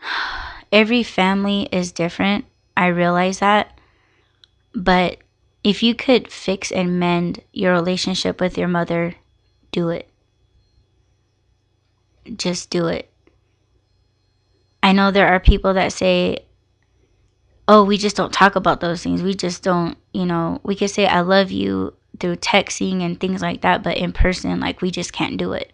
every 0.72 1.02
family 1.02 1.68
is 1.70 1.92
different. 1.92 2.44
I 2.76 2.88
realize 2.88 3.38
that. 3.38 3.78
But 4.74 5.18
if 5.62 5.82
you 5.82 5.94
could 5.94 6.30
fix 6.30 6.70
and 6.70 6.98
mend 6.98 7.42
your 7.52 7.72
relationship 7.72 8.40
with 8.40 8.58
your 8.58 8.68
mother, 8.68 9.14
do 9.70 9.88
it. 9.90 10.08
Just 12.36 12.70
do 12.70 12.88
it. 12.88 13.10
I 14.82 14.92
know 14.92 15.10
there 15.10 15.28
are 15.28 15.40
people 15.40 15.74
that 15.74 15.92
say, 15.92 16.40
oh, 17.68 17.84
we 17.84 17.96
just 17.96 18.16
don't 18.16 18.32
talk 18.32 18.56
about 18.56 18.80
those 18.80 19.02
things. 19.02 19.22
We 19.22 19.34
just 19.34 19.62
don't, 19.62 19.96
you 20.12 20.26
know, 20.26 20.60
we 20.62 20.76
could 20.76 20.90
say, 20.90 21.06
I 21.06 21.20
love 21.20 21.50
you 21.50 21.94
through 22.18 22.36
texting 22.36 23.02
and 23.02 23.18
things 23.18 23.42
like 23.42 23.62
that, 23.62 23.82
but 23.82 23.96
in 23.96 24.12
person, 24.12 24.60
like 24.60 24.80
we 24.82 24.90
just 24.90 25.12
can't 25.12 25.36
do 25.36 25.52
it. 25.52 25.72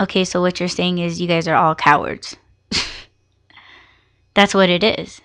Okay, 0.00 0.24
so 0.24 0.40
what 0.40 0.60
you're 0.60 0.68
saying 0.68 0.98
is 0.98 1.20
you 1.20 1.26
guys 1.26 1.48
are 1.48 1.56
all 1.56 1.74
cowards. 1.74 2.36
That's 4.34 4.54
what 4.54 4.68
it 4.68 4.84
is. 4.84 5.22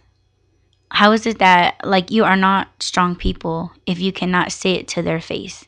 How 0.89 1.11
is 1.11 1.25
it 1.25 1.39
that, 1.39 1.75
like, 1.83 2.11
you 2.11 2.23
are 2.23 2.37
not 2.37 2.69
strong 2.81 3.15
people 3.15 3.71
if 3.85 3.99
you 3.99 4.11
cannot 4.11 4.51
say 4.51 4.73
it 4.73 4.87
to 4.89 5.01
their 5.01 5.21
face? 5.21 5.65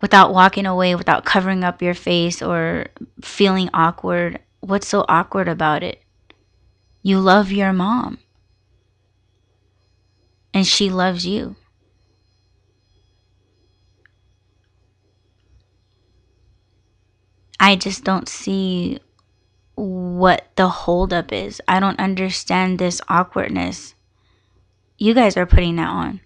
Without 0.00 0.34
walking 0.34 0.66
away, 0.66 0.94
without 0.94 1.24
covering 1.24 1.62
up 1.62 1.80
your 1.80 1.94
face 1.94 2.42
or 2.42 2.86
feeling 3.20 3.70
awkward. 3.72 4.40
What's 4.60 4.88
so 4.88 5.04
awkward 5.08 5.48
about 5.48 5.82
it? 5.82 6.02
You 7.02 7.20
love 7.20 7.52
your 7.52 7.72
mom 7.72 8.18
and 10.54 10.66
she 10.66 10.90
loves 10.90 11.26
you. 11.26 11.56
I 17.58 17.76
just 17.76 18.02
don't 18.02 18.28
see 18.28 18.98
what 19.76 20.48
the 20.56 20.68
holdup 20.68 21.32
is. 21.32 21.60
I 21.68 21.80
don't 21.80 22.00
understand 22.00 22.78
this 22.78 23.00
awkwardness. 23.08 23.94
You 24.98 25.14
guys 25.14 25.36
are 25.36 25.46
putting 25.46 25.76
that 25.76 25.88
on. 25.88 26.20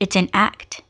It's 0.00 0.16
an 0.16 0.28
act. 0.34 0.82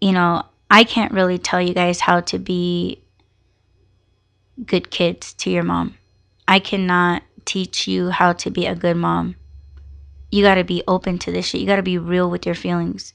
You 0.00 0.12
know, 0.12 0.44
I 0.70 0.84
can't 0.84 1.12
really 1.12 1.38
tell 1.38 1.60
you 1.60 1.74
guys 1.74 2.00
how 2.00 2.20
to 2.20 2.38
be 2.38 3.02
good 4.64 4.90
kids 4.90 5.32
to 5.34 5.50
your 5.50 5.64
mom. 5.64 5.96
I 6.46 6.60
cannot 6.60 7.22
teach 7.48 7.88
you 7.88 8.10
how 8.10 8.34
to 8.34 8.50
be 8.50 8.66
a 8.66 8.74
good 8.74 8.96
mom. 8.96 9.34
You 10.30 10.42
got 10.44 10.56
to 10.56 10.64
be 10.64 10.82
open 10.86 11.18
to 11.20 11.32
this 11.32 11.46
shit. 11.46 11.62
You 11.62 11.66
got 11.66 11.76
to 11.76 11.82
be 11.82 11.96
real 11.96 12.30
with 12.30 12.44
your 12.44 12.54
feelings. 12.54 13.14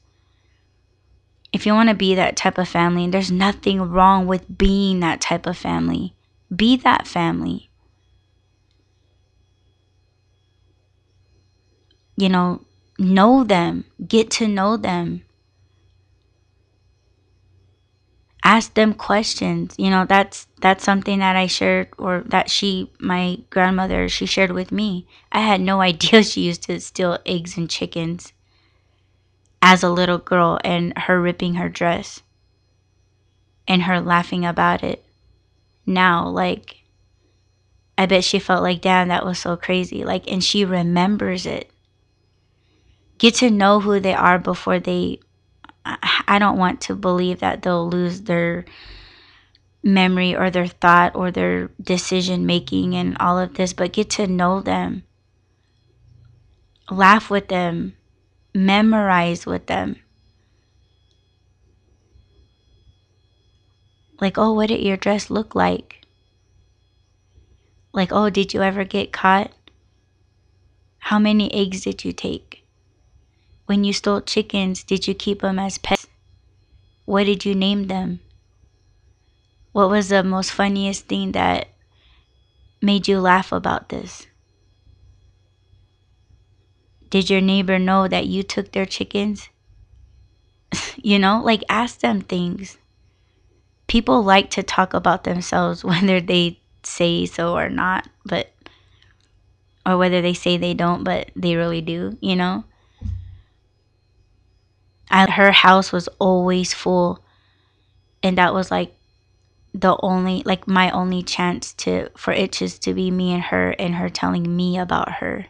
If 1.53 1.67
you 1.67 1.73
want 1.73 1.89
to 1.89 1.95
be 1.95 2.15
that 2.15 2.35
type 2.35 2.57
of 2.57 2.67
family, 2.67 3.03
and 3.03 3.13
there's 3.13 3.31
nothing 3.31 3.79
wrong 3.79 4.25
with 4.25 4.57
being 4.57 5.01
that 5.01 5.21
type 5.21 5.45
of 5.45 5.55
family. 5.55 6.15
Be 6.53 6.75
that 6.77 7.07
family. 7.07 7.69
You 12.17 12.29
know, 12.29 12.61
know 12.97 13.43
them, 13.43 13.85
get 14.07 14.31
to 14.31 14.47
know 14.47 14.77
them. 14.77 15.23
Ask 18.43 18.73
them 18.73 18.93
questions. 18.93 19.73
You 19.77 19.89
know 19.89 20.05
that's 20.05 20.47
that's 20.61 20.83
something 20.83 21.19
that 21.19 21.35
i 21.35 21.47
shared 21.47 21.89
or 21.97 22.23
that 22.27 22.49
she 22.49 22.91
my 22.99 23.39
grandmother 23.49 24.09
she 24.09 24.25
shared 24.25 24.51
with 24.51 24.71
me. 24.71 25.07
I 25.31 25.39
had 25.41 25.61
no 25.61 25.81
idea 25.91 26.23
she 26.23 26.41
used 26.41 26.63
to 26.63 26.79
steal 26.79 27.17
eggs 27.25 27.57
and 27.57 27.69
chickens 27.69 28.33
as 29.61 29.81
a 29.81 29.89
little 29.89 30.17
girl 30.17 30.59
and 30.63 30.97
her 30.97 31.21
ripping 31.21 31.55
her 31.55 31.69
dress 31.69 32.21
and 33.67 33.83
her 33.83 34.01
laughing 34.01 34.45
about 34.45 34.83
it. 34.83 35.05
Now 35.85 36.27
like 36.27 36.83
i 37.97 38.05
bet 38.05 38.23
she 38.23 38.39
felt 38.39 38.63
like 38.63 38.81
damn 38.81 39.07
that 39.07 39.25
was 39.25 39.39
so 39.39 39.55
crazy. 39.55 40.03
Like 40.03 40.29
and 40.29 40.43
she 40.43 40.65
remembers 40.65 41.45
it. 41.45 41.71
Get 43.19 43.35
to 43.35 43.49
know 43.49 43.79
who 43.79 44.01
they 44.01 44.13
are 44.13 44.37
before 44.37 44.79
they 44.79 45.19
I 45.85 46.39
don't 46.39 46.57
want 46.57 46.81
to 46.81 46.95
believe 46.95 47.39
that 47.39 47.61
they'll 47.61 47.89
lose 47.89 48.21
their 48.21 48.65
memory 49.83 50.35
or 50.35 50.49
their 50.49 50.67
thought 50.67 51.15
or 51.15 51.29
their 51.29 51.69
decision 51.81 52.45
making 52.45 52.95
and 52.95 53.17
all 53.19 53.37
of 53.37 53.55
this, 53.55 53.73
but 53.73 53.91
get 53.93 54.09
to 54.11 54.27
know 54.27 54.61
them, 54.61 55.03
laugh 56.89 57.29
with 57.29 57.49
them, 57.49 57.95
memorize 58.53 59.45
with 59.45 59.67
them. 59.67 59.97
Like, 64.21 64.37
oh, 64.37 64.53
what 64.53 64.69
did 64.69 64.81
your 64.81 64.95
dress 64.95 65.29
look 65.29 65.53
like? 65.53 66.01
Like, 67.91 68.13
oh, 68.13 68.29
did 68.29 68.53
you 68.53 68.61
ever 68.61 68.85
get 68.85 69.11
caught? 69.11 69.51
How 70.99 71.19
many 71.19 71.53
eggs 71.53 71.81
did 71.81 72.05
you 72.05 72.13
take? 72.13 72.62
When 73.65 73.83
you 73.83 73.93
stole 73.93 74.21
chickens, 74.21 74.83
did 74.83 75.07
you 75.07 75.13
keep 75.13 75.41
them 75.41 75.59
as 75.59 75.77
pets? 75.77 76.07
What 77.05 77.25
did 77.25 77.45
you 77.45 77.55
name 77.55 77.87
them? 77.87 78.19
What 79.71 79.89
was 79.89 80.09
the 80.09 80.23
most 80.23 80.51
funniest 80.51 81.07
thing 81.07 81.31
that 81.31 81.69
made 82.81 83.07
you 83.07 83.19
laugh 83.19 83.51
about 83.51 83.89
this? 83.89 84.27
Did 87.09 87.29
your 87.29 87.41
neighbor 87.41 87.79
know 87.79 88.07
that 88.07 88.27
you 88.27 88.43
took 88.43 88.71
their 88.71 88.85
chickens? 88.85 89.49
you 90.97 91.19
know, 91.19 91.41
like 91.43 91.63
ask 91.69 91.99
them 91.99 92.21
things. 92.21 92.77
People 93.87 94.23
like 94.23 94.49
to 94.51 94.63
talk 94.63 94.93
about 94.93 95.23
themselves 95.23 95.83
whether 95.83 96.19
they 96.19 96.59
say 96.83 97.25
so 97.25 97.55
or 97.55 97.69
not, 97.69 98.07
but 98.25 98.51
or 99.85 99.97
whether 99.97 100.21
they 100.21 100.33
say 100.33 100.57
they 100.57 100.73
don't, 100.73 101.03
but 101.03 101.29
they 101.35 101.55
really 101.55 101.81
do, 101.81 102.17
you 102.21 102.35
know? 102.35 102.63
I, 105.13 105.29
her 105.29 105.51
house 105.51 105.91
was 105.91 106.07
always 106.17 106.73
full. 106.73 107.23
And 108.23 108.37
that 108.39 108.53
was 108.53 108.71
like 108.71 108.95
the 109.73 109.95
only 110.01 110.41
like 110.45 110.67
my 110.67 110.89
only 110.91 111.21
chance 111.23 111.73
to 111.73 112.09
for 112.17 112.33
it 112.33 112.51
just 112.51 112.81
to 112.83 112.93
be 112.93 113.11
me 113.11 113.31
and 113.33 113.43
her 113.43 113.71
and 113.77 113.95
her 113.95 114.09
telling 114.09 114.55
me 114.55 114.77
about 114.77 115.13
her. 115.13 115.45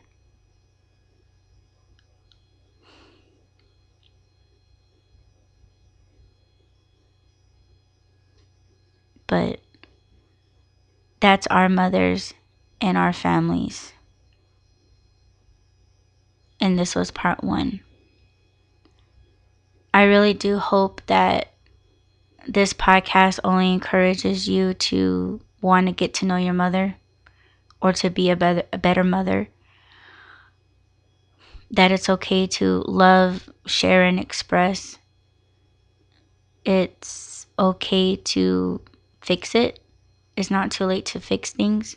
But 9.28 9.62
that's 11.22 11.48
our 11.48 11.70
mothers 11.70 12.34
and 12.82 12.98
our 12.98 13.14
families. 13.14 13.94
And 16.60 16.78
this 16.78 16.96
was 16.96 17.12
part 17.12 17.44
1 17.44 17.80
I 19.94 20.04
really 20.04 20.34
do 20.34 20.58
hope 20.58 21.02
that 21.06 21.54
this 22.48 22.74
podcast 22.74 23.40
only 23.44 23.72
encourages 23.72 24.50
you 24.50 24.74
to 24.74 25.40
want 25.62 25.88
to 25.88 25.94
get 25.94 26.16
to 26.16 26.26
know 26.26 26.36
your 26.36 26.54
mother 26.54 26.96
or 27.82 27.94
to 27.94 28.10
be 28.10 28.30
a 28.32 28.36
better, 28.36 28.64
a 28.74 28.78
better 28.78 29.04
mother. 29.04 29.50
That 31.70 31.92
it's 31.92 32.10
okay 32.10 32.48
to 32.48 32.84
love, 32.88 33.50
share, 33.66 34.04
and 34.04 34.20
express. 34.20 34.98
It's 36.66 37.46
okay 37.60 38.16
to 38.16 38.82
fix 39.22 39.54
it. 39.54 39.80
It's 40.36 40.52
not 40.52 40.72
too 40.72 40.86
late 40.86 41.06
to 41.08 41.20
fix 41.20 41.52
things. 41.52 41.96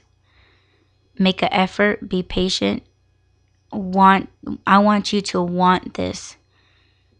Make 1.19 1.43
an 1.43 1.53
effort, 1.53 2.09
be 2.09 2.23
patient. 2.23 2.83
Want 3.73 4.29
I 4.67 4.79
want 4.79 5.13
you 5.13 5.21
to 5.23 5.43
want 5.43 5.95
this 5.95 6.36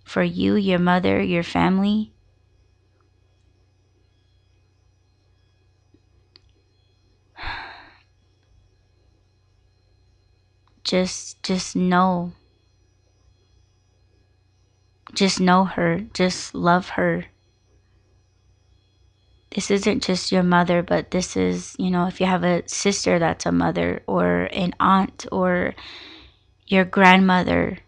for 0.07 0.23
you, 0.23 0.55
your 0.55 0.79
mother, 0.79 1.21
your 1.21 1.43
family. 1.43 2.13
just 10.85 11.43
just 11.43 11.75
know. 11.75 12.33
Just 15.13 15.41
know 15.41 15.65
her. 15.65 16.07
Just 16.15 16.55
love 16.55 16.91
her. 16.91 17.27
This 19.55 19.71
isn't 19.71 20.05
just 20.05 20.31
your 20.31 20.43
mother 20.45 20.83
but 20.83 21.11
this 21.11 21.37
is 21.37 21.75
you 21.79 21.91
know 21.91 22.07
if 22.07 22.21
you 22.21 22.27
have 22.27 22.45
a 22.45 22.63
sister 22.69 23.19
that's 23.19 23.47
a 23.47 23.53
mother 23.53 24.03
or 24.07 24.51
an 24.53 24.75
aunt 24.79 25.27
or 25.33 25.75
your 26.67 26.85
grandmother 26.85 27.79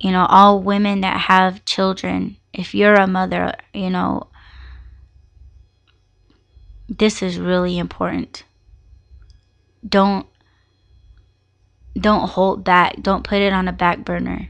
you 0.00 0.10
know 0.10 0.26
all 0.28 0.60
women 0.62 1.00
that 1.00 1.20
have 1.22 1.64
children 1.64 2.36
if 2.52 2.74
you're 2.74 2.94
a 2.94 3.06
mother 3.06 3.54
you 3.72 3.90
know 3.90 4.26
this 6.88 7.22
is 7.22 7.38
really 7.38 7.78
important 7.78 8.44
don't 9.86 10.26
don't 11.98 12.28
hold 12.28 12.64
back. 12.64 12.96
Don't 13.00 13.24
put 13.24 13.40
it 13.40 13.52
on 13.52 13.68
a 13.68 13.72
back 13.72 14.04
burner. 14.04 14.48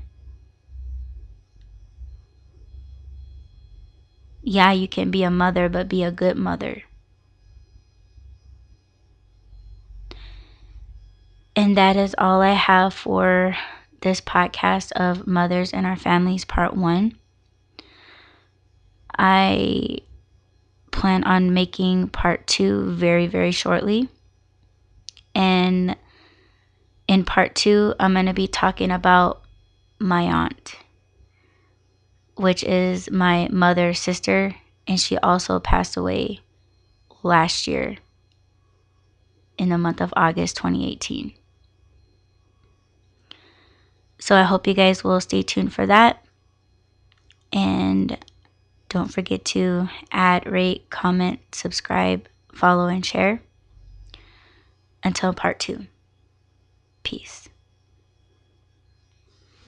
Yeah, 4.43 4.73
you 4.73 4.89
can 4.89 5.11
be 5.11 5.23
a 5.23 5.31
mother, 5.31 5.69
but 5.69 5.89
be 5.89 6.03
a 6.03 6.11
good 6.11 6.37
mother. 6.37 6.85
And 11.55 11.77
that 11.77 11.97
is 11.97 12.15
all 12.17 12.41
I 12.41 12.53
have 12.53 12.95
for 12.95 13.57
this 14.01 14.21
podcast 14.21 14.93
of 14.93 15.27
Mothers 15.27 15.73
and 15.73 15.87
Our 15.87 15.97
Families 15.97 16.45
Part 16.45 16.77
1. 16.77 17.15
I 19.19 19.99
plan 20.91 21.25
on 21.25 21.55
making 21.55 22.09
part 22.09 22.47
2 22.47 22.93
very, 22.93 23.27
very 23.27 23.51
shortly. 23.53 24.09
And 25.35 25.97
in 27.07 27.25
part 27.25 27.55
two, 27.55 27.95
I'm 27.99 28.15
going 28.15 28.27
to 28.27 28.33
be 28.33 28.47
talking 28.47 28.91
about 28.91 29.43
my 29.99 30.23
aunt, 30.23 30.77
which 32.37 32.65
is 32.65 33.11
my 33.11 33.49
mother's 33.51 33.99
sister, 33.99 34.55
and 34.87 34.99
she 34.99 35.19
also 35.19 35.61
passed 35.61 35.97
away 35.97 36.41
last 37.23 37.67
year 37.67 37.97
in 39.59 39.69
the 39.69 39.79
month 39.79 40.01
of 40.01 40.15
August 40.17 40.57
2018. 40.57 41.33
So 44.21 44.37
I 44.37 44.43
hope 44.43 44.67
you 44.67 44.75
guys 44.75 45.03
will 45.03 45.21
stay 45.21 45.43
tuned 45.43 45.73
for 45.73 45.87
that. 45.87 46.25
And 47.53 48.17
don't 48.89 49.13
forget 49.13 49.45
to 49.47 49.89
add, 50.13 50.47
rate, 50.47 50.91
comment, 50.91 51.41
subscribe, 51.53 52.29
follow, 52.53 52.87
and 52.87 53.05
share. 53.05 53.43
Until 55.03 55.33
part 55.33 55.59
two. 55.59 55.87
Peace. 57.03 57.40